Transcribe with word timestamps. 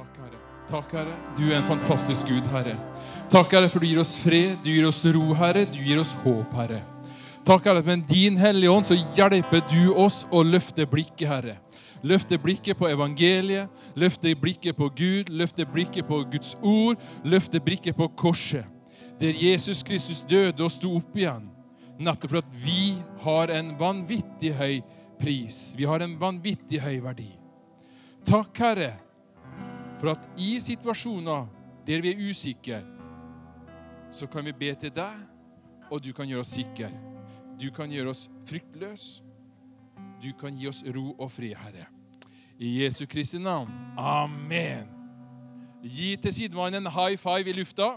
Takk, 0.00 0.16
Herre. 0.16 0.38
Takk, 0.70 0.92
Herre. 0.92 1.14
Du 1.36 1.42
er 1.50 1.58
en 1.58 1.66
fantastisk 1.68 2.30
Gud, 2.30 2.46
Herre. 2.48 2.72
Takk, 3.28 3.52
Herre, 3.52 3.68
for 3.68 3.84
du 3.84 3.88
gir 3.90 3.98
oss 4.00 4.14
fred, 4.16 4.54
du 4.64 4.70
gir 4.72 4.86
oss 4.88 5.02
ro, 5.12 5.34
Herre. 5.36 5.66
Du 5.68 5.76
gir 5.84 6.00
oss 6.00 6.14
håp, 6.22 6.54
Herre. 6.56 6.78
Takk, 7.44 7.66
Herre, 7.66 7.82
at 7.82 7.88
med 7.90 8.06
din 8.08 8.38
Hellige 8.40 8.72
Ånd 8.72 8.88
så 8.88 8.96
hjelper 8.96 9.60
du 9.68 9.90
oss 9.92 10.22
å 10.32 10.40
løfte 10.46 10.86
blikket, 10.88 11.26
Herre. 11.28 11.58
Løfte 12.00 12.38
blikket 12.40 12.78
på 12.80 12.88
evangeliet, 12.88 13.68
løfte 13.92 14.32
blikket 14.40 14.78
på 14.78 14.88
Gud, 14.96 15.28
løfte 15.28 15.68
blikket 15.68 16.08
på 16.08 16.22
Guds 16.32 16.54
ord, 16.62 16.96
løfte 17.28 17.60
blikket 17.60 17.98
på 18.00 18.08
korset. 18.16 18.64
Der 19.20 19.36
Jesus 19.36 19.84
Kristus 19.84 20.22
døde 20.24 20.64
og 20.64 20.72
sto 20.72 20.94
opp 20.96 21.12
igjen. 21.12 21.44
Nettopp 22.00 22.32
for 22.32 22.40
at 22.40 22.56
vi 22.64 22.94
har 23.26 23.52
en 23.52 23.74
vanvittig 23.76 24.56
høy 24.56 24.80
pris. 25.20 25.74
Vi 25.76 25.84
har 25.84 26.00
en 26.00 26.16
vanvittig 26.16 26.80
høy 26.80 27.02
verdi. 27.04 27.28
Takk, 28.24 28.56
Herre, 28.64 28.94
for 30.00 30.14
at 30.14 30.28
i 30.40 30.54
situasjoner 30.62 31.48
der 31.86 32.00
vi 32.00 32.12
er 32.12 32.22
usikre, 32.30 32.80
så 34.12 34.26
kan 34.26 34.44
vi 34.44 34.52
be 34.52 34.74
til 34.74 34.92
deg, 34.94 35.16
og 35.90 36.02
du 36.04 36.12
kan 36.16 36.28
gjøre 36.28 36.40
oss 36.40 36.54
sikre. 36.56 36.90
Du 37.60 37.68
kan 37.74 37.90
gjøre 37.92 38.14
oss 38.14 38.28
fryktløse. 38.48 39.22
Du 40.20 40.32
kan 40.40 40.56
gi 40.56 40.68
oss 40.68 40.82
ro 40.84 41.14
og 41.18 41.30
fred, 41.32 41.56
Herre. 41.56 41.86
I 42.60 42.82
Jesu 42.82 43.06
Kristi 43.08 43.38
navn. 43.38 43.70
Amen. 43.98 44.88
Gi 45.82 46.16
til 46.20 46.34
sidemannen 46.34 46.86
en 46.86 46.92
high 46.92 47.16
five 47.18 47.48
i 47.48 47.56
lufta. 47.56 47.94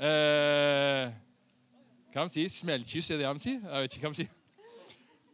Eh, 0.00 1.12
hva 2.10 2.26
de 2.26 2.34
sier 2.34 2.50
Smellkyss, 2.50 3.10
er 3.10 3.20
det 3.20 3.28
de 3.28 3.42
sier? 3.42 3.60
Jeg 3.62 3.82
vet 3.84 3.96
ikke 3.96 4.08
hva 4.08 4.14
de 4.14 4.22
sier. 4.24 4.36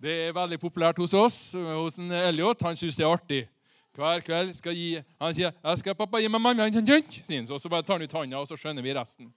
Det 0.02 0.16
er 0.26 0.36
veldig 0.36 0.58
populært 0.60 1.00
hos 1.00 1.14
oss. 1.16 1.38
Hos 1.56 1.96
en 1.98 2.12
Elliot. 2.12 2.60
Han 2.68 2.76
syns 2.76 2.98
det 3.00 3.06
er 3.06 3.12
artig. 3.12 3.46
Hver 3.96 4.20
kveld 4.20 4.52
skal 4.58 4.76
gi 4.76 5.00
Han 5.20 5.34
sier 5.34 5.52
jeg 5.52 5.80
skal 5.80 5.96
pappa 5.96 6.20
gi 6.20 6.28
meg 6.28 6.42
mamma 6.42 6.68
Og 6.68 7.60
så 7.60 7.68
bare 7.68 7.82
tar 7.82 7.96
han 7.96 8.02
ut 8.04 8.12
hånda, 8.12 8.38
og 8.38 8.48
så 8.48 8.56
skjønner 8.56 8.82
vi 8.82 8.94
resten. 8.94 9.32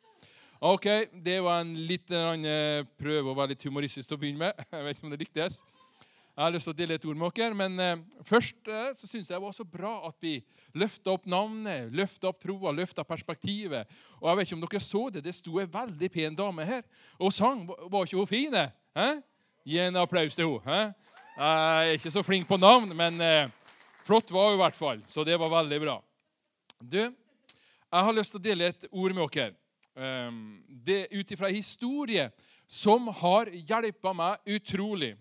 Ok, 0.60 0.86
Det 1.14 1.42
var 1.42 1.62
en 1.62 1.76
liten 1.76 2.44
prøve 3.00 3.32
å 3.32 3.36
være 3.36 3.56
litt 3.56 3.64
humoristisk 3.64 4.10
til 4.10 4.18
å 4.18 4.20
begynne 4.20 4.40
med. 4.40 4.66
Jeg 4.72 4.84
vet 4.84 4.98
ikke 4.98 5.08
om 5.08 5.12
det 5.12 5.22
lyktes. 5.24 5.62
Jeg 6.40 6.46
har 6.46 6.54
lyst 6.56 6.70
til 6.70 6.72
å 6.72 6.78
dele 6.80 6.96
et 6.96 7.06
ord 7.06 7.18
med 7.20 7.34
dere, 7.36 7.56
men 7.58 7.74
eh, 7.84 8.02
først 8.24 8.70
eh, 8.72 8.92
så 8.96 9.08
syns 9.10 9.28
jeg 9.28 9.36
det 9.36 9.44
var 9.44 9.52
så 9.52 9.66
bra 9.68 9.90
at 10.08 10.16
vi 10.24 10.38
løfta 10.72 11.12
opp 11.12 11.26
navnet, 11.28 11.90
løfta 11.92 12.30
opp 12.30 12.40
troa, 12.40 12.72
løfta 12.72 13.04
perspektivet. 13.04 13.90
Og 14.22 14.30
jeg 14.30 14.38
vet 14.38 14.48
ikke 14.48 14.56
om 14.56 14.64
dere 14.64 14.82
så 14.86 15.02
det, 15.12 15.26
det 15.26 15.34
sto 15.36 15.60
ei 15.60 15.68
veldig 15.68 16.10
pen 16.14 16.38
dame 16.40 16.64
her 16.64 16.86
og 17.20 17.36
sang. 17.36 17.66
Var 17.68 18.08
ikke 18.08 18.22
hun 18.22 18.32
fin? 18.32 18.56
Eh? 18.56 19.20
Gi 19.68 19.82
en 19.84 20.00
applaus 20.00 20.40
til 20.40 20.56
henne. 20.64 20.96
Jeg 21.36 21.92
er 21.92 22.00
ikke 22.00 22.16
så 22.16 22.24
flink 22.24 22.48
på 22.48 22.56
navn, 22.56 22.96
men 22.96 23.20
eh, 23.20 23.52
flott 24.10 24.34
var 24.34 24.50
hun 24.50 24.58
i 24.58 24.64
hvert 24.64 24.78
fall. 24.78 25.02
Så 25.08 25.24
det 25.28 25.38
var 25.38 25.54
veldig 25.54 25.80
bra. 25.86 25.98
Du, 26.80 27.02
jeg 27.02 28.06
har 28.08 28.16
lyst 28.16 28.34
til 28.34 28.42
å 28.42 28.48
dele 28.50 28.70
et 28.74 28.88
ord 28.90 29.14
med 29.14 29.34
dere. 29.36 29.56
Um, 30.00 30.62
det 30.68 31.10
ut 31.12 31.32
ifra 31.34 31.50
historie 31.52 32.30
som 32.70 33.10
har 33.22 33.50
hjulpet 33.50 34.16
meg 34.16 34.54
utrolig. 34.58 35.16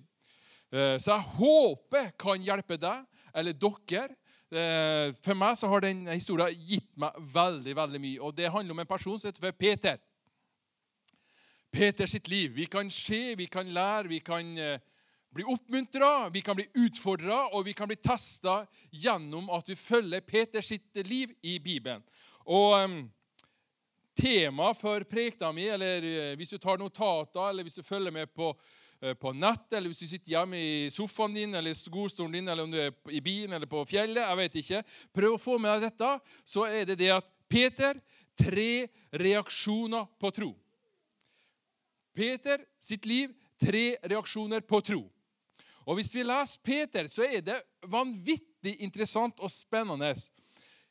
Eh, 0.69 0.99
så 1.01 1.15
jeg 1.15 1.29
håper 1.39 2.11
kan 2.21 2.43
hjelpe 2.45 2.77
deg 2.81 3.23
eller 3.33 3.57
dere. 3.57 4.13
Eh, 4.49 5.15
for 5.17 5.37
meg 5.37 5.57
så 5.57 5.71
har 5.73 5.85
den 5.85 6.05
historien 6.11 6.53
gitt 6.69 6.91
meg 7.01 7.17
veldig 7.33 7.75
veldig 7.77 8.03
mye. 8.05 8.21
Og 8.21 8.37
Det 8.37 8.53
handler 8.53 8.77
om 8.77 8.85
en 8.85 8.91
person 8.91 9.19
som 9.19 9.31
heter 9.31 9.57
Peter. 9.57 9.97
Peter 11.73 12.07
sitt 12.07 12.29
liv. 12.29 12.53
Vi 12.53 12.67
kan 12.67 12.91
se, 12.91 13.35
vi 13.37 13.47
kan 13.47 13.69
lære, 13.69 14.09
vi 14.09 14.21
kan 14.21 14.57
eh, 14.59 14.79
bli 15.35 15.45
oppmuntra, 15.45 16.29
vi 16.33 16.43
kan 16.43 16.57
bli 16.57 16.67
utfordra, 16.87 17.45
og 17.53 17.67
vi 17.69 17.75
kan 17.77 17.89
bli 17.91 17.99
testa 18.01 18.63
gjennom 18.91 19.51
at 19.55 19.69
vi 19.69 19.77
følger 19.79 20.25
Peter 20.25 20.65
sitt 20.65 20.99
liv 21.07 21.35
i 21.43 21.59
Bibelen. 21.63 22.03
Og 22.49 22.75
um, 22.85 22.99
Temaet 24.19 24.75
for 24.81 25.05
prekena 25.07 25.53
mi, 25.55 25.69
eller 25.71 26.35
hvis 26.35 26.51
du 26.51 26.59
tar 26.59 26.81
notater, 26.81 27.53
eller 27.53 27.63
hvis 27.63 27.79
du 27.79 27.87
følger 27.87 28.11
med 28.11 28.33
på 28.35 28.51
Eh, 29.01 29.15
på 29.15 29.31
nett, 29.33 29.73
eller 29.73 29.93
hvis 29.93 30.01
du 30.03 30.11
sitter 30.11 30.33
hjemme 30.33 30.59
i 30.59 30.91
sofaen 30.91 31.35
din 31.37 31.55
eller 31.55 31.75
godstolen 31.95 32.33
din, 32.35 32.49
eller 32.51 32.67
om 32.67 32.73
du 32.73 32.81
er 32.83 32.91
i 33.15 33.21
bilen 33.23 33.55
eller 33.55 33.71
på 33.71 33.85
fjellet. 33.87 34.25
jeg 34.25 34.37
vet 34.37 34.57
ikke. 34.59 34.81
Prøv 35.15 35.37
å 35.37 35.43
få 35.43 35.59
med 35.59 35.71
deg 35.77 35.87
dette. 35.87 36.09
Så 36.43 36.67
er 36.67 36.89
det 36.89 36.99
det 36.99 37.13
at 37.15 37.29
Peter 37.49 38.01
tre 38.39 38.89
reaksjoner 39.15 40.09
på 40.19 40.33
tro. 40.35 40.51
Peter 42.15 42.65
sitt 42.83 43.07
liv 43.07 43.31
tre 43.59 43.95
reaksjoner 44.03 44.67
på 44.67 44.83
tro. 44.83 45.05
Og 45.89 45.97
Hvis 45.97 46.13
vi 46.13 46.23
leser 46.23 46.61
Peter, 46.65 47.07
så 47.09 47.25
er 47.25 47.41
det 47.41 47.57
vanvittig 47.89 48.75
interessant 48.85 49.41
og 49.41 49.51
spennende. 49.51 50.13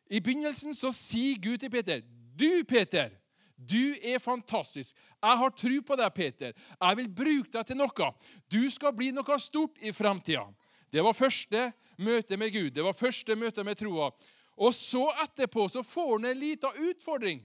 I 0.10 0.20
begynnelsen 0.20 0.74
så 0.74 0.90
sier 0.96 1.38
Gud 1.38 1.58
til 1.62 1.70
Peter, 1.70 2.02
'Du, 2.02 2.64
Peter, 2.68 3.10
du 3.58 3.96
er 4.04 4.18
fantastisk. 4.18 4.96
Jeg 5.24 5.38
har 5.38 5.50
tro 5.50 5.82
på 5.82 5.96
deg, 5.96 6.14
Peter. 6.14 6.54
Jeg 6.82 6.98
vil 6.98 7.10
bruke 7.10 7.52
deg 7.54 7.66
til 7.66 7.78
noe. 7.78 8.12
Du 8.52 8.70
skal 8.70 8.94
bli 8.94 9.12
noe 9.12 9.40
stort 9.40 9.78
i 9.82 9.92
framtida. 9.92 10.46
Det 10.94 11.04
var 11.04 11.14
første 11.14 11.72
møte 11.98 12.38
med 12.38 12.54
Gud. 12.54 12.72
Det 12.72 12.84
var 12.84 12.94
første 12.94 13.36
møte 13.36 13.64
med 13.64 13.78
troa. 13.78 14.12
Og 14.58 14.74
så 14.74 15.04
etterpå 15.24 15.68
så 15.70 15.84
får 15.84 16.12
han 16.18 16.26
en 16.26 16.40
liten 16.40 16.70
utfordring 16.90 17.42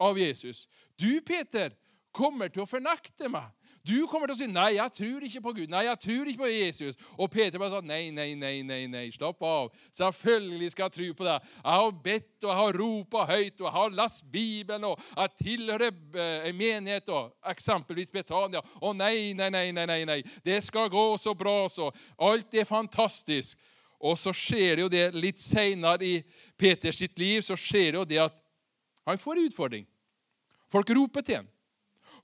av 0.00 0.18
Jesus. 0.18 0.68
Du, 0.96 1.20
Peter, 1.20 1.74
kommer 2.12 2.48
til 2.48 2.62
å 2.62 2.68
fornekte 2.68 3.28
meg. 3.28 3.50
Du 3.82 4.06
kommer 4.06 4.30
til 4.30 4.36
å 4.36 4.38
si 4.38 4.46
'Nei, 4.46 4.76
jeg 4.76 4.92
tror 4.94 5.24
ikke 5.26 5.40
på 5.42 5.52
Gud'. 5.56 5.70
'Nei, 5.70 5.82
jeg 5.84 5.98
tror 5.98 6.26
ikke 6.26 6.42
på 6.44 6.50
Jesus'. 6.50 6.96
Og 7.18 7.30
Peter 7.30 7.58
bare 7.58 7.70
sa 7.70 7.80
'Nei, 7.80 8.10
nei, 8.10 8.34
nei, 8.34 8.62
nei, 8.62 8.86
nei, 8.86 9.10
slapp 9.10 9.42
av. 9.42 9.72
Selvfølgelig 9.90 10.70
skal 10.70 10.84
jeg 10.84 10.92
tro 10.92 11.14
på 11.14 11.24
deg.' 11.24 11.40
'Jeg 11.42 11.74
har 11.80 11.90
bedt, 11.90 12.44
og 12.44 12.48
jeg 12.50 12.56
har 12.56 12.78
ropa 12.78 13.24
høyt, 13.26 13.60
og 13.60 13.66
jeg 13.66 13.72
har 13.72 13.90
lest 13.90 14.24
Bibelen', 14.32 14.84
og 14.84 15.00
'jeg 15.16 15.30
tilhører 15.42 15.90
eh, 16.14 16.48
en 16.48 16.56
menighet', 16.56 17.08
og 17.08 17.34
eksempelvis 17.44 18.12
Betania. 18.12 18.60
'Å 18.60 18.96
nei, 18.96 19.32
nei, 19.32 19.50
nei, 19.50 19.72
nei, 19.72 19.86
nei, 19.86 20.04
nei. 20.04 20.22
Det 20.44 20.62
skal 20.64 20.88
gå 20.88 21.18
så 21.18 21.34
bra, 21.34 21.68
så. 21.68 21.90
Alt 22.18 22.54
er 22.54 22.64
fantastisk.' 22.64 23.58
Og 24.02 24.18
så 24.18 24.32
skjer 24.34 24.76
det 24.76 24.82
jo 24.82 24.88
det 24.90 25.14
litt 25.14 25.38
seinere 25.38 26.02
i 26.02 26.22
Peters 26.58 26.98
sitt 26.98 27.18
liv 27.18 27.42
så 27.46 27.54
skjer 27.54 27.92
det 27.92 27.98
jo 28.00 28.04
det 28.04 28.18
at 28.24 28.34
han 29.06 29.18
får 29.18 29.38
en 29.38 29.46
utfordring. 29.46 29.86
Folk 30.70 30.90
roper 30.90 31.20
til 31.20 31.36
ham. 31.36 31.48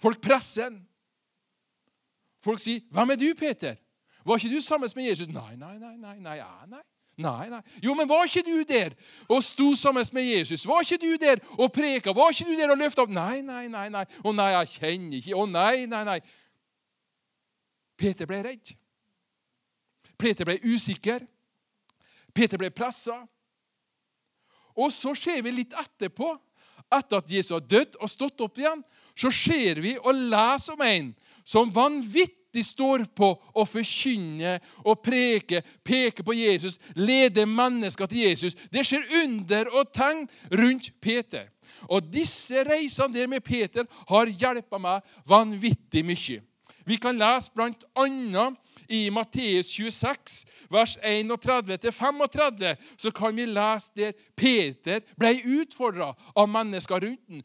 Folk 0.03 0.21
presser 0.23 0.65
ham. 0.65 0.88
Folk 2.49 2.61
sier, 2.61 2.81
'Hvem 2.91 3.11
er 3.11 3.17
du, 3.17 3.35
Peter?' 3.37 3.77
Var 4.25 4.37
ikke 4.37 4.55
du 4.55 4.61
sammen 4.61 4.91
med 4.97 5.05
Jesus? 5.05 5.29
Nei, 5.29 5.57
nei, 5.57 5.79
nei. 5.79 5.97
nei, 5.97 6.19
nei, 6.19 6.41
nei. 6.69 6.81
Nei, 7.17 7.49
nei. 7.49 7.61
Jo, 7.83 7.95
men 7.95 8.09
var 8.09 8.25
ikke 8.25 8.43
du 8.47 8.63
der 8.63 8.95
og 9.29 9.43
sto 9.45 9.75
sammen 9.75 10.05
med 10.13 10.23
Jesus? 10.23 10.67
Var 10.67 10.81
ikke 10.81 10.99
du 11.03 11.17
der 11.21 11.37
og 11.59 11.73
preka? 11.73 12.13
Var 12.13 12.31
ikke 12.31 12.45
du 12.45 12.57
der 12.57 12.71
og 12.71 12.79
løfta 12.79 13.03
opp? 13.03 13.11
Nei, 13.11 13.41
nei, 13.41 13.67
nei. 13.69 13.89
nei. 13.89 14.05
Å 14.25 14.33
nei, 14.33 14.51
jeg 14.55 14.69
kjenner 14.77 15.17
ikke. 15.19 15.35
Å 15.35 15.47
nei, 15.51 15.87
nei, 15.91 16.05
nei. 16.05 16.19
Peter 17.99 18.29
ble 18.31 18.39
redd. 18.47 18.73
Peter 20.19 20.47
ble 20.47 20.61
usikker. 20.63 21.27
Peter 22.35 22.61
ble 22.61 22.71
pressa. 22.71 23.19
Og 24.79 24.93
så 24.95 25.15
ser 25.19 25.43
vi 25.43 25.57
litt 25.57 25.75
etterpå, 25.75 26.33
etter 26.95 27.19
at 27.19 27.33
Jesus 27.33 27.57
har 27.57 27.67
dødd 27.67 27.99
og 27.99 28.13
stått 28.13 28.41
opp 28.47 28.61
igjen, 28.63 28.85
så 29.19 29.33
ser 29.35 29.83
vi 29.83 29.99
og 29.99 30.15
leser 30.15 30.79
om 30.79 30.85
en 30.87 31.15
som 31.43 31.73
vanvittig 31.75 32.38
står 32.65 33.05
på 33.17 33.31
å 33.55 33.65
forkynne 33.69 34.57
og 34.85 35.03
preke, 35.05 35.63
peke 35.85 36.25
på 36.25 36.37
Jesus, 36.37 36.79
lede 36.97 37.47
mennesker 37.47 38.09
til 38.09 38.25
Jesus. 38.25 38.57
Det 38.73 38.87
skjer 38.87 39.05
under 39.25 39.71
og 39.75 39.93
tegn 39.93 40.25
rundt 40.57 40.91
Peter. 41.01 41.49
Og 41.93 42.09
disse 42.13 42.65
reisene 42.67 43.15
der 43.15 43.29
med 43.31 43.45
Peter 43.45 43.87
har 44.09 44.31
hjulpet 44.33 44.83
meg 44.83 45.17
vanvittig 45.29 46.05
mye. 46.07 46.41
Vi 46.89 46.97
kan 46.97 47.19
lese 47.21 47.53
bl.a. 47.53 48.47
i 48.89 49.11
Matteus 49.13 49.75
26, 49.77 50.47
vers 50.73 50.97
31-35, 50.97 52.77
så 52.97 53.11
kan 53.13 53.37
vi 53.37 53.45
lese 53.45 53.93
der 53.97 54.15
Peter 54.37 55.03
ble 55.21 55.35
utfordra 55.61 56.15
av 56.33 56.49
mennesker 56.49 57.05
rundt 57.05 57.27
ham. 57.29 57.43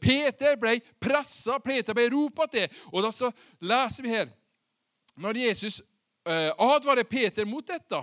Peter 0.00 0.54
ble 0.60 0.78
pressa, 1.02 1.58
Peter 1.58 1.96
ble 1.98 2.06
ropa 2.14 2.46
til. 2.50 2.70
Og 2.92 3.02
da 3.02 3.10
så 3.14 3.32
leser 3.60 4.06
vi 4.06 4.14
her 4.14 4.30
Når 5.16 5.38
Jesus 5.40 5.80
eh, 6.28 6.52
advarer 6.58 7.06
Peter 7.08 7.46
mot 7.48 7.64
dette, 7.66 8.02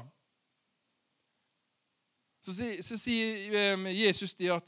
så, 2.41 2.55
så 2.81 2.97
sier 2.97 3.53
eh, 3.53 3.85
Jesus 3.93 4.33
det 4.33 4.49
at 4.55 4.65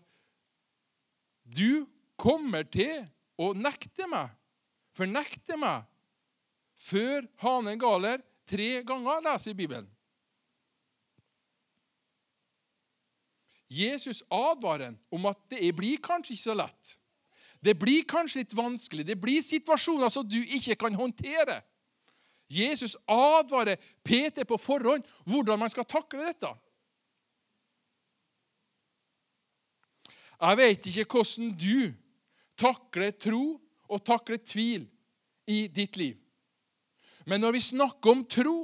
du 1.44 1.88
kommer 2.16 2.64
til 2.70 3.04
å 3.42 3.52
nekte 3.58 4.08
meg, 4.08 4.30
fornekte 4.96 5.58
meg, 5.60 5.84
før 6.86 7.26
hanen 7.42 7.80
galer 7.82 8.22
tre 8.50 8.84
ganger, 8.86 9.24
leser 9.26 9.52
vi 9.52 9.56
i 9.56 9.60
Bibelen. 9.64 9.90
Jesus 13.76 14.22
advarer 14.30 14.94
om 15.12 15.26
at 15.26 15.40
det 15.50 15.72
blir 15.76 15.98
kanskje 16.04 16.36
ikke 16.36 16.44
så 16.44 16.56
lett. 16.56 16.96
Det 17.66 17.74
blir 17.80 18.06
kanskje 18.08 18.44
litt 18.44 18.54
vanskelig. 18.54 19.06
Det 19.08 19.18
blir 19.18 19.42
situasjoner 19.42 20.12
som 20.14 20.28
du 20.28 20.38
ikke 20.38 20.78
kan 20.86 20.94
håndtere. 20.96 21.64
Jesus 22.48 22.94
advarer 23.10 23.82
Peter 24.06 24.46
på 24.46 24.60
forhånd 24.62 25.06
hvordan 25.26 25.60
man 25.60 25.72
skal 25.74 25.88
takle 25.90 26.28
dette. 26.28 26.52
Jeg 30.36 30.60
vet 30.60 30.90
ikke 30.92 31.08
hvordan 31.16 31.56
du 31.58 31.96
takler 32.60 33.16
tro 33.18 33.56
og 33.90 34.06
takler 34.06 34.38
tvil 34.38 34.86
i 35.50 35.66
ditt 35.72 35.98
liv. 35.98 36.20
Men 37.26 37.42
når 37.42 37.58
vi 37.58 37.62
snakker 37.62 38.12
om 38.12 38.24
tro, 38.26 38.60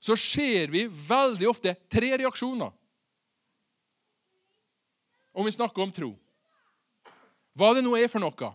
så 0.00 0.16
ser 0.16 0.72
vi 0.72 0.86
veldig 0.88 1.48
ofte 1.50 1.74
tre 1.92 2.14
reaksjoner. 2.16 2.72
Om 5.36 5.46
vi 5.46 5.52
snakker 5.52 5.84
om 5.84 5.92
tro. 5.92 6.14
Hva 7.54 7.74
det 7.76 7.84
nå 7.84 7.92
er 7.98 8.08
for 8.08 8.22
noe. 8.22 8.50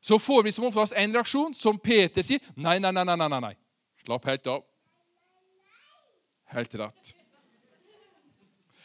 Så 0.00 0.18
får 0.22 0.46
vi 0.46 0.54
som 0.54 0.68
oftest 0.68 0.94
en 0.94 1.14
reaksjon 1.18 1.54
som 1.58 1.78
Peter 1.82 2.22
sier. 2.22 2.42
Nei, 2.54 2.78
nei, 2.78 2.92
nei, 2.94 3.02
nei, 3.04 3.16
nei, 3.18 3.40
nei. 3.42 3.54
Slapp 4.04 4.28
helt 4.30 4.50
av. 4.52 4.62
Helt 6.54 6.74
rett. 6.78 7.14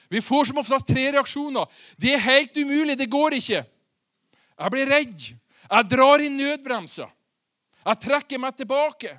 Vi 0.10 0.22
får 0.22 0.50
som 0.50 0.58
oftest 0.60 0.90
tre 0.90 1.06
reaksjoner. 1.14 1.70
Det 1.96 2.16
er 2.16 2.26
helt 2.26 2.58
umulig. 2.58 2.98
Det 2.98 3.08
går 3.14 3.38
ikke. 3.38 3.62
Jeg 3.62 4.74
blir 4.74 4.90
redd. 4.90 5.28
Jeg 5.70 5.90
drar 5.94 6.24
i 6.26 6.32
nødbremsa. 6.34 7.06
Jeg 7.86 8.02
trekker 8.02 8.42
meg 8.42 8.58
tilbake. 8.58 9.14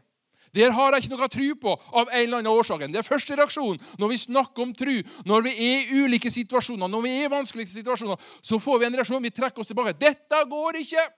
Der 0.53 0.75
har 0.77 0.93
jeg 0.93 1.05
ikke 1.05 1.15
noe 1.15 1.29
tro 1.33 1.47
på 1.63 1.73
av 1.97 2.11
en 2.11 2.19
eller 2.19 2.43
annen 2.43 2.53
årsak. 2.53 2.85
Det 2.85 3.01
er 3.01 3.07
første 3.07 3.37
reaksjon 3.39 3.81
når 4.01 4.13
vi 4.13 4.19
snakker 4.21 4.67
om 4.67 4.75
tro, 4.77 4.97
når 5.25 5.47
vi 5.47 5.53
er 5.57 5.79
i 5.81 6.03
ulike 6.05 6.31
situasjoner, 6.33 6.91
når 6.93 7.07
vi 7.07 7.13
er 7.15 7.25
i 7.25 7.33
vanskelige 7.33 7.73
situasjoner, 7.73 8.21
så 8.45 8.59
får 8.61 8.83
vi 8.83 8.89
en 8.91 8.99
reaksjon. 9.01 9.25
Vi 9.25 9.33
trekker 9.33 9.65
oss 9.65 9.73
tilbake. 9.73 9.97
'Dette 9.97 10.45
går 10.51 10.83
ikke.' 10.85 11.09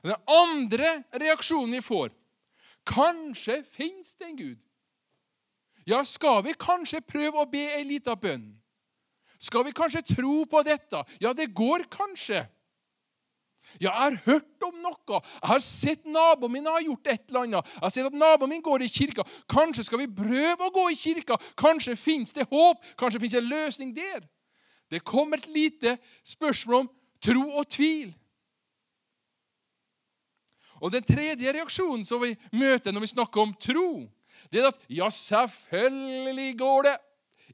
Den 0.00 0.16
andre 0.24 1.02
reaksjonen 1.12 1.76
vi 1.76 1.82
får 1.84 2.08
Kanskje 2.88 3.58
fins 3.68 4.14
det 4.16 4.30
en 4.30 4.36
Gud? 4.38 4.60
Ja, 5.84 6.00
skal 6.04 6.40
vi 6.46 6.54
kanskje 6.56 7.02
prøve 7.04 7.42
å 7.42 7.48
be 7.50 7.60
ei 7.76 7.84
lita 7.84 8.14
bønn? 8.16 8.48
Skal 9.40 9.64
vi 9.66 9.74
kanskje 9.76 10.02
tro 10.14 10.44
på 10.48 10.62
dette? 10.64 11.04
Ja, 11.20 11.32
det 11.36 11.50
går 11.56 11.84
kanskje. 11.92 12.46
Ja, 13.78 13.92
jeg 13.92 13.92
har 14.00 14.18
hørt 14.24 14.66
om 14.66 14.80
noe. 14.82 14.89
Jeg 15.18 15.50
har 15.50 15.62
sett 15.64 16.04
naboen 16.06 16.52
min 16.52 16.68
har 16.70 16.84
gjort 16.84 17.10
et 17.10 17.24
eller 17.28 17.46
annet. 17.46 17.72
Jeg 17.74 17.84
har 17.84 17.94
sett 17.94 18.10
at 18.10 18.18
naboen 18.22 18.52
min 18.52 18.62
går 18.62 18.84
i 18.86 18.90
kirka. 18.92 19.26
Kanskje 19.50 19.86
skal 19.88 20.02
vi 20.02 20.10
prøve 20.20 20.68
å 20.68 20.74
gå 20.74 20.86
i 20.92 20.98
kirka? 20.98 21.38
Kanskje 21.58 21.96
fins 21.98 22.36
det 22.36 22.46
håp? 22.50 22.84
Kanskje 23.00 23.20
fins 23.22 23.36
det 23.36 23.42
en 23.42 23.50
løsning 23.50 23.92
der? 23.96 24.24
Det 24.90 25.04
kommer 25.06 25.38
et 25.38 25.50
lite 25.50 25.96
spørsmål 26.26 26.84
om 26.84 26.90
tro 27.22 27.44
og 27.60 27.68
tvil. 27.70 28.14
Og 30.80 30.92
Den 30.92 31.04
tredje 31.04 31.52
reaksjonen 31.52 32.06
som 32.08 32.22
vi 32.22 32.32
møter 32.56 32.92
når 32.92 33.04
vi 33.04 33.12
snakker 33.12 33.42
om 33.42 33.52
tro, 33.60 34.08
det 34.50 34.62
er 34.62 34.70
at 34.70 34.84
ja, 34.88 35.10
selvfølgelig 35.12 36.54
går 36.58 36.86
det. 36.88 36.96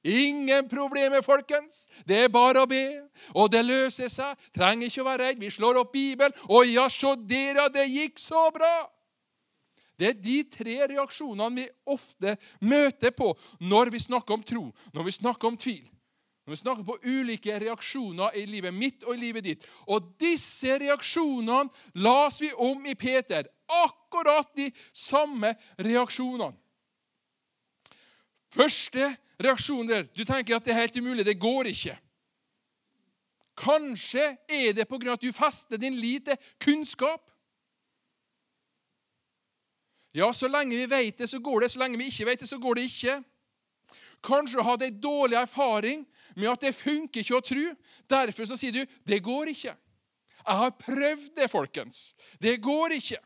Ingen 0.07 0.69
problemer, 0.71 1.23
folkens. 1.23 1.87
Det 2.07 2.21
er 2.25 2.29
bare 2.31 2.63
å 2.63 2.69
be, 2.71 2.85
og 3.35 3.51
det 3.51 3.65
løser 3.67 4.11
seg. 4.13 4.39
Trenger 4.55 4.87
ikke 4.87 5.03
å 5.03 5.09
være 5.09 5.25
redd. 5.25 5.41
Vi 5.43 5.51
slår 5.51 5.81
opp 5.83 5.91
Bibelen, 5.97 6.37
og 6.47 6.69
ja, 6.71 6.87
så 6.93 7.17
dere, 7.19 7.67
det 7.75 7.89
gikk 7.91 8.23
så 8.23 8.47
bra. 8.55 8.87
Det 9.97 10.11
er 10.13 10.17
de 10.21 10.37
tre 10.53 10.77
reaksjonene 10.93 11.63
vi 11.63 11.67
ofte 11.91 12.37
møter 12.69 13.15
på 13.17 13.31
når 13.65 13.91
vi 13.95 14.03
snakker 14.05 14.37
om 14.37 14.45
tro, 14.45 14.65
når 14.93 15.07
vi 15.09 15.15
snakker 15.17 15.49
om 15.49 15.57
tvil. 15.59 15.85
Når 16.47 16.55
vi 16.55 16.61
snakker 16.61 16.87
på 16.87 16.99
ulike 17.03 17.57
reaksjoner 17.59 18.37
i 18.39 18.45
livet 18.47 18.75
mitt 18.77 19.03
og 19.03 19.17
i 19.17 19.23
livet 19.25 19.43
ditt. 19.49 19.65
Og 19.91 20.13
disse 20.21 20.77
reaksjonene 20.79 21.73
las 22.05 22.39
vi 22.45 22.53
om 22.53 22.87
i 22.87 22.95
Peter. 22.95 23.49
Akkurat 23.67 24.53
de 24.55 24.69
samme 24.95 25.57
reaksjonene. 25.83 26.55
Første 28.55 29.09
reaksjon 29.43 29.89
der. 29.89 30.07
Du 30.17 30.25
tenker 30.25 30.57
at 30.57 30.65
det 30.65 30.75
er 30.75 30.81
helt 30.81 30.97
umulig. 30.97 31.27
Det 31.27 31.39
går 31.41 31.71
ikke. 31.73 31.99
Kanskje 33.57 34.37
er 34.49 34.73
det 34.77 34.89
pga. 34.89 35.13
at 35.13 35.23
du 35.23 35.33
fester 35.33 35.77
din 35.77 35.97
lite 35.97 36.37
kunnskap. 36.61 37.31
Ja, 40.13 40.33
så 40.33 40.49
lenge 40.49 40.77
vi 40.77 40.87
vet 40.87 41.19
det, 41.19 41.29
så 41.29 41.39
går 41.39 41.61
det. 41.61 41.71
Så 41.71 41.79
lenge 41.79 41.99
vi 41.99 42.05
ikke 42.05 42.27
vet 42.27 42.41
det, 42.41 42.49
så 42.49 42.59
går 42.59 42.75
det 42.75 42.85
ikke. 42.85 43.23
Kanskje 44.25 44.57
du 44.57 44.63
har 44.63 44.71
hatt 44.71 44.83
en 44.83 45.01
dårlig 45.01 45.37
erfaring 45.37 46.07
med 46.37 46.51
at 46.51 46.61
det 46.61 46.75
funker 46.75 47.21
ikke 47.21 47.37
å 47.37 47.45
tro. 47.45 47.65
Derfor 48.09 48.45
så 48.45 48.57
sier 48.57 48.73
du 48.73 48.87
'det 49.07 49.23
går 49.23 49.53
ikke'. 49.53 49.77
Jeg 50.47 50.57
har 50.57 50.71
prøvd 50.71 51.35
det, 51.37 51.51
folkens. 51.51 52.15
Det 52.41 52.63
går 52.63 52.93
ikke. 52.93 53.19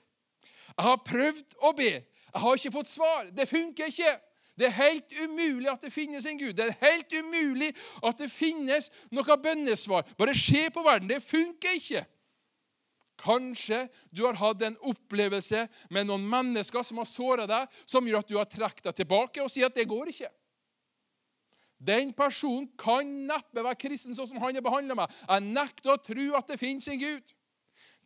Jeg 0.76 0.84
har 0.84 0.96
prøvd 0.96 1.54
å 1.62 1.72
be. 1.72 1.92
Jeg 2.32 2.40
har 2.40 2.56
ikke 2.56 2.72
fått 2.72 2.88
svar. 2.88 3.30
Det 3.36 3.48
funker 3.48 3.86
ikke. 3.86 4.20
Det 4.60 4.68
er 4.68 4.76
helt 4.76 5.14
umulig 5.24 5.70
at 5.72 5.80
det 5.86 5.92
finnes 5.92 6.26
en 6.28 6.38
Gud. 6.38 6.52
Det 6.52 6.66
er 6.66 6.80
helt 6.82 7.14
umulig 7.16 7.70
at 8.04 8.18
det 8.20 8.28
finnes 8.28 8.90
noe 9.08 9.36
bønnesvar. 9.40 10.04
Bare 10.20 10.34
se 10.36 10.66
på 10.68 10.82
verden. 10.84 11.08
Det 11.08 11.22
funker 11.24 11.78
ikke. 11.78 12.02
Kanskje 13.20 13.86
du 14.12 14.26
har 14.26 14.36
hatt 14.36 14.62
en 14.64 14.76
opplevelse 14.90 15.62
med 15.92 16.08
noen 16.08 16.26
mennesker 16.28 16.84
som 16.84 17.00
har 17.00 17.08
såra 17.08 17.46
deg, 17.48 17.72
som 17.88 18.04
gjør 18.04 18.20
at 18.20 18.28
du 18.28 18.36
har 18.36 18.48
trukket 18.48 18.86
deg 18.90 18.98
tilbake 19.00 19.42
og 19.44 19.48
sier 19.52 19.68
at 19.68 19.76
det 19.76 19.88
går 19.88 20.12
ikke. 20.12 20.30
Den 21.80 22.12
personen 22.12 22.68
kan 22.80 23.08
neppe 23.28 23.64
være 23.64 23.78
kristen 23.80 24.16
sånn 24.16 24.28
som 24.28 24.40
han 24.42 24.58
har 24.58 24.64
behandla 24.64 24.96
meg. 24.98 25.14
Jeg 25.24 25.46
nekter 25.46 25.94
å 25.94 26.02
tro 26.04 26.26
at 26.36 26.52
det 26.52 26.58
finnes 26.60 26.88
en 26.92 27.00
Gud. 27.00 27.32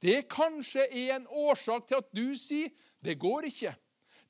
Det 0.02 0.20
kanskje 0.30 0.86
er 0.86 1.16
en 1.16 1.26
årsak 1.26 1.88
til 1.88 1.98
at 1.98 2.14
du 2.14 2.36
sier 2.38 2.70
det 3.02 3.18
går 3.18 3.48
ikke. 3.50 3.74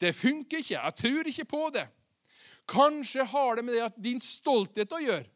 Det 0.01 0.15
funker 0.17 0.65
ikke. 0.65 0.79
Jeg 0.79 0.97
tror 1.01 1.29
ikke 1.29 1.47
på 1.53 1.63
det. 1.77 1.85
Kanskje 2.67 3.25
har 3.29 3.57
det 3.57 3.65
med 3.65 3.75
det 3.75 3.85
at 3.85 3.97
din 4.01 4.21
stolthet 4.23 4.93
å 4.93 5.03
gjøre. 5.03 5.29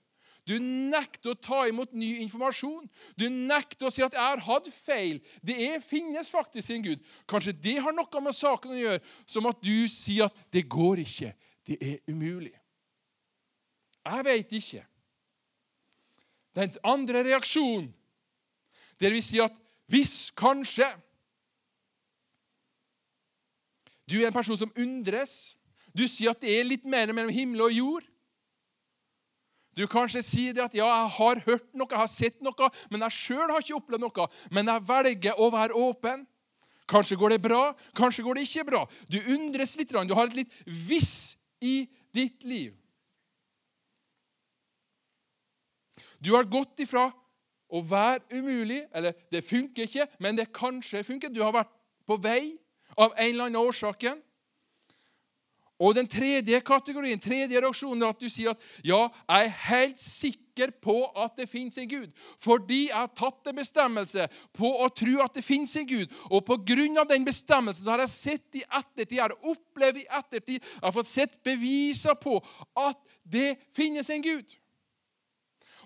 Du 0.48 0.54
nekter 0.64 1.34
å 1.34 1.40
ta 1.44 1.66
imot 1.68 1.92
ny 1.92 2.22
informasjon. 2.22 2.86
Du 3.20 3.26
nekter 3.28 3.88
å 3.88 3.92
si 3.92 4.02
at 4.02 4.14
'jeg 4.14 4.20
har 4.20 4.40
hatt 4.40 4.68
feil'. 4.72 5.20
Det 5.44 5.56
er, 5.60 5.80
finnes 5.80 6.30
faktisk 6.30 6.70
en 6.70 6.82
Gud. 6.82 7.04
Kanskje 7.28 7.52
det 7.52 7.78
har 7.78 7.92
noe 7.92 8.20
med 8.20 8.32
saken 8.32 8.70
å 8.72 8.80
gjøre, 8.80 9.02
som 9.26 9.46
at 9.46 9.60
du 9.60 9.88
sier 9.88 10.24
at 10.24 10.34
'det 10.50 10.68
går 10.68 11.04
ikke'. 11.04 11.34
Det 11.66 11.76
er 11.82 11.98
umulig. 12.08 12.54
Jeg 14.06 14.24
veit 14.24 14.52
ikke. 14.52 14.86
Den 16.54 16.72
andre 16.82 17.22
reaksjonen, 17.24 17.92
der 18.98 19.10
vi 19.10 19.20
sier 19.20 19.44
at 19.44 19.56
'hvis 19.86 20.30
kanskje' 20.34 20.96
Du 24.08 24.16
er 24.16 24.26
en 24.26 24.32
person 24.32 24.56
som 24.56 24.72
undres. 24.76 25.57
Du 25.98 26.06
sier 26.06 26.30
at 26.30 26.42
det 26.44 26.54
er 26.54 26.68
litt 26.68 26.86
mer 26.86 27.10
mellom 27.10 27.34
himmel 27.34 27.66
og 27.66 27.74
jord. 27.74 28.06
Du 29.78 29.84
kanskje 29.90 30.24
sier 30.26 30.54
det 30.56 30.64
at 30.64 30.74
ja, 30.74 30.86
jeg 30.86 31.10
har 31.18 31.40
hørt 31.46 31.68
noe, 31.74 31.86
jeg 31.90 32.00
har 32.00 32.10
sett 32.10 32.40
noe, 32.42 32.70
men 32.90 33.04
jeg 33.06 33.14
sjøl 33.14 33.52
har 33.52 33.62
ikke 33.62 33.78
opplevd 33.78 34.06
noe. 34.06 34.26
Men 34.54 34.70
jeg 34.72 34.86
velger 34.88 35.38
å 35.38 35.50
være 35.54 35.78
åpen. 35.78 36.24
Kanskje 36.88 37.18
går 37.20 37.34
det 37.34 37.42
bra, 37.44 37.62
kanskje 37.98 38.24
går 38.24 38.38
det 38.38 38.46
ikke 38.48 38.66
bra. 38.70 38.82
Du 39.12 39.18
undres 39.34 39.76
litt, 39.76 39.92
du 39.92 40.14
har 40.16 40.30
et 40.30 40.38
litt 40.40 40.54
viss 40.66 41.36
i 41.60 41.82
ditt 42.16 42.46
liv. 42.48 42.72
Du 46.18 46.32
har 46.34 46.48
gått 46.50 46.80
ifra 46.82 47.10
å 47.68 47.82
være 47.84 48.24
umulig, 48.32 48.80
eller 48.96 49.14
det 49.30 49.44
funker 49.44 49.84
ikke, 49.84 50.08
men 50.18 50.38
det 50.38 50.48
kanskje 50.56 51.04
funker. 51.06 51.30
Du 51.30 51.42
har 51.44 51.54
vært 51.54 51.70
på 52.08 52.16
vei 52.24 52.56
av 52.96 53.12
en 53.12 53.28
eller 53.28 53.50
annen 53.50 53.60
årsaken. 53.60 54.24
Og 55.78 55.94
den 55.94 56.08
tredje 56.10 56.58
kategorien, 56.66 57.20
tredje 57.22 57.60
reaksjonen, 57.60 58.02
er 58.02 58.10
at 58.10 58.20
du 58.20 58.26
sier 58.30 58.50
at 58.50 58.64
ja, 58.86 59.04
jeg 59.06 59.46
er 59.46 59.58
helt 59.68 60.00
sikker 60.02 60.72
på 60.82 60.96
at 61.14 61.36
det 61.38 61.46
fins 61.46 61.78
en 61.78 61.86
Gud. 61.90 62.10
Fordi 62.42 62.80
jeg 62.88 62.96
har 62.96 63.12
tatt 63.14 63.46
en 63.46 63.60
bestemmelse 63.60 64.26
på 64.58 64.72
å 64.82 64.88
tro 64.90 65.20
at 65.22 65.38
det 65.38 65.46
fins 65.46 65.76
en 65.78 65.86
Gud. 65.86 66.10
Og 66.34 66.50
av 66.50 67.06
den 67.12 67.26
bestemmelsen 67.26 67.84
så 67.84 67.94
har 67.94 68.02
jeg 68.02 68.16
sett 68.16 68.58
i 68.58 68.64
ettertid, 68.66 69.16
jeg 69.20 69.22
har 69.22 69.36
opplevd 69.38 70.02
i 70.02 70.08
ettertid, 70.18 70.58
jeg 70.58 70.82
har 70.82 70.96
fått 70.98 71.14
sett 71.14 71.38
beviser 71.46 72.18
på 72.18 72.40
at 72.74 72.98
det 73.22 73.54
finnes 73.76 74.10
en 74.10 74.24
Gud. 74.24 74.58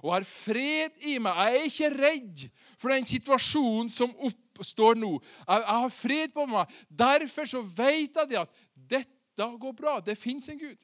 Og 0.02 0.14
har 0.16 0.25
fred 0.26 1.04
i 1.06 1.18
meg. 1.22 1.37
Jeg 1.37 1.58
er 1.58 1.68
ikke 1.68 1.94
redd 1.94 2.46
for 2.80 2.90
den 2.90 3.06
situasjonen 3.06 3.92
som 3.92 4.14
oppstår 4.25 4.96
nå. 4.99 5.18
Jeg 5.44 5.66
har 5.68 5.92
fred 5.94 6.32
på 6.34 6.46
meg. 6.50 6.70
Derfor 6.88 7.46
så 7.46 7.61
vet 7.62 8.16
jeg 8.16 8.32
det 8.32 8.40
at 8.40 8.62
dette 8.75 9.22
dette 9.36 9.58
går 9.60 9.76
bra. 9.76 9.98
Det 10.00 10.18
fins 10.18 10.48
en 10.48 10.58
Gud. 10.58 10.78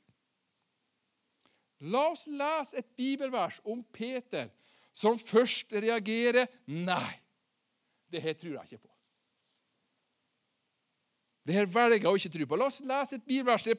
La 1.80 2.08
oss 2.10 2.26
lese 2.26 2.78
et 2.80 2.88
bibelvers 2.98 3.60
om 3.64 3.82
Peter 3.94 4.48
som 4.92 5.18
først 5.18 5.72
reagerer 5.72 6.48
Nei, 6.66 7.12
det 8.10 8.22
her 8.22 8.34
tror 8.34 8.56
jeg 8.56 8.64
ikke 8.64 8.86
på. 8.86 8.94
Det 11.46 11.54
her 11.54 11.68
velger 11.70 12.02
jeg 12.02 12.10
å 12.10 12.18
ikke 12.18 12.32
tro 12.34 12.48
på. 12.48 12.58
La 12.58 12.66
oss 12.68 12.82
lese 12.84 13.16
et 13.16 13.28
bibelvers 13.28 13.68
det 13.68 13.78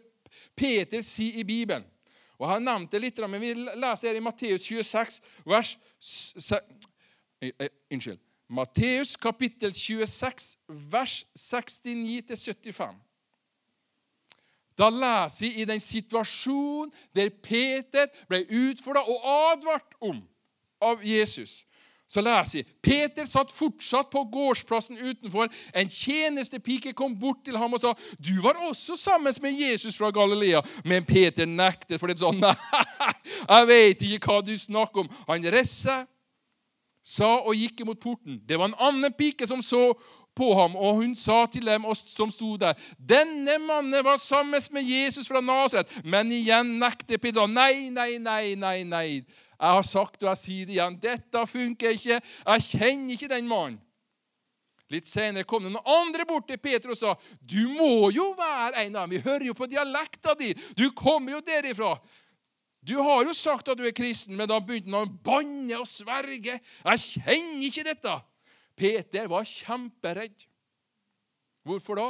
Peter 0.55 1.03
sier 1.05 1.41
i 1.41 1.43
Bibelen. 1.45 1.85
Og 2.39 2.47
har 2.47 2.61
nevnt 2.63 2.91
det 2.93 3.01
litt, 3.03 3.19
men 3.27 3.41
vi 3.41 3.51
leser 3.57 4.07
her 4.07 4.17
i 4.17 4.23
Matteus 4.23 4.63
26, 4.69 5.19
vers 5.43 5.73
eh, 7.43 7.51
eh, 7.51 7.71
Unnskyld. 7.91 8.21
Matteus 8.49 9.11
kapittel 9.19 9.73
26, 9.75 10.53
vers 10.89 11.19
69-75. 11.37 12.95
Da 14.79 14.89
leser 14.89 15.45
vi 15.45 15.61
i 15.61 15.65
den 15.67 15.81
situasjonen 15.83 16.93
der 17.15 17.31
Peter 17.43 18.07
ble 18.29 18.45
utfordra 18.47 19.03
og 19.03 19.25
advart 19.51 19.97
om 19.99 20.21
av 20.79 21.03
Jesus, 21.03 21.65
så 22.09 22.23
leser 22.25 22.61
vi 22.61 22.77
Peter 22.81 23.27
satt 23.29 23.51
fortsatt 23.53 24.07
på 24.09 24.23
gårdsplassen 24.33 24.97
utenfor. 24.97 25.51
En 25.77 25.91
tjenestepike 25.91 26.95
kom 26.97 27.13
bort 27.19 27.43
til 27.45 27.57
ham 27.57 27.73
og 27.73 27.79
sa, 27.83 27.93
'Du 28.17 28.41
var 28.41 28.57
også 28.69 28.95
sammen 28.95 29.33
med 29.41 29.51
Jesus 29.51 29.97
fra 29.97 30.09
Galilea.' 30.11 30.65
Men 30.85 31.05
Peter 31.05 31.45
nektet, 31.45 31.99
for 31.99 32.07
det 32.07 32.19
sånn, 32.19 32.39
'Nei, 32.39 32.55
jeg 33.49 33.67
vet 33.67 34.01
ikke 34.01 34.25
hva 34.25 34.41
du 34.41 34.57
snakker 34.57 34.99
om.' 35.03 35.11
Han 35.27 35.51
reiste 35.53 35.91
seg, 35.91 36.07
sa 37.03 37.29
og 37.41 37.55
gikk 37.55 37.81
imot 37.81 37.99
porten. 37.99 38.41
Det 38.45 38.57
var 38.59 38.69
en 38.69 38.79
annen 38.79 39.13
pike 39.13 39.47
som 39.47 39.61
så 39.61 39.93
på 40.35 40.53
ham, 40.55 40.75
og 40.75 41.01
hun 41.01 41.15
sa 41.15 41.45
til 41.51 41.65
dem 41.65 41.85
som 41.95 42.31
sto 42.31 42.55
der, 42.55 42.73
'Denne 42.97 43.57
mannen 43.59 44.03
var 44.03 44.17
sammen 44.17 44.61
med 44.71 44.83
Jesus 44.83 45.27
fra 45.27 45.41
Nasaret.' 45.41 46.05
Men 46.05 46.31
igjen 46.31 46.79
nekter 46.79 47.17
Peter. 47.17 47.47
'Nei, 47.47 47.89
nei, 47.89 48.17
nei, 48.17 48.55
nei, 48.55 48.83
nei.' 48.83 49.25
Jeg 49.59 49.75
har 49.75 49.83
sagt 49.83 50.23
og 50.23 50.29
jeg 50.29 50.37
sier 50.37 50.65
det 50.65 50.73
igjen. 50.77 50.99
Dette 51.03 51.47
funker 51.47 51.89
ikke. 51.89 52.21
Jeg 52.47 52.61
kjenner 52.63 53.11
ikke 53.11 53.27
den 53.27 53.47
mannen. 53.47 53.81
Litt 54.89 55.05
senere 55.05 55.45
kom 55.45 55.63
det 55.63 55.73
noen 55.73 55.85
andre 55.85 56.25
bort 56.25 56.47
til 56.49 56.57
Peter 56.57 56.89
og 56.89 56.97
sa, 56.97 57.13
'Du 57.41 57.67
må 57.75 58.09
jo 58.09 58.31
være 58.37 58.85
en 58.85 58.95
av 58.95 59.05
dem. 59.05 59.17
Vi 59.17 59.29
hører 59.29 59.45
jo 59.45 59.53
på 59.53 59.69
dialekta 59.69 60.33
di. 60.39 60.53
Du 60.77 60.89
kommer 60.91 61.31
jo 61.31 61.39
derifra.' 61.45 61.99
'Du 62.81 63.01
har 63.03 63.23
jo 63.27 63.33
sagt 63.33 63.67
at 63.67 63.77
du 63.77 63.83
er 63.83 63.91
kristen.' 63.91 64.35
Men 64.35 64.49
da 64.49 64.59
begynte 64.59 64.95
han 64.95 65.09
å 65.09 65.23
banne 65.23 65.79
og 65.79 65.87
sverge. 65.87 66.59
'Jeg 66.85 66.99
kjenner 66.99 67.67
ikke 67.67 67.83
dette.' 67.83 68.21
Peter 68.79 69.27
var 69.31 69.47
kjemperedd. 69.47 70.47
Hvorfor 71.67 71.99
da? 71.99 72.09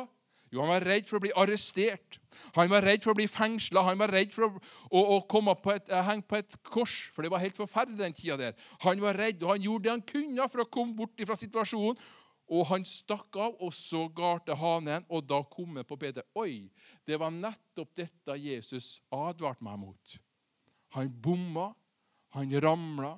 Jo, 0.49 0.61
Han 0.63 0.71
var 0.71 0.85
redd 0.85 1.05
for 1.05 1.19
å 1.19 1.23
bli 1.23 1.31
arrestert. 1.37 2.17
Han 2.55 2.69
var 2.71 2.85
redd 2.85 3.03
for 3.03 3.13
å 3.13 3.17
bli 3.17 3.27
fengsla. 3.29 3.83
Han 3.85 3.99
var 4.01 4.13
redd 4.13 4.31
for 4.33 4.47
å, 4.47 4.61
å, 4.89 5.03
å 5.15 5.19
komme 5.29 5.53
på 5.61 5.75
et, 5.75 5.91
uh, 5.93 6.01
henge 6.07 6.25
på 6.25 6.39
et 6.39 6.55
kors, 6.65 6.95
for 7.13 7.25
det 7.25 7.31
var 7.33 7.43
helt 7.43 7.57
forferdelig 7.57 8.01
den 8.01 8.17
tida 8.17 8.37
der. 8.39 8.55
Han 8.85 9.01
var 9.03 9.17
redd, 9.19 9.43
og 9.43 9.53
han 9.53 9.65
gjorde 9.65 9.85
det 9.85 9.93
han 9.93 10.07
kunne 10.13 10.49
for 10.49 10.63
å 10.63 10.71
komme 10.71 10.97
bort 10.97 11.21
fra 11.21 11.37
situasjonen. 11.37 12.01
Og 12.49 12.65
han 12.65 12.85
stakk 12.87 13.37
av, 13.37 13.59
og 13.61 13.69
så 13.77 14.07
garte 14.09 14.55
hanen, 14.57 15.05
og 15.13 15.27
da 15.29 15.43
kom 15.45 15.77
han 15.77 15.85
på 15.85 15.99
Peter. 16.01 16.25
Oi, 16.41 16.71
det 17.05 17.19
var 17.21 17.29
nettopp 17.29 17.91
dette 17.99 18.37
Jesus 18.41 18.95
advarte 19.13 19.61
meg 19.65 19.77
mot. 19.83 20.15
Han 20.97 21.11
bomma, 21.13 21.67
han 22.33 22.55
ramla, 22.57 23.11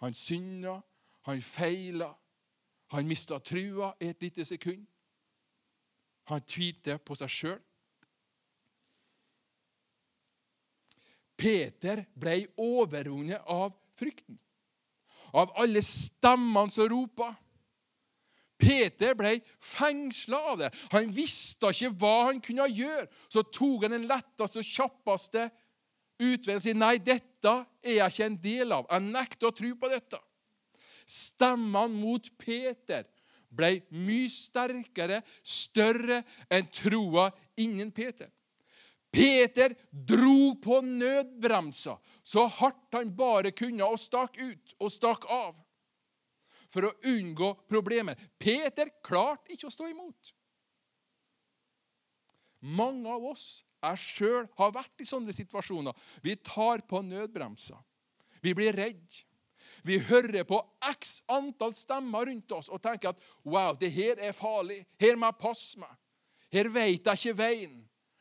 han 0.00 0.16
synda, 0.16 0.78
han 1.28 1.44
feila. 1.44 2.14
Han 2.94 3.08
mista 3.08 3.38
trua 3.40 3.94
et 4.00 4.22
lite 4.22 4.44
sekund. 4.48 4.86
Han 6.28 6.44
tvilte 6.44 6.98
på 7.04 7.16
seg 7.16 7.32
sjøl. 7.32 7.58
Peter 11.38 12.02
ble 12.18 12.42
overvunnet 12.58 13.44
av 13.46 13.76
frykten. 13.98 14.38
Av 15.36 15.52
alle 15.60 15.82
stemmene 15.84 16.72
som 16.72 16.88
ropa. 16.90 17.30
Peter 18.58 19.14
ble 19.14 19.36
fengsla 19.62 20.40
av 20.52 20.58
det. 20.64 20.70
Han 20.90 21.12
visste 21.14 21.70
ikke 21.70 21.92
hva 22.00 22.14
han 22.30 22.40
kunne 22.42 22.66
gjøre. 22.72 23.06
Så 23.30 23.44
tok 23.54 23.86
han 23.86 23.94
den 23.94 24.08
letteste 24.10 24.64
og 24.64 24.66
kjappeste 24.66 25.46
utveien 26.18 26.58
og 26.58 26.64
sa 26.64 26.74
nei, 26.74 26.96
dette 26.98 27.52
er 27.84 28.00
jeg 28.00 28.14
ikke 28.14 28.26
en 28.26 28.40
del 28.42 28.74
av. 28.74 28.88
Jeg 28.90 29.06
nekter 29.12 29.50
å 29.50 29.54
tro 29.54 29.70
på 29.78 29.92
dette. 29.92 30.18
Stemmene 31.08 31.96
mot 31.96 32.26
Peter 32.38 33.06
ble 33.48 33.78
mye 33.96 34.28
sterkere, 34.28 35.22
større 35.42 36.20
enn 36.52 36.68
troa 36.68 37.30
innen 37.56 37.92
Peter. 37.96 38.28
Peter 39.08 39.72
dro 39.90 40.52
på 40.60 40.82
nødbremsa 40.84 41.96
så 42.22 42.44
hardt 42.58 42.92
han 42.92 43.14
bare 43.16 43.54
kunne, 43.56 43.86
og 43.88 43.96
stakk 44.00 44.36
ut 44.36 44.74
og 44.78 44.92
stakk 44.92 45.24
av 45.32 45.56
for 46.68 46.84
å 46.84 46.96
unngå 47.08 47.54
problemer. 47.70 48.18
Peter 48.36 48.90
klarte 49.00 49.54
ikke 49.54 49.70
å 49.70 49.72
stå 49.72 49.88
imot. 49.88 50.34
Mange 52.60 53.08
av 53.08 53.24
oss 53.30 53.62
jeg 53.78 54.02
sjøl 54.02 54.48
har 54.58 54.74
vært 54.74 55.00
i 55.00 55.06
sånne 55.08 55.32
situasjoner. 55.32 55.94
Vi 56.20 56.34
tar 56.42 56.82
på 56.90 57.00
nødbremsa. 57.06 57.78
Vi 58.42 58.52
blir 58.54 58.76
redd. 58.76 59.06
Vi 59.86 59.98
hører 60.08 60.44
på 60.48 60.58
x 60.90 61.18
antall 61.30 61.74
stemmer 61.76 62.26
rundt 62.30 62.54
oss 62.56 62.70
og 62.72 62.82
tenker 62.82 63.12
at 63.12 63.22
wow, 63.44 63.74
det 63.78 63.90
her 63.94 64.20
er 64.22 64.36
farlig. 64.36 64.82
Her 65.00 65.18
må 65.18 65.30
jeg 65.30 65.40
passe 65.42 65.82
meg. 65.82 65.92
Her 66.52 66.70
vet 66.72 67.06
jeg 67.06 67.20
ikke 67.20 67.38
veien. 67.38 67.76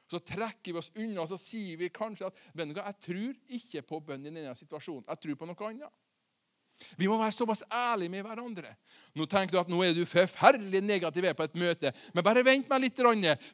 Så 0.08 0.22
trekker 0.24 0.72
vi 0.72 0.80
oss 0.80 0.92
unna 0.96 1.26
og 1.26 1.32
så 1.32 1.40
sier 1.42 1.80
vi 1.80 1.90
kanskje 1.92 2.30
at 2.30 2.44
jeg 2.56 3.00
tror 3.04 3.58
ikke 3.60 3.84
på 3.90 4.00
bønn 4.08 4.26
i 4.26 4.32
denne 4.32 4.56
situasjonen. 4.56 5.08
Jeg 5.08 5.24
tror 5.24 5.40
på 5.42 5.50
noe 5.50 5.70
annet. 5.70 6.04
Vi 6.98 7.08
må 7.10 7.18
være 7.18 7.34
såpass 7.34 7.64
ærlige 7.74 8.12
med 8.14 8.24
hverandre. 8.26 8.70
Nå 9.18 9.26
tenker 9.26 9.56
du 9.56 9.60
at 9.60 9.70
nå 9.72 9.80
er 9.82 9.96
du 9.98 10.04
forferdelig 10.06 10.82
negativ 10.86 11.26
på 11.38 11.46
et 11.48 11.56
møte. 11.58 11.92
Men 12.14 12.26
bare 12.26 12.44
vent 12.46 12.70
meg 12.70 12.84
litt. 12.84 13.02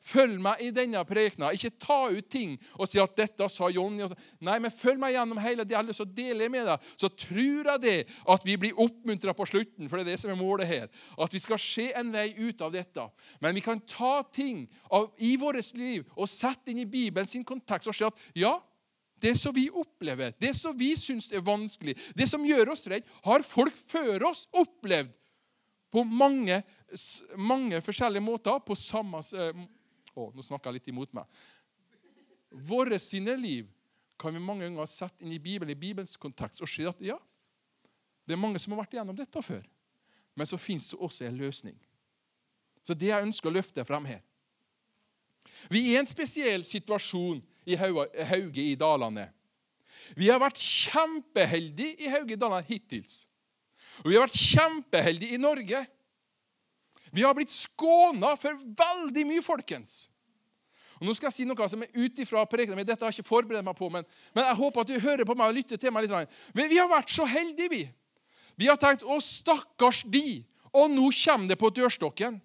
Følg 0.03 0.41
meg 0.43 0.61
i 0.63 0.71
denne 0.75 1.03
prekena. 1.07 1.51
Ikke 1.55 1.71
ta 1.79 2.09
ut 2.11 2.29
ting 2.31 2.57
og 2.77 2.87
si 2.87 2.99
at 2.99 3.15
'dette 3.15 3.47
sa 3.49 3.69
Jonny'. 3.69 4.11
Nei, 4.41 4.59
men 4.59 4.71
følg 4.71 4.99
meg 4.99 5.13
gjennom 5.15 5.39
hele 5.39 5.63
det 5.63 5.71
jeg 5.71 5.77
har 5.77 5.87
lyst 5.87 6.03
til 6.15 6.49
med 6.49 6.67
deg. 6.67 6.79
Så 6.97 7.07
tror 7.07 7.71
jeg 7.71 7.81
det 7.81 8.07
at 8.29 8.45
vi 8.45 8.57
blir 8.57 8.79
oppmuntra 8.79 9.33
på 9.33 9.45
slutten, 9.45 9.89
for 9.89 9.97
det 9.97 10.07
er 10.07 10.11
det 10.11 10.19
som 10.19 10.31
er 10.31 10.35
målet 10.35 10.67
her. 10.67 10.87
At 11.17 11.33
vi 11.33 11.39
skal 11.39 11.59
se 11.59 11.91
en 11.95 12.11
vei 12.11 12.33
ut 12.37 12.61
av 12.61 12.71
dette. 12.71 13.07
Men 13.39 13.55
vi 13.55 13.61
kan 13.61 13.79
ta 13.79 14.21
ting 14.33 14.67
av, 14.91 15.11
i 15.17 15.35
vårt 15.37 15.73
liv 15.73 16.03
og 16.15 16.29
sette 16.29 16.71
inn 16.71 16.79
i 16.79 16.89
Bibelen 16.89 17.27
sin 17.27 17.45
kontekst 17.45 17.87
og 17.87 17.95
se 17.95 18.05
at 18.05 18.19
ja, 18.35 18.59
det 19.23 19.37
som 19.39 19.55
vi 19.55 19.69
opplever, 19.71 20.33
det 20.39 20.51
som 20.57 20.75
vi 20.77 20.91
syns 20.99 21.29
er 21.31 21.43
vanskelig, 21.45 21.95
det 22.15 22.27
som 22.27 22.43
gjør 22.43 22.73
oss 22.73 22.83
redd, 22.91 23.07
har 23.23 23.45
folk 23.47 23.75
før 23.75 24.27
oss 24.27 24.45
opplevd 24.51 25.13
på 25.93 26.03
mange, 26.03 26.59
mange 27.39 27.81
forskjellige 27.85 28.25
måter. 28.25 28.59
på 28.59 28.75
samme... 28.75 29.21
Å, 30.13 30.27
nå 30.29 30.43
snakker 30.45 30.69
jeg 30.69 30.77
litt 30.77 30.89
imot 30.91 31.13
meg. 31.17 31.45
Våre 32.53 32.99
sine 33.01 33.33
liv 33.39 33.69
kan 34.19 34.35
vi 34.35 34.41
mange 34.43 34.67
ganger 34.67 34.89
sette 34.91 35.23
inn 35.23 35.31
i 35.33 35.39
Bibelen, 35.41 35.71
i 35.73 35.79
Bibelens 35.79 36.19
kontekst 36.21 36.61
og 36.61 36.69
se 36.69 36.85
at 36.85 36.99
ja, 37.01 37.15
det 38.27 38.35
er 38.35 38.41
mange 38.43 38.61
som 38.61 38.75
har 38.75 38.83
vært 38.83 38.93
igjennom 38.93 39.17
dette 39.17 39.41
før. 39.41 39.63
Men 40.37 40.49
så 40.49 40.59
fins 40.61 40.91
det 40.91 40.99
også 40.99 41.25
en 41.25 41.39
løsning. 41.39 41.79
Så 42.83 42.93
det 42.97 43.09
jeg 43.09 43.25
ønsker 43.25 43.49
å 43.49 43.55
løfte 43.55 43.85
frem 43.87 44.05
her. 44.11 44.21
Vi 45.71 45.81
er 45.87 45.95
i 45.95 45.99
en 46.01 46.09
spesiell 46.09 46.63
situasjon 46.67 47.41
i 47.65 47.77
Hauge 47.79 48.61
i 48.63 48.75
Dalane. 48.79 49.27
Vi 50.19 50.29
har 50.29 50.41
vært 50.41 50.59
kjempeheldige 50.59 52.03
i 52.03 52.11
Hauge 52.11 52.35
i 52.35 52.39
Dalane 52.39 52.65
hittils. 52.67 53.23
Og 54.03 54.09
vi 54.09 54.17
har 54.17 54.25
vært 54.25 54.39
kjempeheldige 54.39 55.37
i 55.37 55.41
Norge. 55.41 55.83
Vi 57.13 57.23
har 57.23 57.35
blitt 57.37 57.53
skåna 57.53 58.33
for 58.41 58.57
veldig 58.57 59.25
mye, 59.29 59.45
folkens. 59.45 60.07
Og 60.99 61.07
Nå 61.07 61.13
skal 61.17 61.29
jeg 61.29 61.35
si 61.35 61.45
noe 61.47 61.67
som 61.69 61.83
er 61.83 61.91
ut 61.99 62.19
ifra 62.23 62.45
prekenen 62.49 62.79
min. 62.79 62.87
Dette 62.87 63.05
har 63.05 63.11
jeg 63.11 63.21
ikke 63.21 63.33
forberedt 63.33 63.65
meg 63.65 63.77
på, 63.77 63.89
men, 63.93 64.05
men, 64.33 64.45
jeg 64.47 64.59
håper 64.59 64.81
at 64.81 64.89
du 64.89 65.03
hører 65.03 65.27
på 65.27 65.35
meg 65.37 65.51
og 65.51 65.57
lytter 65.57 65.81
til 65.81 65.93
meg 65.93 66.07
litt. 66.07 66.39
Men 66.55 66.71
vi 66.71 66.79
har 66.79 66.89
vært 66.89 67.13
så 67.13 67.27
heldige, 67.29 67.69
vi. 67.69 67.83
Vi 68.57 68.69
har 68.69 68.77
tenkt 68.77 69.03
'Å, 69.03 69.17
stakkars 69.21 70.03
de'. 70.05 70.43
Og 70.73 70.89
nå 70.89 71.09
kommer 71.11 71.47
det 71.47 71.57
på 71.61 71.69
dørstokken. 71.69 72.39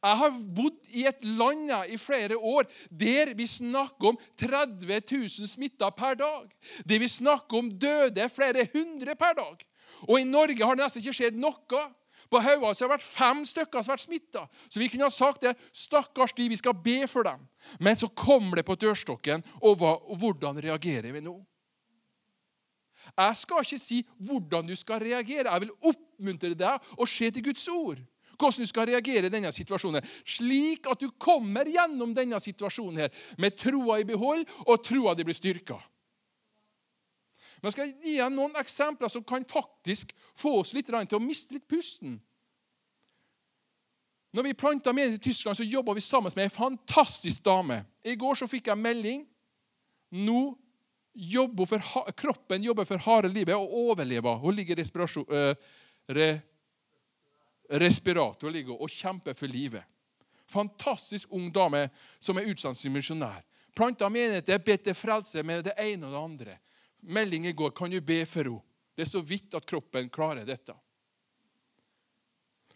Jeg 0.00 0.18
har 0.22 0.36
bodd 0.56 0.78
i 0.96 1.04
et 1.08 1.24
land 1.24 1.70
i 1.92 1.98
flere 2.00 2.38
år 2.38 2.68
der 2.88 3.34
vi 3.36 3.46
snakker 3.46 4.12
om 4.12 4.20
30 4.40 5.00
000 5.10 5.50
smitta 5.50 5.90
per 5.94 6.16
dag. 6.20 6.48
Der 6.88 7.02
vi 7.02 7.08
snakker 7.08 7.58
om 7.58 7.70
døde 7.78 8.28
flere 8.32 8.66
hundre 8.72 9.16
per 9.18 9.36
dag. 9.38 9.66
Og 10.08 10.20
i 10.20 10.28
Norge 10.28 10.64
har 10.64 10.76
det 10.76 10.84
nesten 10.84 11.02
ikke 11.02 11.18
skjedd 11.20 11.38
noe. 11.38 11.82
På 12.32 12.40
Hauga 12.40 12.70
har 12.70 12.76
det 12.78 12.88
vært 12.94 13.04
fem 13.04 13.42
stykker 13.44 13.82
som 13.82 13.92
har 13.92 13.98
vært 13.98 14.06
smitta. 14.06 14.46
Så 14.68 14.80
vi 14.80 14.88
kunne 14.88 15.08
ha 15.08 15.12
sagt 15.12 15.44
det. 15.44 15.52
Stakkars 15.76 16.32
de, 16.36 16.48
vi 16.48 16.56
skal 16.56 16.76
be 16.84 17.02
for 17.10 17.28
dem. 17.28 17.42
Men 17.78 17.98
så 17.98 18.08
kommer 18.08 18.60
det 18.60 18.66
på 18.68 18.78
dørstokken, 18.80 19.44
og, 19.60 19.76
hva, 19.82 19.96
og 20.08 20.22
hvordan 20.22 20.60
reagerer 20.64 21.12
vi 21.12 21.24
nå? 21.24 21.36
Jeg 23.18 23.36
skal 23.36 23.66
ikke 23.66 23.80
si 23.82 24.00
hvordan 24.22 24.68
du 24.68 24.76
skal 24.78 25.02
reagere. 25.02 25.50
Jeg 25.50 25.64
vil 25.64 25.74
oppmuntre 25.90 26.54
deg 26.56 26.92
å 26.96 27.08
se 27.08 27.28
til 27.34 27.44
Guds 27.50 27.66
ord 27.72 28.00
hvordan 28.38 28.64
du 28.64 28.70
skal 28.70 28.88
reagere 28.90 29.28
i 29.28 29.32
denne 29.32 29.52
situasjonen. 29.54 30.04
Slik 30.24 30.88
at 30.90 31.00
du 31.00 31.10
kommer 31.20 31.68
gjennom 31.68 32.14
denne 32.16 32.40
situasjonen 32.42 33.04
her 33.04 33.24
med 33.42 33.56
troa 33.58 34.00
i 34.00 34.08
behold, 34.08 34.44
og 34.66 34.84
troa 34.84 35.14
di 35.16 35.26
blir 35.26 35.36
styrka. 35.36 35.78
Men 37.62 37.70
jeg 37.70 37.76
skal 37.76 37.94
gi 38.02 38.16
deg 38.18 38.34
noen 38.34 38.58
eksempler 38.58 39.10
som 39.12 39.22
kan 39.24 39.44
faktisk 39.46 40.10
få 40.34 40.58
oss 40.64 40.72
litt 40.74 40.88
til 40.90 41.18
å 41.18 41.22
miste 41.22 41.54
litt 41.54 41.68
pusten. 41.70 42.16
Når 44.32 44.48
vi 44.48 44.54
planta 44.56 44.94
med 44.96 45.12
i 45.12 45.20
Tyskland, 45.20 45.56
så 45.56 45.64
jobba 45.64 45.92
vi 45.94 46.00
sammen 46.00 46.32
med 46.34 46.48
ei 46.48 46.52
fantastisk 46.52 47.44
dame. 47.44 47.82
I 48.02 48.16
går 48.16 48.40
så 48.40 48.48
fikk 48.48 48.70
jeg 48.70 48.80
melding. 48.80 49.26
Nå 50.24 50.54
jobber 51.12 51.68
for, 51.68 52.12
kroppen 52.16 52.64
jobber 52.64 52.88
for 52.88 53.02
harde 53.04 53.28
livet 53.28 53.54
og 53.54 53.74
overlever. 53.90 54.40
Hun 54.40 54.56
ligger 54.56 54.78
i 54.78 54.80
respirasjon, 54.80 55.28
uh, 55.28 55.52
respirator 57.80 58.50
ligger 58.50 58.76
og 58.76 58.90
kjemper 58.90 59.36
for 59.38 59.48
livet. 59.48 59.84
Fantastisk 60.52 61.32
ung 61.32 61.48
dame 61.52 61.86
som 62.20 62.36
er 62.36 62.50
utsatt 62.50 62.78
som 62.78 62.92
misjonær. 62.92 63.40
Planta 63.72 64.08
menigheter, 64.12 64.60
bedt 64.60 64.84
til 64.84 64.96
frelse 64.96 65.42
med 65.46 65.64
det 65.64 65.76
ene 65.80 66.10
og 66.10 66.12
det 66.12 66.22
andre. 66.22 66.56
Melding 67.00 67.46
i 67.48 67.56
går 67.56 67.72
kan 67.76 67.90
du 67.90 68.00
be 68.04 68.22
for 68.28 68.44
henne. 68.44 68.60
Det 68.92 69.06
er 69.06 69.08
så 69.08 69.22
vidt 69.24 69.54
at 69.56 69.64
kroppen 69.64 70.10
klarer 70.12 70.44
dette. 70.44 70.74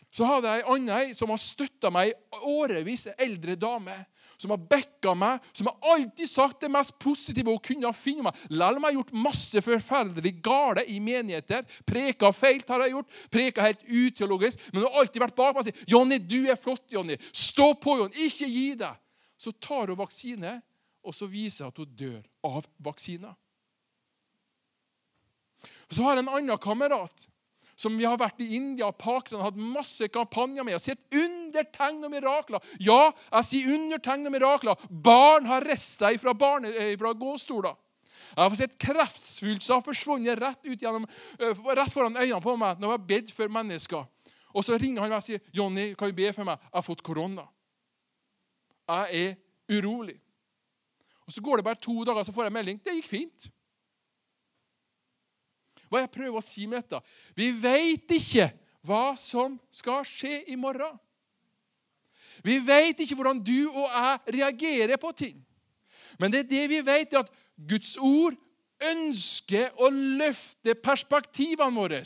Så 0.08 0.24
hadde 0.24 0.48
jeg 0.48 0.62
ei 0.62 0.72
anna 0.72 1.00
som 1.12 1.28
har 1.28 1.40
støtta 1.42 1.90
meg 1.92 2.08
i 2.08 2.38
årevis, 2.48 3.04
ei 3.10 3.26
eldre 3.26 3.56
dame. 3.60 3.92
Som 4.36 4.52
har 4.52 4.60
backa 4.70 5.14
meg, 5.16 5.44
som 5.52 5.70
har 5.70 5.94
alltid 5.94 6.28
sagt 6.28 6.60
det 6.64 6.70
mest 6.72 6.98
positive 7.02 7.50
hun 7.50 7.62
kunne 7.62 7.92
finne 7.96 8.26
meg. 8.26 8.42
Selv 8.46 8.76
om 8.76 8.84
jeg 8.84 8.90
har 8.90 8.98
gjort 8.98 9.14
masse 9.26 9.62
forferdelig 9.64 10.34
gale 10.44 10.84
i 10.92 10.98
menigheter. 11.00 11.64
Preka 11.88 12.32
feil 12.36 12.60
har 12.68 12.84
jeg 12.84 12.96
gjort. 12.96 13.16
Preka 13.32 13.66
helt 13.68 13.86
uteologisk. 13.88 14.68
Men 14.72 14.82
hun 14.82 14.88
har 14.90 15.00
alltid 15.02 15.24
vært 15.24 15.38
bak 15.38 15.54
meg 15.54 15.62
og 15.62 15.68
sagt 15.70 15.88
'Jonny, 15.88 16.18
du 16.18 16.40
er 16.50 16.60
flott, 16.60 16.84
Jonny. 16.92 17.16
Stå 17.32 17.72
på, 17.74 17.96
Jonny. 18.02 18.28
Ikke 18.28 18.48
gi 18.48 18.74
deg.' 18.74 19.02
Så 19.38 19.52
tar 19.52 19.88
hun 19.88 19.98
vaksine, 19.98 20.62
og 21.04 21.14
så 21.14 21.26
viser 21.28 21.64
hun 21.64 21.72
at 21.72 21.80
hun 21.82 21.96
dør 21.96 22.22
av 22.44 22.66
vaksina. 22.78 23.34
Så 25.90 26.02
har 26.02 26.16
jeg 26.16 26.24
en 26.24 26.34
annen 26.34 26.58
kamerat 26.58 27.28
som 27.76 27.96
vi 27.98 28.06
har 28.08 28.16
vært 28.18 28.40
i 28.40 28.56
India 28.56 28.88
og 28.88 28.96
Pakistan 28.98 29.44
hatt 29.44 29.58
masse 29.60 30.08
kampanjer 30.08 30.64
med 30.64 30.78
og 30.78 30.82
sett 30.82 31.02
undertegn 31.46 32.04
og 32.04 32.12
mirakler. 32.12 32.62
Ja, 32.82 33.10
jeg 33.38 33.48
sier 33.48 33.74
undertegn 33.76 34.26
og 34.26 34.34
mirakler. 34.34 34.86
Barn 34.90 35.46
har 35.46 35.64
reist 35.64 36.02
seg 36.02 36.18
fra, 36.20 36.34
barne, 36.34 36.74
eh, 36.74 36.96
fra 36.98 37.14
gåstoler. 37.14 37.76
Jeg 38.36 38.42
har 38.42 38.56
sett 38.58 38.78
kreftsvulster 38.78 39.80
forsvunnet 39.84 40.40
rett, 40.40 40.60
ut 40.66 40.82
gjennom, 40.82 41.06
eh, 41.40 41.54
rett 41.74 41.92
foran 41.92 42.16
øynene 42.16 42.42
på 42.42 42.56
meg 42.58 42.78
når 42.78 42.88
jeg 42.88 42.98
har 42.98 43.08
bedt 43.08 43.32
for 43.32 43.48
mennesker. 43.48 44.06
Og 44.54 44.64
så 44.64 44.78
ringer 44.80 45.00
han 45.02 45.10
meg 45.10 45.18
og 45.18 45.22
sier, 45.22 45.40
'Jonny, 45.52 45.94
kan 45.94 46.08
du 46.08 46.14
be 46.14 46.32
for 46.32 46.44
meg? 46.44 46.58
Jeg 46.58 46.74
har 46.74 46.82
fått 46.82 47.02
korona.' 47.02 47.48
Jeg 48.88 49.08
er 49.12 49.36
urolig. 49.68 50.20
Og 51.26 51.32
Så 51.32 51.42
går 51.42 51.56
det 51.56 51.64
bare 51.64 51.74
to 51.74 52.04
dager, 52.04 52.22
så 52.22 52.32
får 52.32 52.44
jeg 52.44 52.52
melding. 52.52 52.80
'Det 52.84 52.94
gikk 52.94 53.08
fint.' 53.08 53.50
Hva 55.90 56.00
jeg 56.00 56.10
prøver 56.10 56.38
å 56.38 56.42
si 56.42 56.66
med 56.66 56.82
dette? 56.82 57.00
Vi 57.36 57.50
veit 57.52 58.10
ikke 58.10 58.52
hva 58.86 59.16
som 59.18 59.60
skal 59.70 60.04
skje 60.04 60.44
i 60.50 60.56
morgen. 60.58 60.98
Vi 62.44 62.58
vet 62.66 63.00
ikke 63.00 63.16
hvordan 63.18 63.42
du 63.44 63.68
og 63.70 63.86
jeg 63.86 64.36
reagerer 64.40 65.00
på 65.00 65.12
ting. 65.16 65.38
Men 66.18 66.32
det 66.32 66.44
er 66.44 66.50
det 66.50 66.64
vi 66.70 66.80
vet, 66.86 67.14
at 67.14 67.30
Guds 67.68 67.96
ord 67.96 68.36
ønsker 68.90 69.72
å 69.80 69.88
løfte 69.90 70.74
perspektivene 70.84 71.76
våre 71.76 72.02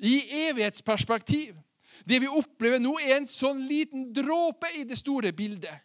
i 0.00 0.18
evighetsperspektiv. 0.48 1.56
Det 2.04 2.18
vi 2.20 2.28
opplever 2.28 2.80
nå, 2.82 2.96
er 3.00 3.20
en 3.20 3.28
sånn 3.28 3.62
liten 3.68 4.10
dråpe 4.14 4.70
i 4.76 4.84
det 4.88 4.98
store 4.98 5.32
bildet. 5.36 5.80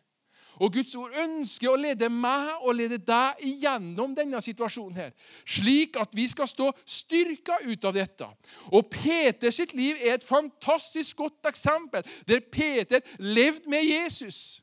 Og 0.60 0.74
Guds 0.74 0.96
ord 0.98 1.14
ønsker 1.24 1.72
å 1.72 1.80
lede 1.80 2.10
meg 2.10 2.64
og 2.64 2.76
lede 2.78 2.98
deg 2.98 3.42
igjennom 3.46 4.16
denne 4.18 4.42
situasjonen, 4.44 4.98
her, 4.98 5.12
slik 5.46 5.98
at 6.02 6.14
vi 6.18 6.28
skal 6.30 6.50
stå 6.50 6.72
styrka 6.86 7.60
ut 7.68 7.86
av 7.86 7.96
dette. 7.98 8.30
Og 8.74 8.90
Peters 8.92 9.60
sitt 9.62 9.76
liv 9.78 10.00
er 10.02 10.18
et 10.18 10.28
fantastisk 10.28 11.24
godt 11.24 11.52
eksempel, 11.52 12.06
der 12.28 12.42
Peter 12.52 13.04
levde 13.20 13.70
med 13.70 13.86
Jesus. 13.86 14.62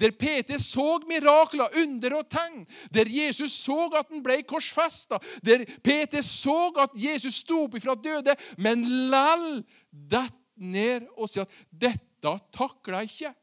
Der 0.00 0.12
Peter 0.16 0.58
så 0.58 1.00
mirakler, 1.08 1.68
under 1.82 2.16
og 2.20 2.28
tegn. 2.30 2.64
Der 2.94 3.08
Jesus 3.08 3.52
så 3.64 3.90
at 3.98 4.08
han 4.10 4.22
ble 4.24 4.40
korsfesta. 4.48 5.18
Der 5.44 5.64
Peter 5.84 6.22
så 6.24 6.70
at 6.80 6.96
Jesus 6.96 7.42
sto 7.42 7.64
opp 7.66 7.76
ifra 7.76 7.96
døde, 7.98 8.36
men 8.56 8.84
lell 9.12 9.62
dette 9.90 10.36
ned 10.60 11.06
og 11.16 11.28
sier 11.28 11.46
at 11.46 11.60
'dette 11.72 12.32
takler 12.52 13.00
jeg 13.00 13.10
ikke'. 13.10 13.36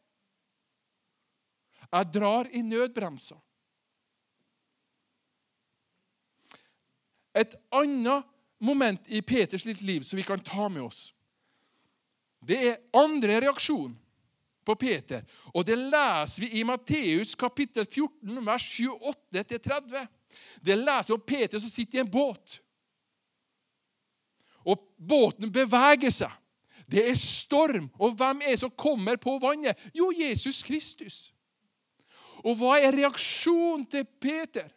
Jeg 1.92 2.10
drar 2.14 2.50
i 2.52 2.62
nødbremsa. 2.62 3.38
Et 7.38 7.54
annet 7.72 8.26
moment 8.60 9.08
i 9.08 9.22
Peters 9.22 9.66
liv 9.66 10.04
som 10.04 10.18
vi 10.18 10.26
kan 10.26 10.42
ta 10.42 10.68
med 10.70 10.88
oss, 10.88 11.12
det 12.48 12.58
er 12.58 12.82
andre 12.98 13.40
reaksjon 13.46 13.94
på 14.68 14.76
Peter. 14.76 15.24
Og 15.54 15.66
det 15.66 15.78
leser 15.80 16.44
vi 16.44 16.50
i 16.60 16.64
Matteus 16.68 17.36
kapittel 17.40 17.86
14, 17.86 18.46
vers 18.46 18.68
28-30. 18.80 20.08
Det 20.62 20.78
leser 20.80 21.16
om 21.16 21.24
Peter 21.24 21.62
som 21.62 21.72
sitter 21.72 22.00
i 22.00 22.04
en 22.04 22.12
båt. 22.12 22.60
Og 24.68 24.84
båten 24.98 25.52
beveger 25.54 26.12
seg. 26.12 26.34
Det 26.88 27.04
er 27.10 27.20
storm. 27.20 27.90
Og 28.00 28.16
hvem 28.20 28.44
er 28.44 28.56
det 28.56 28.62
som 28.64 28.72
kommer 28.72 29.20
på 29.20 29.38
vannet? 29.44 29.80
Jo, 29.96 30.12
Jesus 30.16 30.62
Kristus. 30.64 31.28
Og 32.46 32.58
hva 32.60 32.78
er 32.80 32.96
reaksjonen 32.96 33.86
til 33.90 34.06
Peter? 34.22 34.68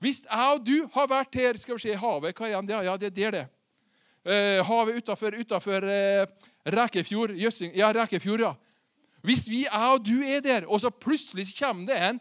Hvis 0.00 0.24
jeg 0.26 0.54
og 0.54 0.64
du 0.66 0.88
har 0.92 1.06
vært 1.08 1.38
her 1.38 1.56
Skal 1.56 1.78
vi 1.78 1.86
se, 1.86 1.94
havet, 1.96 2.36
hva 2.36 2.48
er 2.50 2.66
det? 2.66 2.80
Ja, 2.84 2.96
det 3.00 3.12
er 3.16 3.36
det. 3.38 3.44
Eh, 4.26 4.60
havet 4.66 5.00
utafor, 5.00 5.36
utafor 5.38 5.86
eh, 5.88 6.26
Rekefjord. 6.66 7.36
Jøssing, 7.38 7.72
ja, 7.78 7.92
Rekefjord, 7.94 8.42
ja. 8.42 8.54
Hvis 9.26 9.48
vi, 9.50 9.64
jeg 9.64 9.92
og 9.92 10.02
du 10.06 10.20
er 10.22 10.42
der, 10.42 10.66
og 10.66 10.80
så 10.80 10.90
plutselig 10.90 11.48
kommer 11.58 11.86
det 11.88 11.96
en 11.98 12.20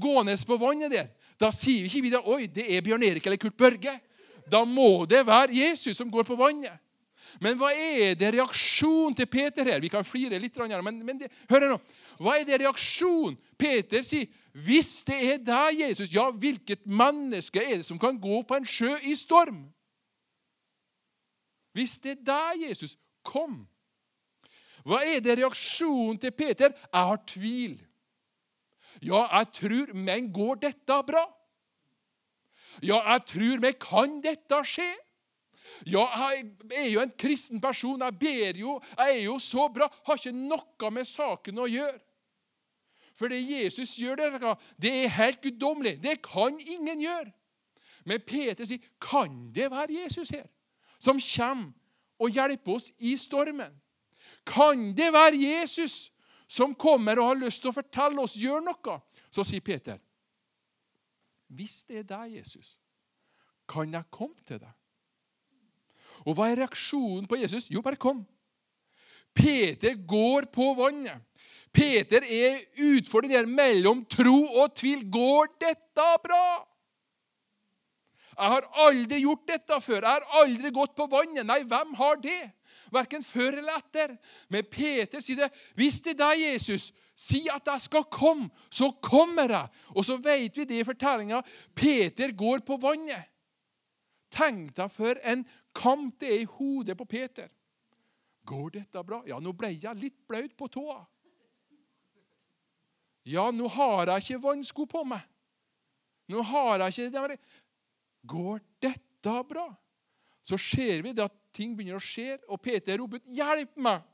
gående 0.00 0.36
på 0.46 0.56
vannet 0.60 0.92
der, 0.92 1.06
da 1.40 1.50
sier 1.54 1.86
ikke 1.88 2.02
vi 2.04 2.12
da, 2.12 2.20
oi, 2.28 2.46
det 2.46 2.66
er 2.68 2.84
Bjørn 2.84 3.04
Erik 3.06 3.26
eller 3.26 3.40
Kurt 3.40 3.56
Børge. 3.56 3.94
Da 4.50 4.64
må 4.68 5.04
det 5.08 5.22
være 5.26 5.54
Jesus 5.54 5.96
som 5.96 6.10
går 6.12 6.26
på 6.28 6.36
vannet. 6.36 6.74
Men 7.40 7.56
hva 7.56 7.70
er 7.72 8.16
det 8.18 8.32
reaksjonen 8.34 9.14
til 9.16 9.28
Peter 9.30 9.66
her? 9.66 9.80
Vi 9.80 9.90
kan 9.92 10.04
flire 10.04 10.40
litt, 10.42 10.58
men, 10.84 11.00
men 11.06 11.20
det, 11.22 11.30
hør 11.48 11.64
her 11.64 11.72
nå. 11.72 11.78
Hva 12.20 12.36
er 12.38 12.46
det 12.48 12.60
reaksjonen? 12.60 13.38
Peter 13.62 14.02
sier, 14.02 14.26
'Hvis 14.52 15.04
det 15.06 15.18
er 15.32 15.38
deg, 15.38 15.80
Jesus, 15.80 16.10
ja, 16.12 16.30
hvilket 16.30 16.86
menneske 16.86 17.62
er 17.62 17.76
det 17.76 17.86
som 17.86 17.98
kan 17.98 18.18
gå 18.20 18.42
på 18.42 18.58
en 18.58 18.66
sjø 18.66 18.96
i 19.06 19.14
storm?' 19.14 19.70
Hvis 21.72 21.98
det 22.02 22.18
er 22.18 22.24
deg, 22.26 22.68
Jesus, 22.68 22.96
kom. 23.24 23.68
Hva 24.84 24.98
er 25.06 25.22
det 25.22 25.38
reaksjonen 25.38 26.18
til 26.18 26.32
Peter? 26.32 26.68
'Jeg 26.68 27.06
har 27.10 27.22
tvil.' 27.26 27.80
Ja, 29.02 29.22
jeg 29.38 29.46
tror, 29.52 29.94
men 29.94 30.32
går 30.32 30.54
dette 30.54 30.98
bra? 31.06 31.24
Ja, 32.82 32.98
jeg 33.12 33.24
tror, 33.26 33.60
men 33.60 33.74
kan 33.80 34.20
dette 34.22 34.58
skje? 34.68 34.90
Ja, 35.86 36.04
jeg 36.18 36.50
er 36.76 36.90
jo 36.92 37.00
en 37.00 37.14
kristen 37.18 37.60
person. 37.60 38.00
Jeg 38.00 38.18
ber 38.18 38.58
jo. 38.58 38.80
Jeg 38.98 39.18
er 39.18 39.24
jo 39.24 39.38
så 39.38 39.68
bra. 39.72 39.88
Har 40.06 40.20
ikke 40.20 40.32
noe 40.32 40.90
med 40.90 41.08
saken 41.08 41.58
å 41.58 41.66
gjøre. 41.70 41.98
For 43.18 43.28
det 43.28 43.42
Jesus 43.42 43.96
gjør, 44.00 44.16
det, 44.16 44.56
det 44.82 44.92
er 45.04 45.14
helt 45.16 45.40
guddommelig. 45.42 46.02
Det 46.02 46.22
kan 46.24 46.58
ingen 46.60 47.00
gjøre. 47.00 47.32
Men 48.04 48.20
Peter 48.26 48.64
sier, 48.64 48.82
'Kan 49.00 49.52
det 49.54 49.70
være 49.70 50.02
Jesus 50.02 50.28
her, 50.28 50.46
som 50.98 51.20
kommer 51.20 51.72
og 52.18 52.30
hjelper 52.30 52.74
oss 52.74 52.90
i 52.98 53.16
stormen?' 53.16 53.80
Kan 54.46 54.96
det 54.96 55.12
være 55.12 55.38
Jesus 55.38 56.10
som 56.48 56.74
kommer 56.74 57.18
og 57.20 57.28
har 57.28 57.44
lyst 57.44 57.62
til 57.62 57.70
å 57.70 57.74
fortelle 57.74 58.20
oss, 58.20 58.36
gjør 58.36 58.60
noe? 58.60 59.00
Så 59.30 59.44
sier 59.44 59.60
Peter, 59.60 59.98
'Hvis 61.48 61.84
det 61.88 61.98
er 61.98 62.02
deg, 62.02 62.36
Jesus, 62.36 62.78
kan 63.68 63.92
jeg 63.92 64.10
komme 64.10 64.40
til 64.46 64.58
deg?' 64.58 64.78
Og 66.26 66.34
hva 66.34 66.50
er 66.50 66.60
reaksjonen 66.62 67.26
på 67.26 67.36
Jesus? 67.40 67.66
Jo, 67.70 67.82
bare 67.82 67.96
kom. 67.96 68.26
Peter 69.34 69.94
går 70.06 70.46
på 70.52 70.74
vannet. 70.78 71.22
Peter 71.72 72.24
er 72.26 72.60
utfordringen 72.84 73.48
mellom 73.56 74.04
tro 74.10 74.36
og 74.60 74.74
tvil. 74.76 75.06
Går 75.10 75.54
dette 75.62 76.08
bra? 76.24 76.44
Jeg 78.32 78.48
har 78.48 78.66
aldri 78.86 79.20
gjort 79.22 79.44
dette 79.48 79.78
før. 79.84 80.00
Jeg 80.04 80.08
har 80.08 80.42
aldri 80.42 80.72
gått 80.72 80.94
på 80.96 81.06
vannet. 81.12 81.46
Nei, 81.48 81.62
hvem 81.68 81.94
har 81.98 82.20
det? 82.20 82.40
Verken 82.92 83.24
før 83.24 83.58
eller 83.60 83.80
etter. 83.80 84.16
Men 84.52 84.68
Peter 84.68 85.24
sier 85.24 85.44
det. 85.44 85.50
Hvis 85.76 86.00
det 86.04 86.14
er 86.14 86.20
deg, 86.22 86.44
Jesus, 86.52 86.90
si 87.16 87.44
at 87.52 87.68
jeg 87.68 87.86
skal 87.86 88.06
komme, 88.12 88.48
så 88.72 88.90
kommer 89.04 89.52
jeg. 89.52 89.84
Og 89.96 90.04
så 90.08 90.18
vet 90.20 90.56
vi 90.56 90.68
det 90.68 90.80
i 90.80 90.86
fortellinga. 90.88 91.42
Peter 91.76 92.32
går 92.36 92.64
på 92.68 92.80
vannet. 92.80 93.28
Tenk 94.32 94.72
deg 94.76 94.92
for 94.92 95.18
en 95.28 95.44
kamp 95.76 96.16
det 96.20 96.30
er 96.32 96.44
i 96.44 96.52
hodet 96.58 96.96
på 96.96 97.08
Peter. 97.08 97.50
Går 98.48 98.78
dette 98.78 99.02
bra? 99.06 99.20
Ja, 99.28 99.38
nå 99.40 99.52
ble 99.54 99.74
jeg 99.76 100.00
litt 100.00 100.22
blaut 100.28 100.56
på 100.56 100.68
tåa. 100.72 101.02
Ja, 103.28 103.50
nå 103.54 103.68
har 103.70 104.10
jeg 104.10 104.24
ikke 104.24 104.42
vannsko 104.48 104.86
på 104.90 105.04
meg. 105.06 105.22
Nå 106.32 106.42
har 106.46 106.86
jeg 106.86 107.10
ikke 107.10 107.26
det. 107.28 107.38
Går 108.26 108.62
dette 108.82 109.36
bra? 109.48 109.66
Så 110.42 110.58
ser 110.58 111.04
vi 111.04 111.14
at 111.22 111.34
ting 111.54 111.76
begynner 111.76 112.00
å 112.00 112.02
skje, 112.02 112.40
og 112.50 112.62
Peter 112.62 112.98
roper 112.98 113.20
ut 113.20 113.28
'Hjelp 113.30 113.76
meg!' 113.76 114.08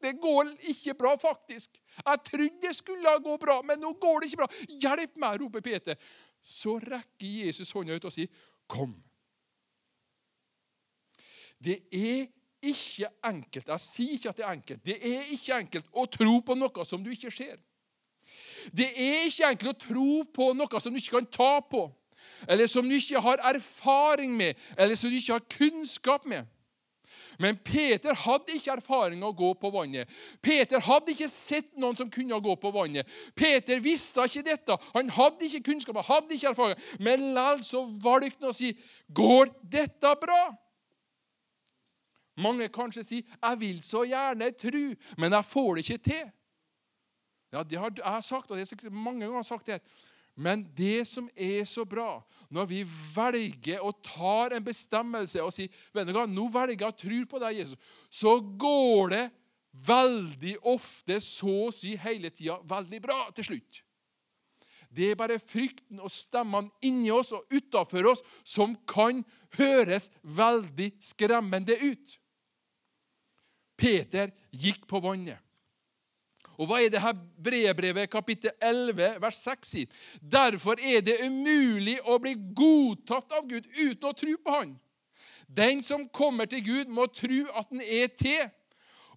Det 0.00 0.12
går 0.22 0.52
ikke 0.70 0.94
bra, 0.94 1.16
faktisk. 1.18 1.74
Jeg 2.06 2.22
trodde 2.24 2.62
det 2.62 2.76
skulle 2.76 3.18
gå 3.18 3.36
bra, 3.36 3.62
men 3.62 3.80
nå 3.80 3.92
går 3.98 4.20
det 4.20 4.28
ikke 4.28 4.44
bra. 4.44 4.48
Hjelp 4.68 5.16
meg, 5.18 5.40
roper 5.40 5.60
Peter. 5.60 5.96
Så 6.40 6.78
rekker 6.78 7.26
Jesus 7.26 7.72
hånda 7.72 7.96
ut 7.96 8.04
og 8.04 8.12
sier, 8.12 8.28
'Kom'. 8.68 9.02
Det 11.58 11.82
er 11.90 12.28
ikke 12.62 13.10
enkelt. 13.24 13.66
Jeg 13.66 13.80
sier 13.80 14.12
ikke 14.14 14.28
at 14.28 14.36
det 14.36 14.44
er 14.44 14.52
enkelt. 14.52 14.84
Det 14.84 14.98
er 15.02 15.32
ikke 15.34 15.58
enkelt 15.58 15.86
å 15.92 16.06
tro 16.06 16.40
på 16.40 16.54
noe 16.54 16.84
som 16.86 17.02
du 17.02 17.10
ikke 17.10 17.34
ser. 17.34 17.58
Det 18.72 18.88
er 18.94 19.28
ikke 19.28 19.50
enkelt 19.52 19.70
å 19.74 19.86
tro 19.86 20.10
på 20.34 20.52
noe 20.56 20.80
som 20.80 20.92
du 20.92 21.00
ikke 21.00 21.18
kan 21.20 21.32
ta 21.32 21.60
på. 21.60 21.88
eller 22.48 22.66
som 22.66 22.88
du 22.88 22.94
ikke 22.94 23.20
har 23.20 23.40
erfaring 23.54 24.36
med, 24.36 24.54
eller 24.76 24.96
som 24.96 25.10
du 25.10 25.16
ikke 25.16 25.32
har 25.32 25.44
kunnskap 25.58 26.26
med. 26.26 26.46
Men 27.38 27.56
Peter 27.56 28.14
hadde 28.14 28.56
ikke 28.56 28.74
erfaring 28.74 29.22
å 29.22 29.32
gå 29.36 29.52
på 29.60 29.70
vannet. 29.70 30.10
Peter 30.42 30.82
hadde 30.82 31.14
ikke 31.14 31.28
sett 31.30 31.70
noen 31.78 31.96
som 31.96 32.10
kunne 32.10 32.40
gå 32.42 32.54
på 32.58 32.72
vannet. 32.74 33.06
Peter 33.38 33.80
visste 33.82 34.24
ikke 34.26 34.44
dette. 34.50 34.76
Han 34.94 35.12
hadde 35.14 35.46
ikke 35.46 35.70
kunnskap, 35.70 36.00
han 36.00 36.08
hadde 36.08 36.34
ikke 36.34 36.50
erfaring. 36.50 36.80
Men 36.98 37.28
likevel 37.36 37.62
så 37.66 37.84
valgte 38.02 38.42
han 38.42 38.50
å 38.50 38.56
si, 38.56 38.72
'Går 39.12 39.54
dette 39.62 40.14
bra?' 40.20 40.56
Mange 42.38 42.68
kanskje 42.68 43.04
sier, 43.04 43.22
'Jeg 43.22 43.60
vil 43.60 43.82
så 43.82 44.04
gjerne 44.04 44.50
tro, 44.58 44.94
men 45.18 45.32
jeg 45.32 45.44
får 45.44 45.74
det 45.74 45.84
ikke 45.84 46.10
til'. 46.10 46.32
Ja, 47.52 47.62
Det 47.62 47.78
har 47.78 47.90
jeg 47.90 48.24
sagt, 48.24 48.50
og 48.50 48.56
det 48.56 48.62
er 48.62 48.70
sikkert 48.70 48.92
mange 48.92 49.26
ganger 49.26 49.42
sagt 49.42 49.66
det 49.66 49.78
her. 49.78 50.04
Men 50.38 50.62
det 50.76 51.02
som 51.10 51.26
er 51.34 51.64
så 51.66 51.82
bra, 51.84 52.20
når 52.50 52.68
vi 52.70 52.84
velger 53.14 53.82
og 53.82 53.96
tar 54.06 54.54
en 54.54 54.62
bestemmelse 54.62 55.42
og 55.42 55.50
sier 55.50 55.72
Venner, 55.94 56.28
nå 56.30 56.44
velger 56.54 56.84
jeg 56.84 56.92
å 56.92 56.98
tro 57.00 57.18
på 57.32 57.40
deg, 57.42 57.58
Jesus, 57.58 57.80
så 58.06 58.36
går 58.38 59.14
det 59.16 59.24
veldig 59.88 60.54
ofte, 60.70 61.18
så 61.22 61.56
å 61.66 61.74
si 61.74 61.96
hele 61.98 62.30
tida, 62.30 62.60
veldig 62.70 63.00
bra 63.02 63.18
til 63.34 63.48
slutt. 63.50 63.82
Det 64.88 65.10
er 65.10 65.18
bare 65.18 65.40
frykten 65.42 65.98
og 66.00 66.12
stemmene 66.12 66.70
inni 66.86 67.10
oss 67.12 67.34
og 67.36 67.50
utafor 67.52 68.12
oss 68.14 68.22
som 68.46 68.76
kan 68.88 69.20
høres 69.58 70.08
veldig 70.22 70.92
skremmende 71.04 71.76
ut. 71.82 72.14
Peter 73.78 74.30
gikk 74.54 74.86
på 74.88 75.02
vannet. 75.02 75.42
Og 76.58 76.66
hva 76.66 76.80
er 76.82 76.90
det 76.90 77.02
her 77.02 77.14
brevbrevet 77.14 78.10
kapittel 78.10 78.50
11, 78.58 79.20
vers 79.22 79.40
6 79.46 79.72
sier? 79.72 80.04
Derfor 80.18 80.80
er 80.82 81.04
det 81.06 81.20
umulig 81.22 82.00
å 82.02 82.18
bli 82.22 82.34
godtatt 82.34 83.30
av 83.38 83.46
Gud 83.46 83.66
uten 83.78 84.08
å 84.10 84.14
tro 84.18 84.34
på 84.42 84.56
Han. 84.56 84.74
Den 85.48 85.80
som 85.86 86.08
kommer 86.12 86.50
til 86.50 86.64
Gud, 86.66 86.90
må 86.92 87.06
tro 87.14 87.44
at 87.56 87.70
den 87.70 87.80
er 87.80 88.10
til, 88.18 88.50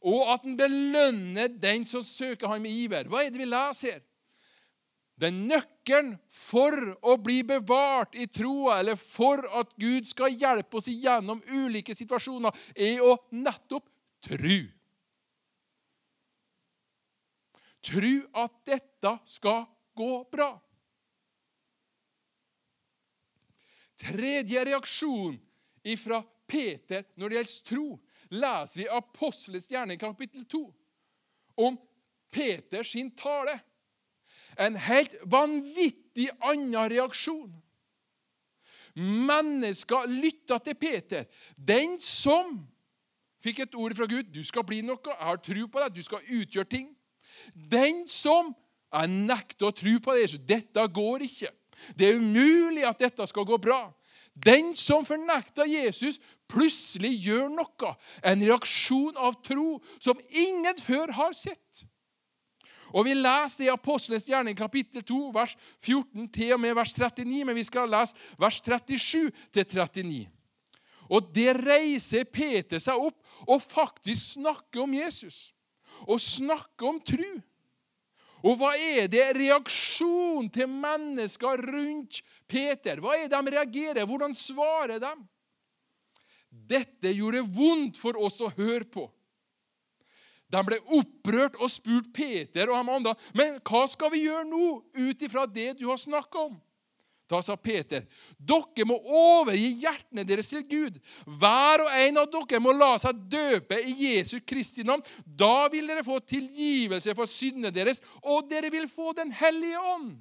og 0.01 0.29
at 0.33 0.45
den 0.45 0.55
belønner 0.57 1.51
den 1.61 1.83
som 1.85 2.05
søker 2.07 2.49
ham 2.49 2.63
med 2.63 2.73
iver. 2.85 3.09
Hva 3.09 3.25
er 3.25 3.33
det 3.33 3.41
vi 3.41 3.49
leser 3.49 3.97
her? 3.97 4.05
Den 5.21 5.43
nøkkelen 5.45 6.15
for 6.33 6.73
å 7.05 7.13
bli 7.21 7.41
bevart 7.45 8.15
i 8.17 8.25
troa, 8.25 8.79
eller 8.79 8.97
for 8.97 9.43
at 9.59 9.75
Gud 9.81 10.07
skal 10.09 10.33
hjelpe 10.33 10.79
oss 10.79 10.89
igjennom 10.89 11.43
ulike 11.51 11.93
situasjoner, 11.97 12.55
er 12.73 13.03
å 13.05 13.13
nettopp 13.35 13.85
tro. 14.25 14.61
Tro 17.81 18.13
at 18.37 18.59
dette 18.67 19.13
skal 19.25 19.65
gå 19.97 20.11
bra. 20.31 20.51
Tredje 24.01 24.65
reaksjon 24.65 25.37
fra 26.01 26.21
Peter 26.49 27.05
når 27.15 27.29
det 27.29 27.37
gjelder 27.37 27.65
tro, 27.69 27.87
leser 28.31 28.81
vi 28.81 28.91
Apostelens 28.91 29.69
gjerning 29.69 29.99
kapittel 30.01 30.45
2 30.49 30.61
om 31.65 31.77
Peters 32.31 32.93
sin 32.93 33.11
tale. 33.17 33.57
En 34.59 34.75
helt 34.75 35.15
vanvittig 35.31 36.29
annen 36.39 36.89
reaksjon. 36.91 37.51
Mennesker 38.95 40.09
lytta 40.11 40.59
til 40.59 40.75
Peter, 40.75 41.27
den 41.55 41.97
som 42.03 42.57
fikk 43.43 43.63
et 43.63 43.75
ord 43.75 43.95
fra 43.95 44.05
Gud. 44.05 44.31
'Du 44.31 44.43
skal 44.43 44.65
bli 44.67 44.81
noe. 44.85 44.99
Jeg 45.07 45.27
har 45.27 45.39
tro 45.39 45.67
på 45.67 45.83
deg. 45.83 45.95
Du 45.95 46.03
skal 46.03 46.25
utgjøre 46.27 46.69
ting.' 46.69 46.91
Den 47.53 48.05
som 48.07 48.55
Jeg 48.91 49.07
nekter 49.07 49.69
å 49.69 49.71
tro 49.71 49.91
på 50.03 50.11
det. 50.11 50.21
Jesus. 50.25 50.41
dette 50.43 50.83
går 50.91 51.23
ikke. 51.23 51.47
Det 51.95 52.09
er 52.09 52.17
umulig 52.19 52.83
at 52.83 52.99
dette 52.99 53.23
skal 53.29 53.45
gå 53.47 53.55
bra. 53.57 53.85
Den 54.35 54.75
som 54.75 55.05
fornekter 55.07 55.67
Jesus, 55.67 56.19
plutselig 56.51 57.13
gjør 57.23 57.49
noe. 57.51 57.93
En 58.23 58.43
reaksjon 58.43 59.15
av 59.15 59.37
tro 59.43 59.79
som 59.99 60.19
ingen 60.27 60.75
før 60.83 61.11
har 61.15 61.31
sett. 61.37 61.85
Og 62.91 63.05
Vi 63.07 63.15
leser 63.15 63.65
i 63.65 63.71
Apostelens 63.71 64.27
gjerning 64.27 64.55
kapittel 64.57 65.03
2, 65.07 65.31
vers 65.31 65.55
14 65.79 66.27
til 66.27 66.53
og 66.53 66.59
med 66.59 66.75
vers 66.75 66.91
39, 66.91 67.45
men 67.47 67.55
vi 67.55 67.63
skal 67.63 67.87
lese 67.87 68.15
vers 68.39 68.59
37 68.59 69.31
til 69.53 69.65
39. 69.65 70.27
Og 71.11 71.31
Det 71.35 71.55
reiser 71.55 72.27
Peter 72.27 72.79
seg 72.83 72.99
opp 72.99 73.47
og 73.47 73.63
faktisk 73.63 74.35
snakker 74.35 74.83
om 74.83 74.93
Jesus 74.95 75.53
og 76.07 76.21
snakke 76.21 76.87
om 76.87 76.99
tru. 77.03 77.29
Og 78.41 78.57
hva 78.57 78.71
er 78.73 79.09
det 79.11 79.27
reaksjon 79.37 80.47
til 80.53 80.69
mennesker 80.71 81.61
rundt 81.61 82.21
Peter? 82.49 83.01
Hva 83.01 83.13
er 83.19 83.29
det 83.29 83.37
de 83.37 83.53
reagerer? 83.53 84.07
Hvordan 84.09 84.33
svarer 84.37 85.01
de? 85.01 85.11
Dette 86.49 87.13
gjorde 87.13 87.45
vondt 87.47 87.99
for 88.01 88.17
oss 88.19 88.41
å 88.41 88.49
høre 88.57 88.87
på. 88.89 89.05
De 90.51 90.59
ble 90.67 90.81
opprørt 90.97 91.55
og 91.61 91.71
spurte 91.71 92.11
Peter 92.15 92.67
og 92.67 92.75
de 92.75 92.95
andre 92.97 93.13
men 93.37 93.61
hva 93.63 93.85
skal 93.87 94.11
vi 94.11 94.25
gjøre 94.25 94.49
nå 94.49 94.65
ut 94.97 95.23
ifra 95.23 95.45
det 95.47 95.77
du 95.79 95.85
har 95.87 96.01
snakka 96.01 96.49
om. 96.49 96.57
Da 97.31 97.39
sa 97.43 97.55
Peter, 97.55 98.03
dere 98.35 98.85
må 98.87 98.97
overgi 99.07 99.69
hjertene 99.79 100.25
deres 100.27 100.49
til 100.51 100.65
Gud. 100.67 100.97
Hver 101.39 101.85
og 101.85 101.93
en 101.95 102.19
av 102.19 102.27
dere 102.33 102.59
må 102.59 102.73
la 102.75 102.89
seg 102.99 103.21
døpe 103.31 103.77
i 103.87 103.93
Jesu 104.01 104.41
Kristi 104.43 104.83
navn. 104.87 105.03
Da 105.23 105.69
vil 105.71 105.87
dere 105.87 106.03
få 106.03 106.19
tilgivelse 106.19 107.15
for 107.15 107.31
syndene 107.31 107.71
deres, 107.71 108.03
og 108.23 108.49
dere 108.51 108.73
vil 108.73 108.89
få 108.91 109.13
Den 109.15 109.31
hellige 109.35 109.79
ånd 109.79 110.11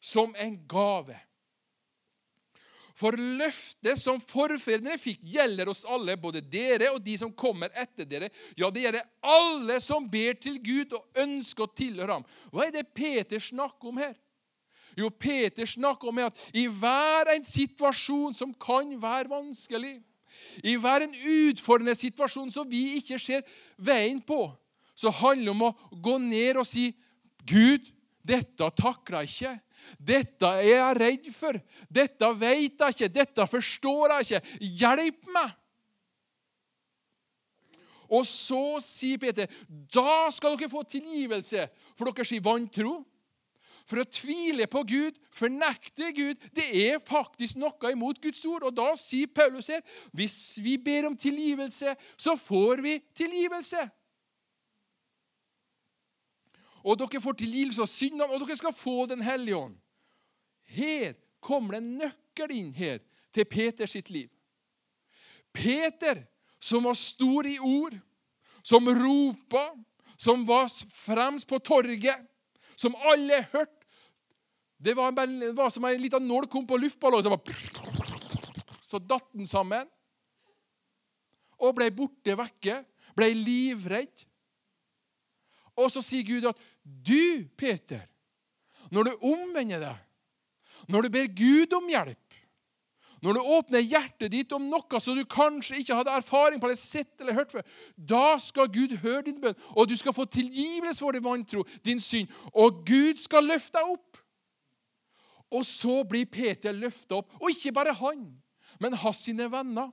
som 0.00 0.34
en 0.38 0.56
gave. 0.68 1.18
For 3.00 3.16
løftet 3.16 3.98
som 3.98 4.18
forfedrene 4.20 4.98
fikk, 5.00 5.22
gjelder 5.34 5.70
oss 5.72 5.86
alle, 5.88 6.18
både 6.20 6.42
dere 6.44 6.90
og 6.92 7.00
de 7.04 7.14
som 7.18 7.32
kommer 7.32 7.72
etter 7.78 8.06
dere. 8.08 8.28
Ja, 8.58 8.68
det 8.70 8.84
gjelder 8.84 9.06
alle 9.24 9.78
som 9.80 10.08
ber 10.10 10.36
til 10.36 10.58
Gud 10.62 10.98
og 10.98 11.22
ønsker 11.22 11.64
å 11.64 11.72
tilhøre 11.74 12.18
ham. 12.18 12.26
Hva 12.52 12.66
er 12.66 12.74
det 12.76 12.90
Peter 12.94 13.40
snakker 13.40 13.90
om 13.92 14.02
her? 14.02 14.18
Jo, 14.98 15.10
Peter 15.10 15.68
snakker 15.68 16.10
om 16.10 16.22
at 16.24 16.38
i 16.56 16.66
hver 16.66 17.34
en 17.34 17.46
situasjon 17.46 18.34
som 18.36 18.54
kan 18.54 18.90
være 19.00 19.30
vanskelig, 19.30 19.98
i 20.64 20.76
hver 20.78 21.04
en 21.04 21.14
utfordrende 21.14 21.94
situasjon 21.98 22.50
som 22.54 22.68
vi 22.70 22.96
ikke 22.98 23.18
ser 23.20 23.44
veien 23.76 24.20
på, 24.22 24.48
så 24.94 25.12
handler 25.20 25.50
det 25.50 25.54
om 25.54 25.66
å 25.68 26.00
gå 26.02 26.18
ned 26.22 26.60
og 26.60 26.68
si 26.68 26.90
Gud, 27.48 27.86
dette 28.26 28.66
takler 28.76 29.24
jeg 29.24 29.30
ikke. 29.30 29.54
Dette 29.96 30.50
er 30.60 30.66
jeg 30.68 30.98
redd 31.00 31.30
for. 31.32 31.56
Dette 31.88 32.28
vet 32.36 32.82
jeg 32.82 32.94
ikke. 32.96 33.08
Dette 33.14 33.46
forstår 33.48 34.12
jeg 34.12 34.26
ikke. 34.26 34.58
Hjelp 34.82 35.32
meg! 35.32 35.56
Og 38.10 38.26
så 38.26 38.80
sier 38.82 39.20
Peter, 39.22 39.46
da 39.68 40.26
skal 40.34 40.56
dere 40.58 40.70
få 40.70 40.82
tilgivelse 40.82 41.68
for 41.94 42.10
deres 42.10 42.32
vantro. 42.42 42.98
For 43.90 44.04
å 44.04 44.06
tvile 44.06 44.68
på 44.70 44.84
Gud, 44.86 45.16
fornekte 45.34 46.12
Gud, 46.14 46.38
det 46.54 46.68
er 46.78 47.00
faktisk 47.02 47.58
noe 47.58 47.90
imot 47.90 48.20
Guds 48.22 48.44
ord. 48.46 48.68
Og 48.68 48.76
da 48.76 48.92
sier 48.98 49.30
Paulus 49.34 49.66
her 49.72 49.82
hvis 50.14 50.60
vi 50.62 50.76
ber 50.78 51.08
om 51.08 51.16
tilgivelse, 51.18 51.96
så 52.14 52.36
får 52.38 52.84
vi 52.84 53.00
tilgivelse. 53.18 53.82
Og 56.86 56.96
dere 57.02 57.20
får 57.20 57.40
tilgivelse 57.42 57.82
av 57.82 57.90
syndene, 57.90 58.30
og 58.30 58.44
dere 58.44 58.56
skal 58.56 58.76
få 58.76 59.08
Den 59.10 59.24
hellige 59.26 59.58
ånd. 59.58 59.74
Her 60.70 61.18
kommer 61.42 61.74
det 61.74 61.82
en 61.82 61.96
nøkkel 62.04 62.54
inn 62.54 62.70
her 62.76 63.02
til 63.34 63.48
Peters 63.50 63.96
sitt 63.96 64.10
liv. 64.14 64.30
Peter, 65.52 66.22
som 66.62 66.86
var 66.86 66.94
stor 66.94 67.48
i 67.48 67.58
ord, 67.58 67.98
som 68.62 68.86
ropa, 68.86 69.66
som 70.14 70.46
var 70.46 70.70
fremst 70.94 71.48
på 71.50 71.58
torget, 71.58 72.22
som 72.76 72.94
alle 73.10 73.42
hørte, 73.50 73.79
det 74.80 74.94
var, 74.96 75.12
det 75.12 75.52
var 75.56 75.70
som 75.70 75.84
en 75.84 76.00
liten 76.00 76.24
nål 76.28 76.46
kom 76.48 76.66
på 76.66 76.78
luftballongen, 76.80 77.36
så, 77.36 77.40
så 78.82 78.98
datt 78.98 79.28
den 79.36 79.48
sammen. 79.48 79.84
Og 81.60 81.74
ble 81.76 81.90
borte 81.92 82.36
vekke. 82.38 82.78
Ble 83.16 83.28
livredd. 83.36 84.24
Og 85.76 85.90
så 85.92 86.00
sier 86.04 86.24
Gud 86.24 86.48
at 86.48 86.58
du, 86.82 87.44
Peter, 87.60 88.06
når 88.90 89.10
du 89.10 89.28
omvender 89.34 89.84
deg, 89.84 90.00
når 90.88 91.06
du 91.06 91.12
ber 91.12 91.28
Gud 91.36 91.76
om 91.76 91.88
hjelp, 91.90 92.16
når 93.20 93.36
du 93.36 93.48
åpner 93.52 93.84
hjertet 93.84 94.32
ditt 94.32 94.52
om 94.56 94.64
noe 94.72 95.00
som 95.02 95.16
du 95.16 95.26
kanskje 95.28 95.82
ikke 95.82 95.96
hadde 95.98 96.14
erfaring 96.16 96.60
på 96.60 96.70
eller 96.70 96.80
sett 96.80 97.20
eller 97.20 97.36
hørt 97.36 97.52
før, 97.52 97.66
da 97.96 98.38
skal 98.40 98.70
Gud 98.72 98.96
høre 99.02 99.26
din 99.28 99.40
bønn, 99.42 99.58
og 99.76 99.90
du 99.90 99.96
skal 99.98 100.16
få 100.16 100.24
tilgivelse 100.24 101.04
for 101.04 101.12
din 101.12 101.24
vantro, 101.24 101.66
din 101.84 102.00
synd, 102.00 102.32
og 102.56 102.80
Gud 102.88 103.20
skal 103.20 103.44
løfte 103.44 103.76
deg 103.76 103.92
opp. 103.92 104.22
Og 105.50 105.64
så 105.66 106.02
blir 106.06 106.28
Peter 106.30 106.74
løfta 106.74 107.20
opp. 107.20 107.32
Og 107.40 107.50
ikke 107.52 107.74
bare 107.74 107.94
han, 107.98 108.26
men 108.80 108.98
hans 109.02 109.24
sine 109.26 109.48
venner. 109.50 109.90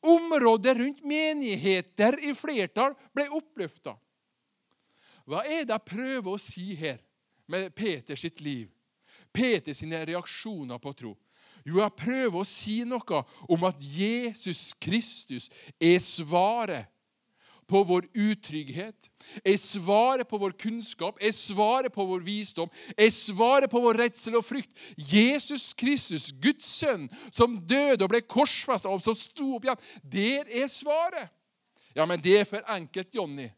Området 0.00 0.76
rundt 0.78 1.02
menigheter 1.04 2.16
i 2.24 2.32
flertall 2.36 2.94
ble 3.14 3.28
oppløfta. 3.34 3.94
Hva 5.28 5.42
er 5.46 5.66
det 5.66 5.74
jeg 5.76 5.88
prøver 5.92 6.32
å 6.32 6.40
si 6.40 6.72
her 6.78 6.98
med 7.50 7.70
Peters 7.76 8.24
sitt 8.24 8.40
liv? 8.42 8.70
Peter 9.32 9.76
sine 9.76 10.00
reaksjoner 10.08 10.80
på 10.82 10.92
tro? 10.96 11.12
Jo, 11.62 11.78
jeg 11.78 11.94
prøver 11.98 12.40
å 12.40 12.48
si 12.48 12.80
noe 12.88 13.22
om 13.46 13.68
at 13.68 13.78
Jesus 13.78 14.72
Kristus 14.82 15.48
er 15.78 16.00
svaret 16.02 16.90
på 17.72 17.80
vår 17.88 18.06
utrygghet. 18.12 19.08
Er 19.44 19.56
svaret 19.56 20.28
på 20.28 20.38
vår 20.38 20.52
kunnskap, 20.60 21.16
er 21.20 21.32
svaret 21.32 21.92
på 21.94 22.04
vår 22.04 22.20
visdom, 22.26 22.68
er 22.98 23.08
svaret 23.14 23.70
på 23.72 23.80
vår 23.80 24.02
redsel 24.02 24.36
og 24.36 24.44
frykt. 24.44 24.72
Jesus 24.96 25.70
Kristus, 25.72 26.28
Guds 26.42 26.68
sønn, 26.68 27.08
som 27.32 27.56
døde 27.56 28.04
og 28.04 28.12
ble 28.12 28.20
korsfesta 28.28 28.92
og 28.92 29.00
som 29.04 29.16
sto 29.16 29.54
opp 29.56 29.68
igjen, 29.68 29.86
der 30.04 30.52
er 30.62 30.68
svaret. 30.68 31.32
Ja, 31.96 32.04
men 32.08 32.20
det 32.20 32.38
er 32.40 32.48
for 32.48 32.64
enkelt, 32.72 33.12
Jonny. 33.14 33.48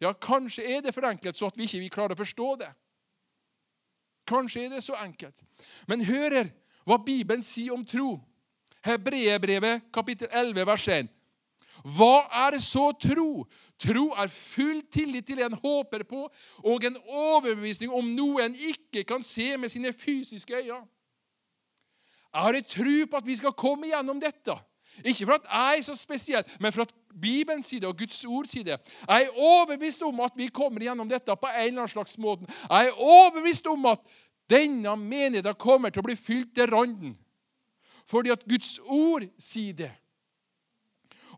Ja, 0.00 0.12
kanskje 0.12 0.64
er 0.64 0.84
det 0.84 0.94
for 0.96 1.04
enkelt, 1.08 1.36
så 1.36 1.48
at 1.48 1.56
vi 1.56 1.68
ikke 1.68 1.94
klarer 1.96 2.16
å 2.16 2.20
forstå 2.20 2.54
det. 2.60 2.70
Kanskje 4.28 4.66
er 4.66 4.74
det 4.74 4.82
så 4.84 4.96
enkelt. 5.00 5.36
Men 5.88 6.04
hører 6.04 6.52
hva 6.88 7.00
Bibelen 7.04 7.44
sier 7.44 7.72
om 7.76 7.84
tro. 7.84 8.18
Hebreerbrevet 8.84 9.88
kapittel 9.92 10.28
11, 10.32 10.66
vers 10.68 10.86
1. 10.88 11.10
Hva 11.84 12.26
er 12.46 12.58
så 12.62 12.90
tro? 13.00 13.44
Tro 13.80 14.06
er 14.12 14.32
full 14.32 14.82
tillit 14.92 15.26
til 15.26 15.40
en 15.40 15.56
håper 15.56 16.04
på, 16.08 16.26
og 16.64 16.84
en 16.84 16.98
overbevisning 17.06 17.92
om 17.92 18.10
noe 18.16 18.44
en 18.44 18.54
ikke 18.54 19.04
kan 19.08 19.24
se 19.24 19.54
med 19.56 19.72
sine 19.72 19.92
fysiske 19.96 20.56
øyne. 20.56 20.82
Jeg 22.30 22.42
har 22.46 22.54
en 22.54 22.64
tro 22.64 23.06
på 23.10 23.16
at 23.16 23.26
vi 23.26 23.36
skal 23.36 23.56
komme 23.58 23.88
gjennom 23.90 24.20
dette. 24.22 24.54
Ikke 25.04 25.26
for 25.26 25.38
at 25.38 25.46
jeg 25.48 25.78
er 25.78 25.82
så 25.86 25.94
spesiell, 25.94 26.44
men 26.60 26.72
for 26.72 26.82
at 26.82 26.92
Bibelen 27.20 27.62
sier 27.62 27.80
det, 27.80 27.88
og 27.88 27.98
Guds 27.98 28.24
ord 28.24 28.46
sier 28.50 28.66
det. 28.66 28.76
Jeg 29.08 29.26
er 29.26 29.38
overbevist 29.38 30.02
om 30.06 30.20
at 30.20 30.36
vi 30.36 30.50
kommer 30.52 30.84
gjennom 30.84 31.08
dette 31.08 31.36
på 31.36 31.48
en 31.48 31.60
eller 31.62 31.84
annen 31.84 31.94
slags 31.94 32.18
måte. 32.18 32.46
Jeg 32.68 32.90
er 32.90 33.00
overbevist 33.00 33.66
om 33.70 33.86
at 33.90 34.02
denne 34.50 34.96
menigheten 34.98 35.58
kommer 35.58 35.90
til 35.90 36.02
å 36.02 36.08
bli 36.08 36.18
fylt 36.18 36.54
til 36.54 36.70
randen. 36.70 37.16
Fordi 38.10 38.32
at 38.34 38.46
Guds 38.48 38.78
ord 38.86 39.26
sier 39.38 39.76
det. 39.78 39.90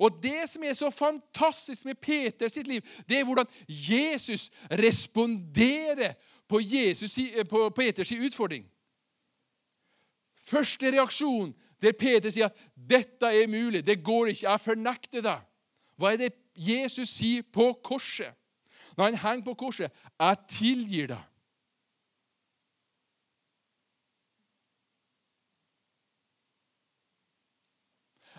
Og 0.00 0.22
Det 0.22 0.48
som 0.48 0.62
er 0.62 0.72
så 0.72 0.90
fantastisk 0.90 1.84
med 1.84 1.94
Peter 1.94 2.48
sitt 2.48 2.66
liv, 2.66 2.80
det 3.08 3.18
er 3.18 3.24
hvordan 3.24 3.46
Jesus 3.66 4.50
responderer 4.70 6.14
på, 6.48 6.60
Jesus, 6.60 7.18
på 7.48 7.68
Peters 7.70 8.12
utfordring. 8.12 8.66
Første 10.36 10.90
reaksjon 10.92 11.54
der 11.82 11.92
Peter 11.98 12.30
sier 12.30 12.50
at 12.50 12.58
'dette 12.76 13.26
er 13.26 13.48
mulig', 13.48 13.82
'det 13.82 14.04
går 14.04 14.26
ikke', 14.26 14.46
'jeg 14.46 14.60
fornekter 14.60 15.20
det'. 15.20 15.42
Hva 15.96 16.12
er 16.12 16.16
det 16.16 16.32
Jesus 16.56 17.08
sier 17.08 17.42
på 17.52 17.72
korset? 17.84 18.34
Når 18.96 19.04
han 19.04 19.14
henger 19.14 19.44
på 19.44 19.54
korset 19.54 19.90
'Jeg 20.20 20.36
tilgir 20.48 21.06
deg'. 21.06 21.31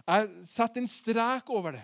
Jeg 0.07 0.29
setter 0.45 0.81
en 0.81 0.87
strek 0.87 1.49
over 1.49 1.71
det. 1.71 1.83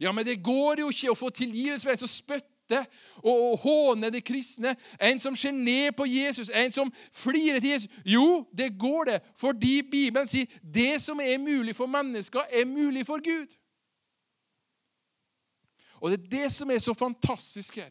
Ja, 0.00 0.12
men 0.12 0.26
det 0.26 0.42
går 0.44 0.80
jo 0.80 0.90
ikke 0.92 1.10
å 1.10 1.18
få 1.18 1.30
tilgivelse 1.34 1.86
for 1.86 1.94
en 1.94 2.02
som 2.04 2.10
spytter 2.10 2.84
og 3.26 3.58
håner 3.64 4.12
de 4.14 4.22
kristne. 4.24 4.74
En 5.02 5.20
som 5.20 5.36
ser 5.36 5.52
ned 5.52 5.92
på 5.98 6.06
Jesus, 6.06 6.48
en 6.54 6.72
som 6.72 6.92
flirer 7.12 7.60
til 7.60 7.74
Jesus. 7.74 7.90
Jo, 8.06 8.44
det 8.56 8.70
går 8.78 9.10
det, 9.10 9.18
fordi 9.36 9.80
Bibelen 9.82 10.30
sier 10.30 10.46
det 10.62 11.02
som 11.02 11.20
er 11.20 11.42
mulig 11.42 11.74
for 11.76 11.90
mennesker, 11.90 12.46
er 12.50 12.64
mulig 12.70 13.06
for 13.06 13.22
Gud. 13.24 13.50
Og 16.00 16.10
det 16.10 16.20
er 16.20 16.30
det 16.30 16.52
som 16.52 16.70
er 16.70 16.78
så 16.78 16.94
fantastisk 16.94 17.76
her 17.80 17.90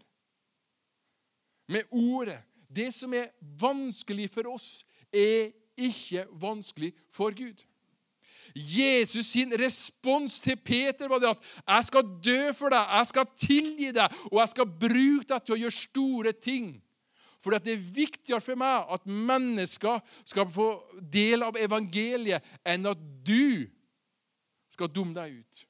med 1.68 1.84
ordet. 1.92 2.40
Det 2.76 2.94
som 2.94 3.14
er 3.14 3.32
vanskelig 3.60 4.30
for 4.34 4.50
oss, 4.50 4.86
er 5.14 5.52
ikke 5.78 6.26
vanskelig 6.42 6.94
for 7.12 7.34
Gud. 7.38 7.62
Jesus 8.56 9.32
sin 9.34 9.54
respons 9.60 10.40
til 10.44 10.58
Peter 10.58 11.08
var 11.08 11.20
det 11.20 11.30
at 11.30 11.44
'Jeg 11.68 11.86
skal 11.86 12.04
dø 12.24 12.54
for 12.54 12.70
deg, 12.70 12.86
jeg 12.98 13.08
skal 13.08 13.26
tilgi 13.38 13.92
deg, 13.92 14.10
og 14.32 14.40
jeg 14.40 14.50
skal 14.50 14.66
bruke 14.66 15.28
deg 15.30 15.46
til 15.46 15.56
å 15.56 15.62
gjøre 15.62 15.72
store 15.72 16.34
ting'. 16.34 16.82
For 17.44 17.52
det 17.52 17.74
er 17.74 17.92
viktigere 17.96 18.42
for 18.42 18.56
meg 18.56 18.86
at 18.90 19.06
mennesker 19.06 20.00
skal 20.26 20.48
få 20.50 20.70
del 21.12 21.44
av 21.44 21.58
evangeliet, 21.60 22.44
enn 22.66 22.86
at 22.88 22.98
du 23.26 23.68
skal 24.72 24.88
dumme 24.88 25.14
deg 25.14 25.44
ut. 25.44 25.66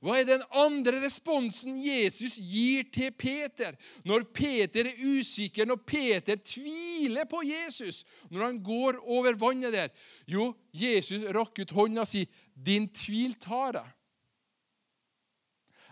Hva 0.00 0.16
er 0.16 0.24
den 0.24 0.42
andre 0.56 1.02
responsen 1.02 1.74
Jesus 1.76 2.38
gir 2.40 2.86
til 2.88 3.12
Peter 3.12 3.76
når 4.08 4.24
Peter 4.32 4.88
er 4.88 4.96
usikker, 4.96 5.68
når 5.68 5.82
Peter 5.84 6.40
tviler 6.40 7.28
på 7.28 7.42
Jesus, 7.44 8.06
når 8.30 8.46
han 8.46 8.62
går 8.64 9.02
over 9.04 9.36
vannet 9.36 9.76
der? 9.76 9.92
Jo, 10.24 10.54
Jesus 10.72 11.26
rakk 11.36 11.60
ut 11.60 11.76
hånda 11.76 12.06
og 12.06 12.08
sier, 12.08 12.30
'Din 12.56 12.88
tvil 12.88 13.36
tar 13.36 13.76
jeg.' 13.76 13.96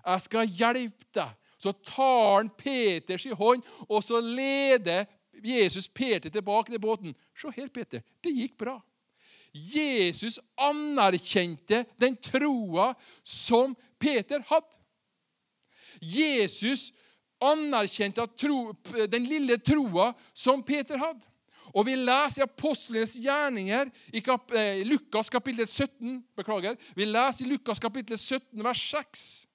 Jeg 0.08 0.24
skal 0.24 0.48
hjelpe 0.56 1.04
deg. 1.14 1.36
Så 1.58 1.72
tar 1.84 2.36
han 2.38 2.50
Peters 2.54 3.26
hånd, 3.34 3.64
og 3.90 4.02
så 4.04 4.20
leder 4.22 5.04
Jesus 5.44 5.88
Peter 5.88 6.30
tilbake 6.30 6.72
til 6.72 6.80
båten. 6.80 7.14
Se 7.36 7.50
her, 7.50 7.68
Peter. 7.68 8.00
Det 8.24 8.32
gikk 8.32 8.56
bra. 8.58 8.78
Jesus 9.52 10.38
anerkjente 10.56 11.84
den 12.00 12.16
troa 12.16 12.92
som 13.24 13.74
Peter 13.98 14.42
hadde. 14.48 14.76
Jesus 16.00 16.92
anerkjente 17.40 18.26
den 19.10 19.26
lille 19.26 19.58
troa 19.58 20.12
som 20.34 20.62
Peter 20.62 20.98
hadde. 20.98 21.24
Og 21.74 21.84
Vi 21.86 21.94
leser 21.96 22.40
i 22.40 22.46
apostlenes 22.46 23.14
gjerninger 23.20 23.90
i 24.12 24.22
eh, 24.56 24.86
Lukas 24.88 25.28
kapittel 25.30 25.68
17 25.68 26.24
beklager, 26.36 26.76
vi 26.96 27.04
leser 27.04 27.44
i 27.44 27.48
Lukas 27.50 27.78
kapittel 27.78 28.18
17, 28.18 28.64
vers 28.64 28.82
6, 28.90 29.46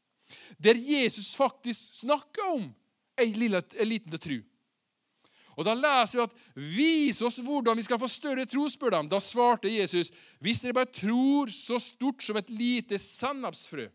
der 0.58 0.78
Jesus 0.78 1.36
faktisk 1.36 2.04
snakker 2.04 2.54
om 2.54 2.70
ei 3.18 3.34
liten 3.34 4.20
tro. 4.20 4.40
Og 5.58 5.66
Da 5.66 5.74
leser 5.74 6.18
vi 6.18 6.24
at 6.24 6.38
'vis 6.56 7.22
oss 7.22 7.38
hvordan 7.38 7.78
vi 7.78 7.86
skal 7.86 8.00
få 8.00 8.08
større 8.08 8.46
tro', 8.46 8.70
spør 8.70 8.90
de. 8.90 9.10
Da 9.10 9.20
svarte 9.20 9.70
Jesus, 9.70 10.12
'Hvis 10.42 10.62
dere 10.62 10.74
bare 10.74 10.86
tror 10.86 11.48
så 11.48 11.80
stort 11.80 12.24
som 12.24 12.38
et 12.38 12.50
lite 12.50 13.00
sennepsfrø', 13.00 13.92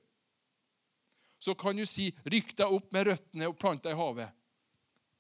så 1.40 1.54
kan 1.54 1.76
du 1.76 1.84
si 1.84 2.14
'rykk 2.24 2.56
deg 2.56 2.66
opp 2.66 2.92
med 2.92 3.06
røttene 3.06 3.48
og 3.48 3.58
plant 3.58 3.82
deg 3.82 3.92
i 3.92 4.00
havet'. 4.00 4.32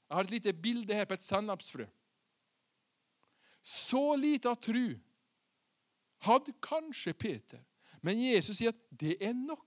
Jeg 0.08 0.16
har 0.16 0.24
et 0.24 0.30
lite 0.30 0.52
bilde 0.52 0.94
her 0.94 1.04
på 1.04 1.14
et 1.14 1.22
sennepsfrø. 1.22 1.86
Så 3.62 4.16
lita 4.16 4.54
tru 4.54 4.96
hadde 6.24 6.54
kanskje 6.62 7.12
Peter, 7.12 7.60
men 8.02 8.16
Jesus 8.16 8.56
sier 8.56 8.72
at 8.72 8.80
det 8.90 9.18
er 9.20 9.34
nok. 9.34 9.64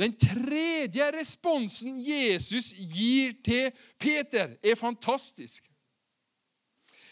Den 0.00 0.16
tredje 0.16 1.10
responsen 1.12 1.98
Jesus 2.00 2.72
gir 2.72 3.34
til 3.44 3.72
Peter, 4.00 4.56
er 4.64 4.74
fantastisk. 4.74 5.66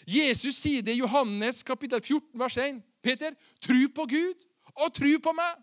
Jesus 0.09 0.57
sier 0.57 0.83
det 0.83 0.95
i 0.97 1.03
Johannes 1.03 1.61
kapittel 1.63 2.01
14, 2.01 2.39
vers 2.41 2.57
1. 2.57 2.79
Peter, 3.05 3.35
tru 3.61 3.83
på 3.95 4.07
Gud 4.09 4.47
og 4.73 4.95
tru 4.97 5.11
på 5.21 5.35
meg. 5.37 5.59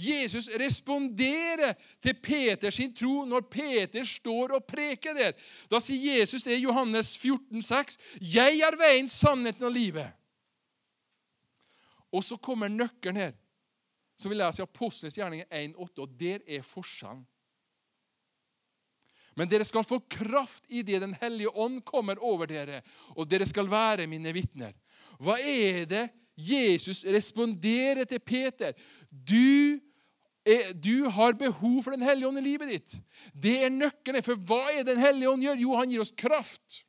Jesus 0.00 0.48
responderer 0.56 1.74
til 2.00 2.16
Peters 2.22 2.80
tro 2.96 3.26
når 3.28 3.44
Peter 3.52 4.04
står 4.04 4.56
og 4.56 4.64
preker 4.64 5.12
der. 5.12 5.36
Da 5.68 5.76
sier 5.76 6.22
Jesus 6.22 6.46
det 6.46 6.56
i 6.56 6.64
Johannes 6.64 7.18
14, 7.18 7.60
6, 7.62 7.98
'Jeg 8.16 8.64
er 8.64 8.80
veien, 8.80 9.08
sannheten 9.08 9.68
og 9.68 9.76
livet'. 9.76 10.16
Og 12.12 12.24
så 12.24 12.36
kommer 12.36 12.68
nøkkelen 12.68 13.16
her 13.16 13.32
som 14.20 14.32
vi 14.32 14.38
leser 14.38 14.62
i 14.62 14.68
Apostles 14.68 15.16
gjerninger 15.16 15.48
1,8, 15.48 16.02
og 16.04 16.16
der 16.20 16.42
er 16.46 16.64
forskjellen. 16.66 17.24
Men 19.38 19.48
dere 19.48 19.64
skal 19.64 19.86
få 19.86 20.00
kraft 20.10 20.66
i 20.68 20.82
det 20.84 20.98
Den 21.00 21.14
hellige 21.20 21.52
ånd 21.54 21.80
kommer 21.86 22.18
over 22.18 22.50
dere, 22.50 22.82
og 23.16 23.28
dere 23.30 23.46
skal 23.48 23.70
være 23.70 24.08
mine 24.10 24.32
vitner. 24.36 24.74
Hva 25.20 25.38
er 25.38 25.86
det 25.88 26.08
Jesus 26.40 27.04
responderer 27.04 28.04
til 28.08 28.20
Peter? 28.20 28.74
Du, 29.08 29.78
er, 30.44 30.72
du 30.74 31.08
har 31.08 31.38
behov 31.38 31.82
for 31.84 31.96
Den 31.96 32.04
hellige 32.04 32.28
ånd 32.28 32.42
i 32.42 32.44
livet 32.44 32.74
ditt. 32.74 32.98
Det 33.32 33.56
er 33.64 33.72
nøkkelen. 33.72 34.24
For 34.26 34.36
hva 34.36 34.66
er 34.74 34.84
Den 34.88 35.00
hellige 35.00 35.30
ånd 35.30 35.46
gjør? 35.46 35.62
Jo, 35.62 35.76
han 35.78 35.92
gir 35.92 36.04
oss 36.04 36.14
kraft. 36.16 36.82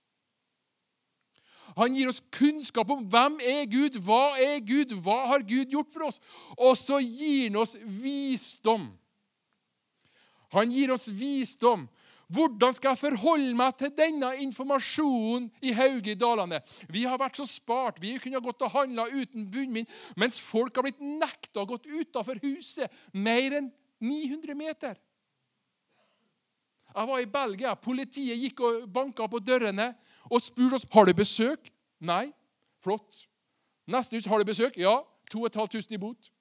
Han 1.77 1.95
gir 1.95 2.09
oss 2.11 2.21
kunnskap 2.33 2.89
om 2.91 3.05
hvem 3.07 3.39
er 3.43 3.65
Gud, 3.71 3.99
hva 4.03 4.37
er 4.41 4.59
Gud, 4.65 4.95
hva 5.03 5.25
har 5.31 5.45
Gud 5.47 5.71
gjort 5.71 5.91
for 5.93 6.07
oss? 6.09 6.19
Og 6.57 6.75
så 6.79 6.99
gir 7.03 7.49
han 7.49 7.61
oss 7.61 7.77
visdom. 7.81 8.89
Han 10.51 10.71
gir 10.71 10.91
oss 10.91 11.07
visdom. 11.15 11.87
Hvordan 12.31 12.71
skal 12.75 12.93
jeg 12.93 13.01
forholde 13.01 13.55
meg 13.59 13.75
til 13.79 13.91
denne 13.95 14.29
informasjonen 14.39 15.49
i 15.67 15.73
Hauge 15.75 16.13
i 16.13 16.19
Dalane? 16.19 16.61
Vi 16.87 17.03
har 17.03 17.19
vært 17.19 17.41
så 17.41 17.47
spart. 17.49 17.99
Vi 17.99 18.15
kunne 18.23 18.39
ha 18.39 18.43
gått 18.45 18.63
og 18.63 18.71
handla 18.71 19.09
uten 19.11 19.49
bunnmin, 19.51 19.87
mens 20.15 20.39
folk 20.39 20.77
har 20.79 20.87
blitt 20.87 21.03
nekta 21.03 21.65
gått 21.67 21.89
utafor 21.91 22.39
huset 22.43 22.87
mer 23.11 23.57
enn 23.59 23.67
900 23.99 24.55
meter. 24.55 24.95
Jeg 26.95 27.07
var 27.07 27.19
i 27.19 27.29
Belgia. 27.29 27.73
Politiet 27.75 28.39
gikk 28.39 28.59
og 28.65 28.83
banka 28.91 29.27
på 29.31 29.39
dørene 29.39 29.91
og 30.29 30.43
spurte 30.43 30.79
oss 30.79 30.87
har 30.91 31.07
du 31.07 31.13
besøk. 31.15 31.71
Nei. 31.99 32.31
Flott. 32.83 33.25
Neste 33.87 34.17
hus 34.17 34.27
har 34.27 34.41
du 34.41 34.47
besøk. 34.47 34.77
Ja. 34.77 34.99
2500 35.31 35.95
i 35.95 36.01
bot. 36.01 36.31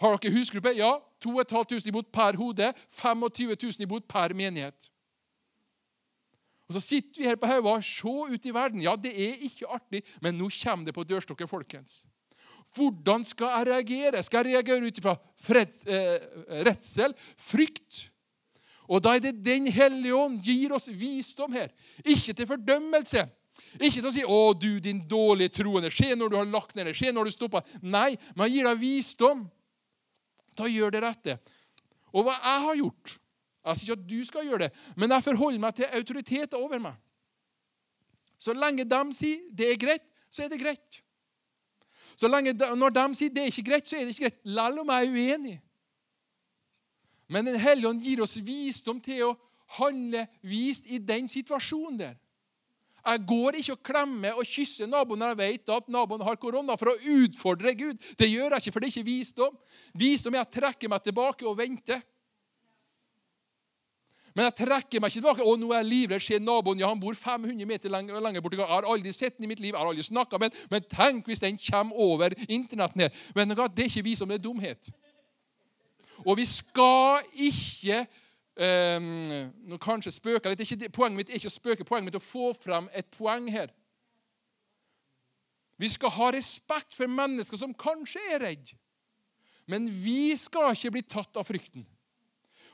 Har 0.00 0.16
dere 0.16 0.34
husgruppe? 0.36 0.72
Ja. 0.78 0.94
2500 1.20 1.88
i 1.90 1.94
bot 1.94 2.12
per 2.12 2.38
hode. 2.38 2.72
25 2.90 3.56
000 3.56 3.84
i 3.84 3.90
bot 3.90 4.06
per 4.08 4.34
menighet. 4.34 4.90
Og 6.70 6.74
Så 6.74 6.80
sitter 6.80 7.18
vi 7.18 7.26
her 7.26 7.34
på 7.36 7.48
Hauga 7.50 7.72
og 7.80 7.84
ser 7.84 8.30
ut 8.30 8.44
i 8.46 8.54
verden. 8.54 8.82
Ja, 8.82 8.94
det 8.94 9.10
er 9.10 9.40
ikke 9.42 9.66
artig, 9.66 10.04
men 10.22 10.38
nå 10.38 10.46
kommer 10.62 10.86
det 10.86 10.94
på 10.94 11.02
dørstokken, 11.02 11.48
folkens. 11.50 12.04
Hvordan 12.74 13.24
skal 13.26 13.50
jeg 13.56 13.66
reagere? 13.66 14.22
Skal 14.22 14.46
jeg 14.46 14.54
reagere 14.54 14.86
ut 14.86 14.98
ifra 14.98 15.16
eh, 15.58 16.28
redsel, 16.62 17.14
frykt? 17.34 18.04
Og 18.90 19.02
da 19.04 19.14
er 19.14 19.22
det 19.22 19.44
Den 19.44 19.68
hellige 19.70 20.16
ånd 20.16 20.40
gir 20.42 20.74
oss 20.74 20.88
visdom 20.88 21.52
her. 21.54 21.70
Ikke 22.02 22.34
til 22.34 22.48
fordømmelse. 22.48 23.22
Ikke 23.78 24.00
til 24.00 24.08
å 24.08 24.12
si 24.12 24.24
'Å, 24.24 24.54
du, 24.58 24.80
din 24.80 25.04
dårlige 25.06 25.62
troende'. 25.62 25.92
Se 25.94 26.14
når 26.14 26.28
du 26.28 26.36
har 26.36 26.44
lagt 26.44 26.74
ned 26.74 26.86
det. 26.86 26.96
Se 26.96 27.12
når 27.12 27.24
du 27.24 27.30
stopper. 27.30 27.62
Nei, 27.82 28.16
men 28.34 28.46
han 28.46 28.52
gir 28.52 28.64
deg 28.64 28.80
visdom 28.80 29.48
Da 30.58 30.66
gjør 30.66 30.90
det 30.90 31.02
rette. 31.02 31.38
Og 32.12 32.24
hva 32.26 32.34
jeg 32.34 32.64
har 32.66 32.76
gjort 32.76 33.18
Jeg 33.64 33.76
sier 33.76 33.90
ikke 33.90 34.00
at 34.00 34.08
du 34.08 34.24
skal 34.24 34.44
gjøre 34.48 34.58
det, 34.58 34.70
men 34.96 35.10
jeg 35.10 35.22
forholder 35.22 35.60
meg 35.60 35.74
til 35.76 35.84
autoriteter 35.84 36.56
over 36.56 36.78
meg. 36.80 36.94
Så 38.40 38.54
lenge 38.56 38.86
de 38.88 39.00
sier 39.12 39.42
det 39.52 39.66
er 39.68 39.76
greit, 39.76 40.06
så 40.32 40.46
er 40.46 40.48
det 40.48 40.60
greit. 40.62 41.02
Så 42.16 42.28
lenge 42.28 42.54
de, 42.56 42.76
Når 42.76 42.90
de 42.90 43.04
sier 43.14 43.28
det 43.28 43.42
er 43.42 43.52
ikke 43.52 43.68
greit, 43.68 43.88
så 43.88 43.96
er 43.96 44.08
det 44.08 44.16
ikke 44.16 44.30
greit, 44.30 44.40
Lell 44.44 44.80
om 44.80 44.88
jeg 44.88 45.06
er 45.06 45.12
uenig. 45.12 45.60
Men 47.30 47.46
Den 47.46 47.60
hellige 47.62 47.88
ånd 47.88 48.02
gir 48.02 48.22
oss 48.24 48.36
visdom 48.42 48.98
til 49.02 49.28
å 49.28 49.36
handle 49.78 50.24
vist 50.42 50.88
i 50.90 50.98
den 50.98 51.28
situasjonen 51.30 52.00
der. 52.00 52.16
Jeg 53.00 53.22
går 53.24 53.56
ikke 53.60 53.74
og 53.76 53.84
klemmer 53.86 54.36
og 54.36 54.48
kysser 54.48 54.88
naboen 54.90 55.22
når 55.22 55.32
jeg 55.32 55.38
vet 55.40 55.72
at 55.72 55.86
naboen 55.88 56.24
har 56.26 56.36
korona, 56.36 56.76
for 56.76 56.92
å 56.92 56.98
utfordre 57.22 57.72
Gud. 57.78 58.00
Det 58.18 58.28
gjør 58.28 58.56
jeg 58.56 58.64
ikke, 58.64 58.74
for 58.74 58.82
det 58.82 58.90
er 58.90 58.96
ikke 58.96 59.08
visdom. 59.08 59.54
Visdom 59.96 60.36
er 60.36 60.44
å 60.44 60.50
trekke 60.58 60.90
meg 60.90 61.06
tilbake 61.06 61.46
og 61.48 61.56
vente. 61.62 61.96
Men 64.34 64.46
jeg 64.46 64.58
trekker 64.60 65.02
meg 65.02 65.10
ikke 65.10 65.22
tilbake. 65.22 65.46
Å, 65.46 65.54
nå 65.58 65.70
er 65.72 65.80
jeg 65.80 65.88
livredd. 65.88 66.22
Se 66.22 66.38
naboen. 66.42 66.82
Ja, 66.82 66.90
han 66.92 67.00
bor 67.02 67.16
500 67.18 67.66
meter 67.66 67.90
lenger, 67.90 68.20
lenger 68.22 68.44
borte. 68.44 68.60
Jeg 68.60 68.70
har 68.70 68.86
aldri 68.92 69.14
sett 69.16 69.38
den 69.38 69.48
i 69.48 69.50
mitt 69.50 69.62
liv. 69.62 69.72
Jeg 69.72 69.80
har 69.80 69.90
aldri 69.90 70.06
snakka 70.06 70.38
med 70.38 70.52
den. 70.52 70.68
Men 70.70 70.86
tenk 70.92 71.30
hvis 71.30 71.42
den 71.42 71.58
kommer 71.62 72.04
over 72.04 72.36
internetten 72.46 73.06
her. 73.06 73.24
Men 73.34 73.54
det 73.54 73.58
er 73.64 73.88
ikke 73.88 74.06
visdom, 74.06 74.30
det 74.30 74.38
er 74.38 74.44
dumhet. 74.44 74.92
Og 76.26 76.36
vi 76.40 76.48
skal 76.48 77.24
ikke 77.34 78.04
Um, 78.60 79.22
nå 79.70 79.78
kanskje 79.80 80.12
spøker 80.12 80.52
litt. 80.52 80.60
Ikke, 80.66 80.90
poenget 80.92 81.16
mitt 81.16 81.30
er 81.30 81.38
ikke 81.38 81.48
å 81.48 81.54
spøke, 81.54 81.84
poenget 81.88 82.10
mitt 82.10 82.16
er 82.18 82.20
å 82.20 82.26
få 82.26 82.50
frem 82.52 82.90
et 82.92 83.06
poeng 83.14 83.46
her. 83.48 83.70
Vi 85.80 85.88
skal 85.88 86.12
ha 86.12 86.26
respekt 86.34 86.92
for 86.92 87.08
mennesker 87.08 87.56
som 87.56 87.72
kanskje 87.72 88.20
er 88.34 88.42
redd. 88.44 88.74
Men 89.70 89.86
vi 89.88 90.34
skal 90.36 90.74
ikke 90.74 90.92
bli 90.98 91.04
tatt 91.08 91.40
av 91.40 91.48
frykten. 91.48 91.86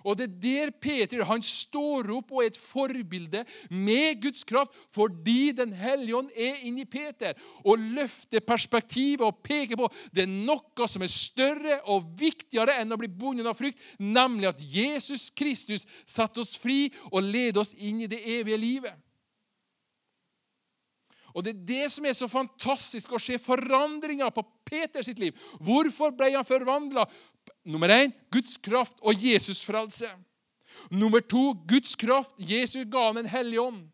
Og 0.06 0.14
det 0.18 0.26
er 0.28 0.36
der 0.42 0.72
Peter 0.78 1.24
han 1.26 1.42
står 1.42 2.12
opp 2.14 2.30
og 2.30 2.44
er 2.44 2.52
et 2.52 2.60
forbilde 2.60 3.42
med 3.74 4.20
Guds 4.22 4.46
kraft 4.46 4.74
fordi 4.94 5.50
Den 5.56 5.72
hellige 5.76 6.20
ånd 6.20 6.30
er 6.30 6.62
inni 6.68 6.86
Peter 6.86 7.34
og 7.64 7.82
løfter 7.96 8.44
perspektivet 8.46 9.24
og 9.26 9.40
peker 9.44 9.78
på 9.78 9.88
det 10.14 10.26
er 10.26 10.30
noe 10.30 10.88
som 10.88 11.02
er 11.02 11.10
større 11.12 11.80
og 11.92 12.06
viktigere 12.18 12.78
enn 12.80 12.94
å 12.94 13.00
bli 13.00 13.08
bundet 13.10 13.48
av 13.48 13.56
frykt, 13.58 13.80
nemlig 13.98 14.48
at 14.50 14.62
Jesus 14.62 15.28
Kristus 15.34 15.86
setter 16.06 16.42
oss 16.42 16.54
fri 16.60 16.86
og 17.10 17.24
leder 17.24 17.62
oss 17.62 17.74
inn 17.74 18.04
i 18.04 18.10
det 18.10 18.22
evige 18.38 18.60
livet. 18.60 18.94
Og 21.36 21.44
Det 21.44 21.52
er 21.52 21.64
det 21.68 21.86
som 21.92 22.06
er 22.08 22.14
så 22.16 22.28
fantastisk 22.32 23.12
å 23.12 23.20
se 23.20 23.36
forandringer 23.36 24.30
på 24.32 24.44
Peters 24.64 25.10
liv. 25.20 25.36
Hvorfor 25.60 26.14
ble 26.16 26.30
han 26.32 26.46
forvandla? 26.48 27.04
Nummer 27.64 27.90
én 27.90 28.14
Guds 28.30 28.56
kraft 28.56 29.00
og 29.02 29.14
Jesus 29.18 29.64
frelse. 29.64 30.08
Nummer 30.90 31.20
to 31.20 31.52
Guds 31.68 31.96
kraft. 31.96 32.34
Jesus 32.38 32.86
ga 32.90 33.06
han 33.06 33.16
Den 33.16 33.26
hellige 33.26 33.60
ånd. 33.60 33.88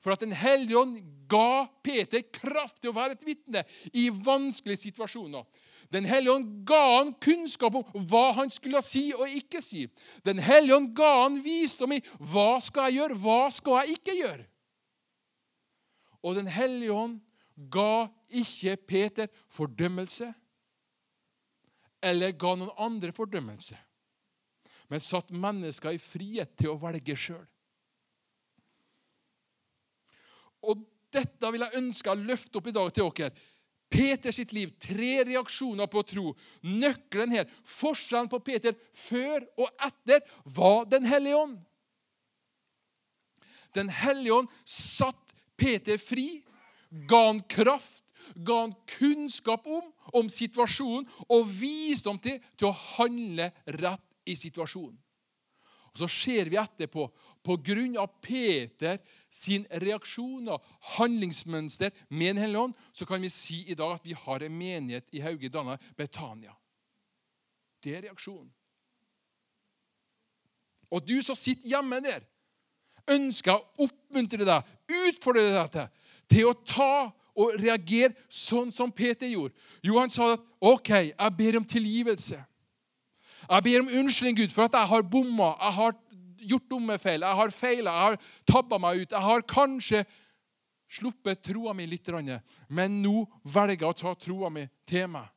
For 0.00 0.12
at 0.12 0.20
Den 0.20 0.32
hellige 0.32 0.78
ånd 0.78 0.98
ga 1.28 1.66
Peter 1.84 2.22
kraft 2.32 2.80
til 2.80 2.92
å 2.92 2.96
være 2.96 3.18
et 3.18 3.26
vitne 3.26 3.64
i 3.92 4.08
vanskelige 4.08 4.88
situasjoner. 4.88 5.44
Den 5.92 6.06
hellige 6.08 6.34
ånd 6.34 6.64
ga 6.68 6.80
han 6.98 7.14
kunnskap 7.20 7.74
om 7.76 8.06
hva 8.08 8.30
han 8.38 8.52
skulle 8.52 8.80
si 8.84 9.10
og 9.16 9.28
ikke 9.28 9.60
si. 9.64 9.86
Den 10.24 10.38
hellige 10.38 10.76
ånd 10.76 10.94
ga 10.96 11.12
han 11.24 11.40
visdom 11.44 11.92
i 11.96 12.02
hva 12.18 12.60
skal 12.64 12.88
jeg 12.88 13.00
gjøre, 13.00 13.20
hva 13.24 13.40
skal 13.52 13.80
jeg 13.82 13.98
ikke 13.98 14.16
gjøre. 14.20 14.44
Og 16.22 16.34
Den 16.34 16.48
hellige 16.50 16.92
ånd 16.92 17.18
ga 17.70 18.08
ikke 18.28 18.76
Peter 18.88 19.28
fordømmelse 19.52 20.32
eller 22.00 22.34
ga 22.38 22.54
noen 22.56 22.74
andre 22.78 23.12
fordømmelse, 23.14 23.76
men 24.88 25.02
satt 25.04 25.34
mennesker 25.34 25.96
i 25.96 26.02
frihet 26.02 26.54
til 26.58 26.72
å 26.72 26.80
velge 26.80 27.16
sjøl. 27.18 27.44
Og 30.68 30.82
dette 31.14 31.52
vil 31.52 31.64
jeg 31.64 31.80
ønske 31.80 32.12
å 32.12 32.18
løfte 32.18 32.60
opp 32.60 32.68
i 32.68 32.74
dag 32.76 32.90
til 32.94 33.08
dere. 33.16 33.46
Peter 33.88 34.34
sitt 34.36 34.50
liv, 34.52 34.74
tre 34.76 35.22
reaksjoner 35.24 35.88
på 35.88 36.02
tro. 36.04 36.32
Nøkkelen 36.60 37.32
her, 37.32 37.46
forskjellen 37.64 38.28
på 38.28 38.42
Peter 38.44 38.76
før 38.92 39.46
og 39.56 39.70
etter, 39.86 40.20
var 40.44 40.84
Den 40.90 41.08
hellige 41.08 41.38
ånd. 41.40 41.56
Den 43.76 43.88
hellige 43.92 44.42
ånd 44.42 44.52
satt 44.64 45.32
Peter 45.56 45.98
fri, 46.00 46.42
ga 47.08 47.22
han 47.26 47.40
kraft, 47.48 48.04
ga 48.34 48.60
han 48.64 48.74
kunnskap 48.98 49.66
om 49.66 49.92
om 50.16 50.28
situasjonen 50.32 51.08
og 51.28 51.50
visdom 51.50 52.18
til, 52.22 52.38
til 52.56 52.70
å 52.70 52.78
handle 52.96 53.50
rett 53.78 54.04
i 54.28 54.36
situasjonen. 54.38 54.96
Og 55.88 56.02
Så 56.02 56.08
ser 56.12 56.50
vi 56.52 56.58
etterpå, 56.60 57.08
på 57.42 57.56
grunn 57.64 57.96
av 57.98 58.20
Peter 58.22 59.00
sin 59.30 59.64
reaksjon 59.82 60.50
og 60.52 60.64
handlingsmønster 60.98 61.90
med 62.10 62.34
Den 62.34 62.42
hellige 62.44 62.64
ånd, 62.68 62.76
så 62.92 63.06
kan 63.06 63.22
vi 63.22 63.30
si 63.32 63.64
i 63.66 63.74
dag 63.74 63.96
at 63.96 64.06
vi 64.06 64.12
har 64.12 64.44
en 64.44 64.58
menighet 64.58 65.08
i 65.12 65.22
Hauge 65.24 65.48
Dana, 65.48 65.78
Betania. 65.96 66.54
Det 67.82 67.96
er 67.96 68.02
reaksjonen. 68.08 68.50
Og 70.90 71.04
du 71.04 71.18
som 71.22 71.36
sitter 71.36 71.68
hjemme 71.68 72.00
der, 72.04 72.24
ønsker 73.08 73.56
å 73.56 73.88
oppmuntre 73.88 74.44
deg, 74.44 74.70
utfordre 75.08 75.48
deg 75.52 75.72
til, 75.72 75.88
til 76.28 76.48
å 76.48 76.56
ta 76.64 76.92
og 77.38 77.54
reagere 77.60 78.14
sånn 78.28 78.72
som 78.74 78.90
Peter 78.90 79.28
gjorde. 79.30 79.54
Jo, 79.86 79.98
han 80.00 80.10
sa 80.10 80.32
at 80.34 80.44
OK, 80.58 80.90
jeg 80.90 81.36
ber 81.38 81.58
om 81.60 81.66
tilgivelse. 81.68 82.38
Jeg 83.48 83.64
ber 83.64 83.84
om 83.84 83.92
unnskyldning, 84.00 84.40
Gud, 84.40 84.54
for 84.54 84.66
at 84.66 84.74
jeg 84.74 84.90
har 84.90 85.06
bomma, 85.06 85.52
jeg 85.62 85.76
har 85.78 85.96
gjort 86.48 86.70
dumme 86.70 86.98
feil, 86.98 87.22
jeg 87.22 87.40
har 87.40 87.54
feila, 87.54 87.94
jeg 87.94 88.08
har 88.08 88.32
tabba 88.48 88.78
meg 88.82 89.02
ut. 89.02 89.14
Jeg 89.14 89.26
har 89.28 89.46
kanskje 89.48 90.02
sluppet 90.98 91.42
troa 91.44 91.74
mi 91.76 91.86
litt, 91.86 92.08
men 92.68 93.02
nå 93.02 93.24
velger 93.44 93.84
jeg 93.84 93.90
å 93.90 93.98
ta 93.98 94.14
troa 94.18 94.50
mi 94.52 94.66
til 94.88 95.10
meg. 95.12 95.28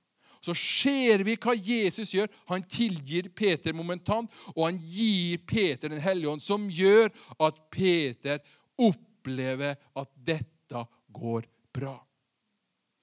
Så 0.42 0.56
ser 0.58 1.22
vi 1.22 1.36
hva 1.38 1.54
Jesus 1.54 2.16
gjør. 2.16 2.30
Han 2.50 2.64
tilgir 2.66 3.30
Peter 3.30 3.76
momentant, 3.78 4.32
og 4.56 4.64
han 4.66 4.80
gir 4.82 5.38
Peter 5.46 5.92
Den 5.92 6.02
hellige 6.02 6.32
ånd, 6.34 6.42
som 6.42 6.66
gjør 6.66 7.12
at 7.38 7.60
Peter 7.70 8.42
opplever 8.82 9.78
at 9.94 10.10
dette 10.18 10.86
går 11.14 11.46
bra. 11.74 11.96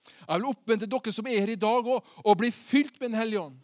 Jeg 0.09 0.41
vil 0.41 0.51
oppmuntre 0.51 0.89
dere 0.91 1.15
som 1.15 1.29
er 1.29 1.41
her 1.43 1.53
i 1.53 1.61
dag, 1.61 1.89
òg, 1.89 2.13
å 2.25 2.37
bli 2.39 2.51
fylt 2.55 2.99
med 3.01 3.13
Den 3.13 3.21
hellige 3.21 3.45
ånd. 3.49 3.59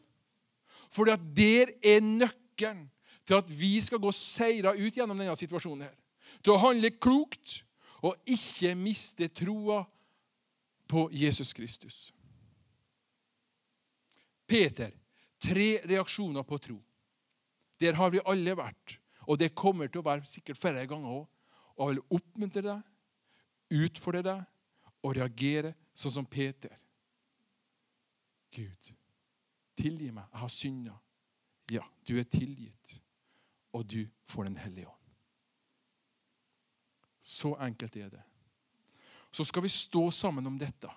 For 0.93 1.09
der 1.09 1.73
er 1.83 2.05
nøkkelen 2.05 2.87
til 3.25 3.39
at 3.41 3.51
vi 3.51 3.77
skal 3.83 4.03
gå 4.03 4.13
seira 4.15 4.75
ut 4.77 4.97
gjennom 4.97 5.19
denne 5.19 5.37
situasjonen. 5.37 5.89
her. 5.89 5.97
Til 6.43 6.55
å 6.55 6.61
handle 6.61 6.91
klokt 6.91 7.63
og 8.05 8.17
ikke 8.29 8.75
miste 8.77 9.29
troa 9.29 9.85
på 10.89 11.09
Jesus 11.13 11.53
Kristus. 11.57 12.13
Peter, 14.47 14.93
tre 15.41 15.81
reaksjoner 15.89 16.45
på 16.45 16.59
tro. 16.59 16.77
Der 17.81 17.97
har 17.97 18.11
vi 18.13 18.21
alle 18.25 18.55
vært, 18.57 18.99
og 19.27 19.39
det 19.41 19.55
kommer 19.57 19.89
til 19.89 20.03
å 20.03 20.07
være 20.07 20.29
sikkert 20.29 20.61
flere 20.61 20.87
ganger 20.87 21.23
òg. 21.23 21.25
Og 21.75 21.89
jeg 21.89 21.95
vil 21.95 22.19
oppmuntre 22.21 22.63
deg, 22.63 22.83
utfordre 23.73 24.23
deg 24.23 24.45
og 25.05 25.17
reagere 25.17 25.75
sånn 25.95 26.17
som 26.19 26.27
Peter. 26.27 26.73
Gud, 28.55 28.93
tilgi 29.77 30.11
meg. 30.15 30.27
Jeg 30.33 30.41
har 30.41 30.53
synda. 30.53 30.99
Ja, 31.73 31.85
du 32.07 32.17
er 32.21 32.29
tilgitt. 32.29 33.01
og 33.75 33.83
du 33.91 34.07
får 34.23 34.45
Den 34.45 34.57
hellige 34.57 34.87
ånd. 34.87 35.07
Så 37.21 37.57
enkelt 37.59 37.97
er 37.97 38.11
det. 38.11 38.23
Så 39.33 39.45
skal 39.45 39.63
vi 39.63 39.69
stå 39.69 40.11
sammen 40.15 40.47
om 40.47 40.59
dette 40.59 40.91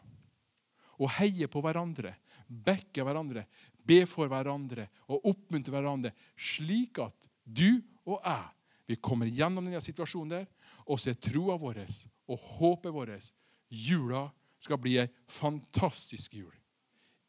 og 0.98 1.10
heie 1.18 1.48
på 1.50 1.62
hverandre, 1.62 2.16
backe 2.48 3.02
hverandre, 3.02 3.48
be 3.86 4.04
for 4.06 4.30
hverandre 4.30 4.88
og 5.08 5.26
oppmuntre 5.30 5.74
hverandre, 5.74 6.12
slik 6.38 7.00
at 7.02 7.28
du 7.44 7.82
og 8.06 8.22
jeg 8.22 8.46
vi 8.88 8.96
kommer 8.96 9.28
gjennom 9.28 9.66
denne 9.66 9.82
situasjonen 9.84 10.32
der, 10.32 10.46
og 10.88 11.00
så 11.00 11.12
er 11.12 11.20
troa 11.20 11.58
vår 11.60 11.82
og 11.84 12.46
håpet 12.58 12.94
vårt 12.94 13.34
jula 13.70 14.28
skal 14.60 14.80
bli 14.82 14.98
ei 15.02 15.10
fantastisk 15.30 16.34
jul. 16.34 16.54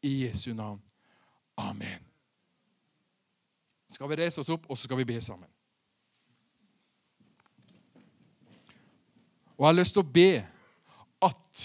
I 0.01 0.25
Jesu 0.25 0.53
navn. 0.53 0.81
Amen. 1.59 2.05
Skal 3.89 4.09
vi 4.09 4.19
reise 4.21 4.39
oss 4.41 4.51
opp, 4.53 4.69
og 4.69 4.77
så 4.77 4.87
skal 4.87 4.99
vi 5.01 5.07
be 5.09 5.17
sammen. 5.21 5.49
Og 9.57 9.65
jeg 9.65 9.67
har 9.67 9.75
lyst 9.75 9.97
til 9.97 10.05
å 10.05 10.13
be 10.15 10.31
at 11.27 11.63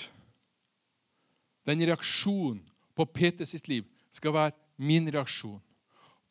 den 1.68 1.84
reaksjonen 1.86 2.64
på 2.94 3.06
Peter 3.06 3.46
sitt 3.46 3.68
liv 3.70 3.86
skal 4.14 4.34
være 4.34 4.56
min 4.82 5.06
reaksjon 5.14 5.60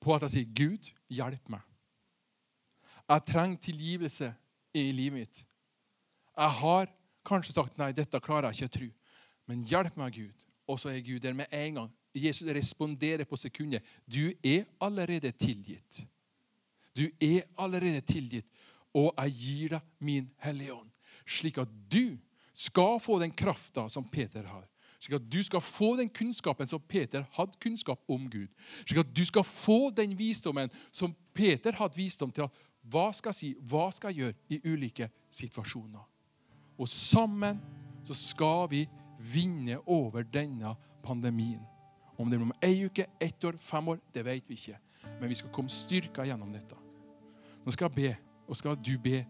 på 0.03 0.15
at 0.15 0.25
jeg 0.25 0.33
sier, 0.33 0.49
'Gud, 0.51 0.89
hjelp 1.07 1.49
meg'. 1.49 1.63
Jeg 3.07 3.25
trenger 3.27 3.57
tilgivelse 3.57 4.33
i 4.73 4.91
livet 4.91 5.19
mitt. 5.19 5.45
Jeg 6.37 6.51
har 6.59 6.91
kanskje 7.25 7.53
sagt 7.53 7.77
'nei, 7.77 7.91
dette 7.91 8.19
klarer 8.19 8.51
jeg 8.51 8.55
ikke 8.55 8.65
å 8.65 8.77
tro', 8.77 8.93
men 9.47 9.65
hjelp 9.65 9.97
meg, 9.97 10.13
Gud. 10.13 10.33
Og 10.67 10.79
så 10.79 10.89
er 10.89 11.01
Gud 11.01 11.19
der 11.19 11.33
med 11.33 11.47
en 11.51 11.75
gang. 11.75 11.91
Jesus 12.15 12.47
responderer 12.47 13.25
på 13.25 13.35
sekundet. 13.35 13.83
Du 14.07 14.31
er 14.43 14.65
allerede 14.79 15.31
tilgitt. 15.31 16.05
Du 16.95 17.09
er 17.19 17.41
allerede 17.57 18.01
tilgitt, 18.01 18.47
og 18.93 19.13
jeg 19.17 19.31
gir 19.31 19.69
deg 19.69 19.81
min 19.99 20.29
Hellige 20.37 20.73
Ånd 20.73 20.93
slik 21.25 21.57
at 21.57 21.71
du 21.91 22.17
skal 22.53 22.99
få 23.01 23.19
den 23.19 23.31
krafta 23.31 23.87
som 23.89 24.05
Peter 24.05 24.43
har. 24.43 24.65
Slik 24.99 25.17
at 25.17 25.25
du 25.31 25.41
skal 25.43 25.61
få 25.61 25.95
den 25.99 26.09
kunnskapen 26.09 26.67
som 26.69 26.81
Peter 26.87 27.25
hadde 27.35 27.59
kunnskap 27.59 27.99
om 28.07 28.29
Gud. 28.29 28.47
Slik 28.85 29.01
at 29.03 29.15
du 29.15 29.23
skal 29.25 29.43
få 29.43 29.89
den 29.95 30.15
visdommen 30.17 30.71
som 30.91 31.15
Peter 31.33 31.75
hadde 31.75 31.97
visdom 31.97 32.31
til. 32.31 32.47
Hva 32.83 33.09
skal 33.15 33.33
jeg 33.33 33.39
si, 33.39 33.51
hva 33.59 33.89
skal 33.95 34.13
jeg 34.13 34.21
gjøre 34.21 34.39
i 34.49 34.61
ulike 34.73 35.09
situasjoner? 35.31 36.03
Og 36.77 36.89
sammen 36.89 37.59
så 38.03 38.15
skal 38.17 38.67
vi 38.71 38.83
vinne 39.19 39.79
over 39.85 40.25
denne 40.27 40.73
pandemien. 41.03 41.61
Om 42.17 42.29
det 42.29 42.37
blir 42.37 42.47
om 42.47 42.55
ei 42.63 42.85
uke, 42.85 43.07
ett 43.19 43.43
år, 43.43 43.57
fem 43.59 43.87
år, 43.93 43.99
det 44.13 44.25
vet 44.25 44.49
vi 44.49 44.57
ikke. 44.59 44.79
Men 45.19 45.29
vi 45.31 45.37
skal 45.39 45.51
komme 45.55 45.71
styrka 45.71 46.25
gjennom 46.27 46.51
dette. 46.53 46.77
Nå 47.63 47.73
skal 47.73 47.89
jeg 47.89 47.95
be, 47.97 48.13
og 48.47 48.59
skal 48.59 48.77
du 48.79 48.93
be 49.01 49.23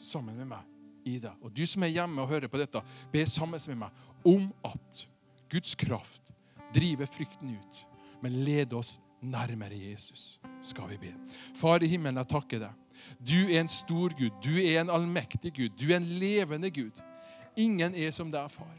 sammen 0.00 0.38
med 0.38 0.48
meg 0.52 1.06
i 1.08 1.18
deg. 1.20 1.36
Og 1.42 1.52
du 1.54 1.62
som 1.68 1.84
er 1.84 1.92
hjemme 1.92 2.22
og 2.22 2.30
hører 2.30 2.50
på 2.50 2.60
dette, 2.60 2.82
be 3.12 3.24
sammen 3.28 3.60
med 3.72 3.82
meg 3.84 4.26
om 4.26 4.48
at 4.66 5.04
Guds 5.50 5.74
kraft 5.78 6.30
driver 6.74 7.08
frykten 7.10 7.56
ut, 7.56 7.80
men 8.22 8.42
leder 8.44 8.78
oss 8.78 8.96
nærmere 9.20 9.76
Jesus. 9.76 10.38
Skal 10.62 10.88
vi 10.92 11.00
be. 11.06 11.12
Far 11.56 11.82
i 11.82 11.88
himmelen, 11.90 12.20
jeg 12.20 12.30
takker 12.30 12.62
deg. 12.62 12.86
Du 13.18 13.38
er 13.48 13.60
en 13.60 13.68
stor 13.68 14.14
Gud. 14.18 14.30
Du 14.44 14.52
er 14.58 14.80
en 14.80 14.90
allmektig 14.90 15.54
Gud. 15.56 15.74
Du 15.80 15.90
er 15.90 15.96
en 15.96 16.12
levende 16.20 16.70
Gud. 16.70 17.02
Ingen 17.56 17.94
er 17.94 18.10
som 18.14 18.30
deg, 18.32 18.50
far. 18.50 18.76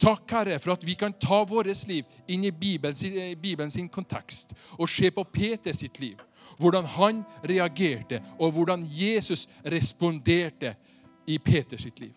Takk, 0.00 0.30
Herre, 0.30 0.58
for 0.58 0.74
at 0.74 0.84
vi 0.86 0.96
kan 0.98 1.14
ta 1.22 1.44
vårt 1.46 1.86
liv 1.86 2.04
inn 2.28 2.44
i 2.44 2.50
Bibelen, 2.50 3.38
Bibelen 3.40 3.70
sin 3.70 3.88
kontekst 3.88 4.52
og 4.74 4.88
se 4.90 5.10
på 5.14 5.22
Peter 5.24 5.72
sitt 5.72 6.00
liv 6.02 6.18
hvordan 6.58 6.84
han 6.84 7.22
reagerte, 7.48 8.22
og 8.38 8.52
hvordan 8.52 8.86
Jesus 8.86 9.48
responderte 9.66 10.74
i 11.26 11.38
Peters 11.38 11.86
liv. 11.98 12.12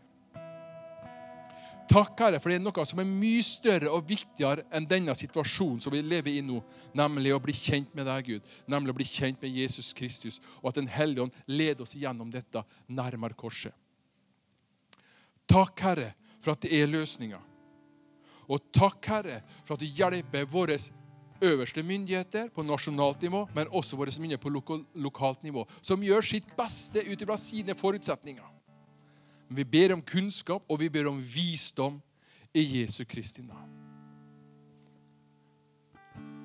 Takk, 1.87 2.19
Herre, 2.19 2.39
for 2.43 2.51
det 2.51 2.57
er 2.57 2.63
noe 2.65 2.83
som 2.89 2.99
er 2.99 3.07
mye 3.07 3.43
større 3.45 3.91
og 3.95 4.09
viktigere 4.09 4.65
enn 4.75 4.87
denne 4.89 5.13
situasjonen 5.15 5.79
som 5.83 5.93
vi 5.93 6.01
lever 6.03 6.33
i 6.35 6.43
nå, 6.43 6.59
nemlig 6.99 7.31
å 7.31 7.39
bli 7.43 7.55
kjent 7.55 7.93
med 7.95 8.09
deg, 8.09 8.27
Gud, 8.27 8.49
nemlig 8.67 8.91
å 8.91 8.97
bli 8.97 9.07
kjent 9.07 9.43
med 9.43 9.55
Jesus 9.55 9.93
Kristus, 9.95 10.41
og 10.59 10.73
at 10.73 10.81
Den 10.81 10.89
hellige 10.91 11.23
ånd 11.23 11.37
leder 11.47 11.85
oss 11.85 11.95
gjennom 11.95 12.31
dette 12.33 12.63
nærmere 12.91 13.37
korset. 13.39 13.71
Takk, 15.47 15.79
Herre, 15.79 16.11
for 16.43 16.57
at 16.57 16.65
det 16.65 16.75
er 16.75 16.91
løsninger. 16.91 17.39
Og 18.51 18.67
takk, 18.75 18.99
Herre, 19.07 19.39
for 19.63 19.77
at 19.77 19.83
du 19.83 19.87
hjelper 19.87 20.47
våre 20.51 20.75
øverste 21.43 21.83
myndigheter 21.83 22.51
på 22.51 22.67
nasjonalt 22.67 23.21
nivå, 23.23 23.45
men 23.55 23.71
også 23.71 23.95
våre 23.95 24.11
myndigheter 24.11 24.43
på 24.43 24.83
lokalt 25.07 25.43
nivå, 25.47 25.63
som 25.81 26.03
gjør 26.03 26.25
sitt 26.35 26.51
beste 26.57 27.03
ut 27.07 27.21
ifra 27.21 27.39
sine 27.39 27.75
forutsetninger. 27.77 28.56
Vi 29.49 29.63
ber 29.63 29.93
om 29.93 30.01
kunnskap, 30.01 30.63
og 30.69 30.79
vi 30.79 30.89
ber 30.89 31.07
om 31.07 31.19
visdom 31.21 32.01
i 32.53 32.63
Jesu 32.79 33.03
Kristi 33.05 33.41
navn. 33.41 33.73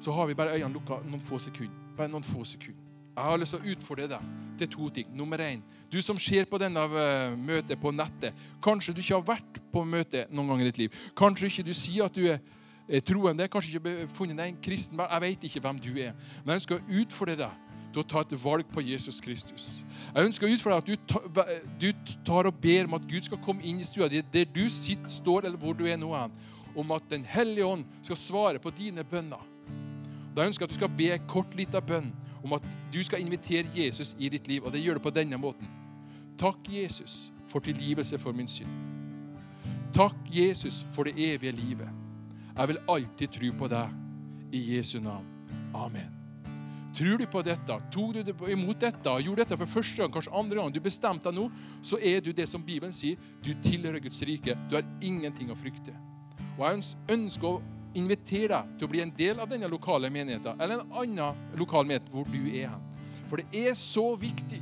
Så 0.03 0.13
har 0.13 0.27
vi 0.27 0.35
bare 0.35 0.55
øynene 0.55 0.75
lukka 0.75 0.99
noen 1.07 1.21
få 1.23 1.39
sekunder. 1.39 1.95
Bare 1.97 2.11
noen 2.11 2.27
få 2.27 2.45
sekunder. 2.45 2.81
Jeg 3.13 3.25
har 3.25 3.37
lyst 3.39 3.53
til 3.53 3.61
å 3.61 3.75
utfordre 3.75 4.07
deg 4.09 4.29
til 4.59 4.71
to 4.73 4.89
ting. 4.97 5.11
Nummer 5.17 5.41
én, 5.45 5.61
du 5.93 6.01
som 6.03 6.19
ser 6.19 6.47
på 6.49 6.59
denne 6.59 6.81
eh, 6.81 7.35
møtet 7.37 7.81
på 7.81 7.93
nettet. 7.93 8.39
Kanskje 8.65 8.95
du 8.97 9.03
ikke 9.03 9.19
har 9.19 9.27
vært 9.35 9.61
på 9.73 9.85
møte 9.85 10.25
noen 10.31 10.49
gang 10.49 10.63
i 10.63 10.69
ditt 10.71 10.81
liv. 10.81 10.97
Kanskje 11.19 11.51
ikke 11.51 11.67
du 11.69 11.75
sier 11.77 12.09
at 12.09 12.17
du 12.17 12.25
er 12.31 13.05
troende, 13.05 13.49
kanskje 13.53 13.77
ikke 13.77 14.09
funnet 14.17 14.41
deg 14.41 14.49
en 14.49 14.63
kristen 14.65 14.99
Jeg 14.99 15.25
vet 15.27 15.45
ikke 15.49 15.63
hvem 15.67 15.83
du 15.85 15.91
er. 15.93 16.17
Men 16.43 16.55
jeg 16.55 16.63
ønsker 16.63 16.81
å 16.81 17.03
utfordre 17.03 17.37
deg 17.45 17.72
til 17.93 18.03
å 18.03 18.09
ta 18.09 18.23
et 18.25 18.35
valg 18.43 18.69
på 18.73 18.83
Jesus 18.85 19.21
Kristus. 19.23 19.69
Jeg 20.15 20.29
ønsker 20.29 20.49
å 20.49 20.55
utfordre 20.57 20.81
at 20.81 20.89
du, 21.81 21.93
tar 22.27 22.49
og 22.49 22.59
ber 22.63 22.89
om 22.89 22.97
at 22.99 23.07
Gud 23.09 23.29
skal 23.29 23.41
komme 23.45 23.65
inn 23.69 23.81
i 23.81 23.87
stua 23.87 24.09
di, 24.11 24.23
der 24.33 24.49
du 24.49 24.65
sitter, 24.73 25.11
står, 25.11 25.47
eller 25.47 25.61
hvor 25.61 25.77
du 25.77 25.85
er 25.89 26.01
nå, 26.01 26.13
om 26.73 26.95
at 26.97 27.09
Den 27.11 27.25
hellige 27.29 27.67
ånd 27.69 27.85
skal 28.03 28.17
svare 28.17 28.63
på 28.63 28.73
dine 28.73 29.05
bønner. 29.05 29.43
Da 30.33 30.47
ønsker 30.47 30.65
jeg 30.65 30.71
at 30.71 30.75
du 30.75 30.81
skal 30.81 30.97
be 30.97 31.11
en 31.13 31.27
kort 31.29 31.55
lita 31.57 31.83
bønn 31.85 32.09
om 32.43 32.57
at 32.57 32.65
du 32.93 33.03
skal 33.05 33.21
invitere 33.21 33.69
Jesus 33.75 34.17
i 34.19 34.31
ditt 34.33 34.49
liv. 34.49 34.65
Og 34.65 34.73
det 34.73 34.81
gjør 34.81 34.99
du 34.99 35.05
på 35.05 35.13
denne 35.15 35.39
måten. 35.39 35.69
Takk, 36.41 36.65
Jesus, 36.69 37.31
for 37.49 37.61
tilgivelse 37.61 38.19
for 38.19 38.33
min 38.33 38.49
synd. 38.49 38.73
Takk, 39.93 40.17
Jesus, 40.33 40.81
for 40.93 41.05
det 41.05 41.21
evige 41.21 41.53
livet. 41.53 41.89
Jeg 42.57 42.69
vil 42.69 42.83
alltid 42.89 43.29
tro 43.29 43.53
på 43.59 43.69
deg 43.69 44.57
i 44.57 44.65
Jesu 44.77 45.01
navn. 45.01 45.29
Amen. 45.75 46.22
Tror 46.93 47.19
du 47.19 47.25
på 47.27 47.41
dette, 47.45 47.77
tok 47.93 48.19
du 48.21 48.33
imot 48.53 48.81
dette 48.81 49.13
gjorde 49.25 49.45
dette 49.47 49.57
for 49.57 49.71
første 49.79 50.03
gang, 50.03 50.13
kanskje 50.13 50.33
andre 50.37 50.59
gang, 50.59 50.73
du 50.73 50.81
bestemte 50.85 51.31
deg 51.31 51.39
nå, 51.39 51.47
så 51.81 51.97
er 51.97 52.21
du 52.21 52.33
det 52.37 52.45
som 52.51 52.65
Bibelen 52.65 52.93
sier. 52.93 53.21
Du 53.41 53.55
tilhører 53.65 54.03
Guds 54.05 54.21
rike. 54.29 54.57
Du 54.69 54.77
har 54.77 54.85
ingenting 55.01 55.51
å 55.51 55.57
frykte. 55.57 55.95
Og 56.59 56.67
Jeg 56.67 56.83
ønsker 57.17 57.49
å 57.49 57.63
invitere 57.97 58.59
deg 58.59 58.77
til 58.79 58.89
å 58.89 58.93
bli 58.93 59.01
en 59.05 59.15
del 59.17 59.41
av 59.41 59.49
denne 59.49 59.69
lokale 59.69 60.11
menigheten 60.13 60.61
eller 60.61 60.81
en 60.81 60.95
annen 61.03 61.59
lokal 61.61 61.85
menighet 61.89 62.13
hvor 62.13 62.29
du 62.29 62.41
er 62.53 62.73
hen. 62.73 62.85
For 63.29 63.41
det 63.41 63.65
er 63.69 63.77
så 63.79 64.13
viktig 64.17 64.61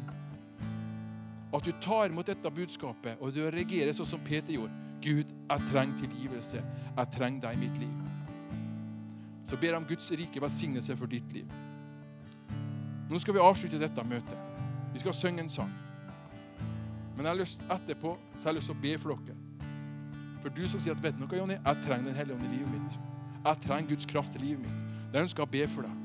at 1.50 1.66
du 1.66 1.72
tar 1.82 2.10
imot 2.10 2.30
dette 2.30 2.54
budskapet 2.54 3.18
og 3.18 3.34
du 3.34 3.42
reagerer 3.50 3.94
sånn 3.96 4.08
som 4.12 4.22
Peter 4.22 4.54
gjorde. 4.54 4.76
Gud, 5.00 5.30
jeg 5.32 5.66
trenger 5.70 6.02
tilgivelse. 6.02 6.60
Jeg 6.60 7.12
trenger 7.14 7.46
deg 7.46 7.56
i 7.56 7.60
mitt 7.62 7.78
liv. 7.80 7.94
Så 9.48 9.56
ber 9.56 9.72
jeg 9.72 9.80
om 9.80 9.88
Guds 9.88 10.10
rike 10.12 10.42
velsignelse 10.42 10.94
for 10.98 11.10
ditt 11.10 11.32
liv. 11.34 11.48
Nå 13.10 13.18
skal 13.18 13.34
vi 13.34 13.42
avslutte 13.42 13.78
dette 13.80 14.04
møtet. 14.06 14.38
Vi 14.94 15.02
skal 15.02 15.14
synge 15.14 15.42
en 15.42 15.50
sang. 15.50 15.70
Men 17.16 17.26
jeg 17.26 17.30
har 17.32 17.40
lyst, 17.40 17.64
etterpå 17.70 18.14
så 18.36 18.46
har 18.46 18.54
jeg 18.54 18.60
lyst 18.60 18.70
til 18.70 18.76
å 18.76 18.82
be 18.82 18.92
for 18.98 19.24
dere. 19.26 19.66
For 20.40 20.54
du 20.56 20.62
som 20.70 20.80
sier 20.80 20.94
at 20.94 21.02
vet 21.04 21.18
du 21.18 21.24
noe, 21.24 21.36
Jonny, 21.36 21.56
jeg 21.58 21.84
trenger 21.84 22.08
Den 22.08 22.16
hellige 22.16 22.36
ånd 22.38 22.46
i 22.46 22.52
livet 22.54 22.70
mitt. 22.72 22.94
Jeg 23.44 23.60
trenger 23.64 23.90
Guds 23.90 24.06
kraft 24.08 24.36
i 24.38 24.42
livet 24.44 24.62
mitt. 24.64 24.86
Det 25.12 25.20
ønsker 25.20 25.42
jeg 25.42 25.48
å 25.48 25.52
be 25.52 25.66
for 25.68 25.88
deg. 25.88 25.96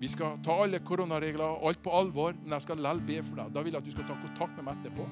Vi 0.00 0.08
skal 0.08 0.38
ta 0.44 0.54
alle 0.62 0.80
koronaregler 0.80 1.58
og 1.58 1.66
alt 1.68 1.82
på 1.84 1.92
alvor, 1.92 2.32
men 2.38 2.54
jeg 2.56 2.64
skal 2.64 2.80
likevel 2.80 3.02
be 3.10 3.18
for 3.26 3.42
deg. 3.42 3.50
Da 3.52 3.64
vil 3.66 3.74
jeg 3.74 3.82
at 3.82 3.90
du 3.90 3.92
skal 3.92 4.08
ta 4.08 4.16
kontakt 4.22 4.56
med 4.56 4.68
meg 4.68 4.80
etterpå. 4.80 5.08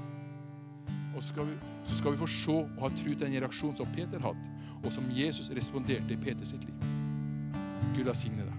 Og 1.13 1.19
så 1.19 1.33
skal, 1.33 1.51
vi, 1.51 1.59
så 1.91 1.99
skal 1.99 2.15
vi 2.15 2.21
få 2.23 2.31
se 2.31 2.55
og 2.55 2.81
ha 2.85 2.93
tro 2.95 3.11
til 3.11 3.21
den 3.27 3.37
reaksjonen 3.37 3.77
som 3.77 3.91
Peter 3.93 4.23
hadde, 4.23 4.55
og 4.81 4.89
som 4.95 5.11
Jesus 5.13 5.51
responderte 5.57 6.15
i 6.15 6.21
Peters 6.23 6.55
liv. 6.57 6.89
Gud 7.93 8.07
velsigne 8.07 8.47
deg. 8.47 8.58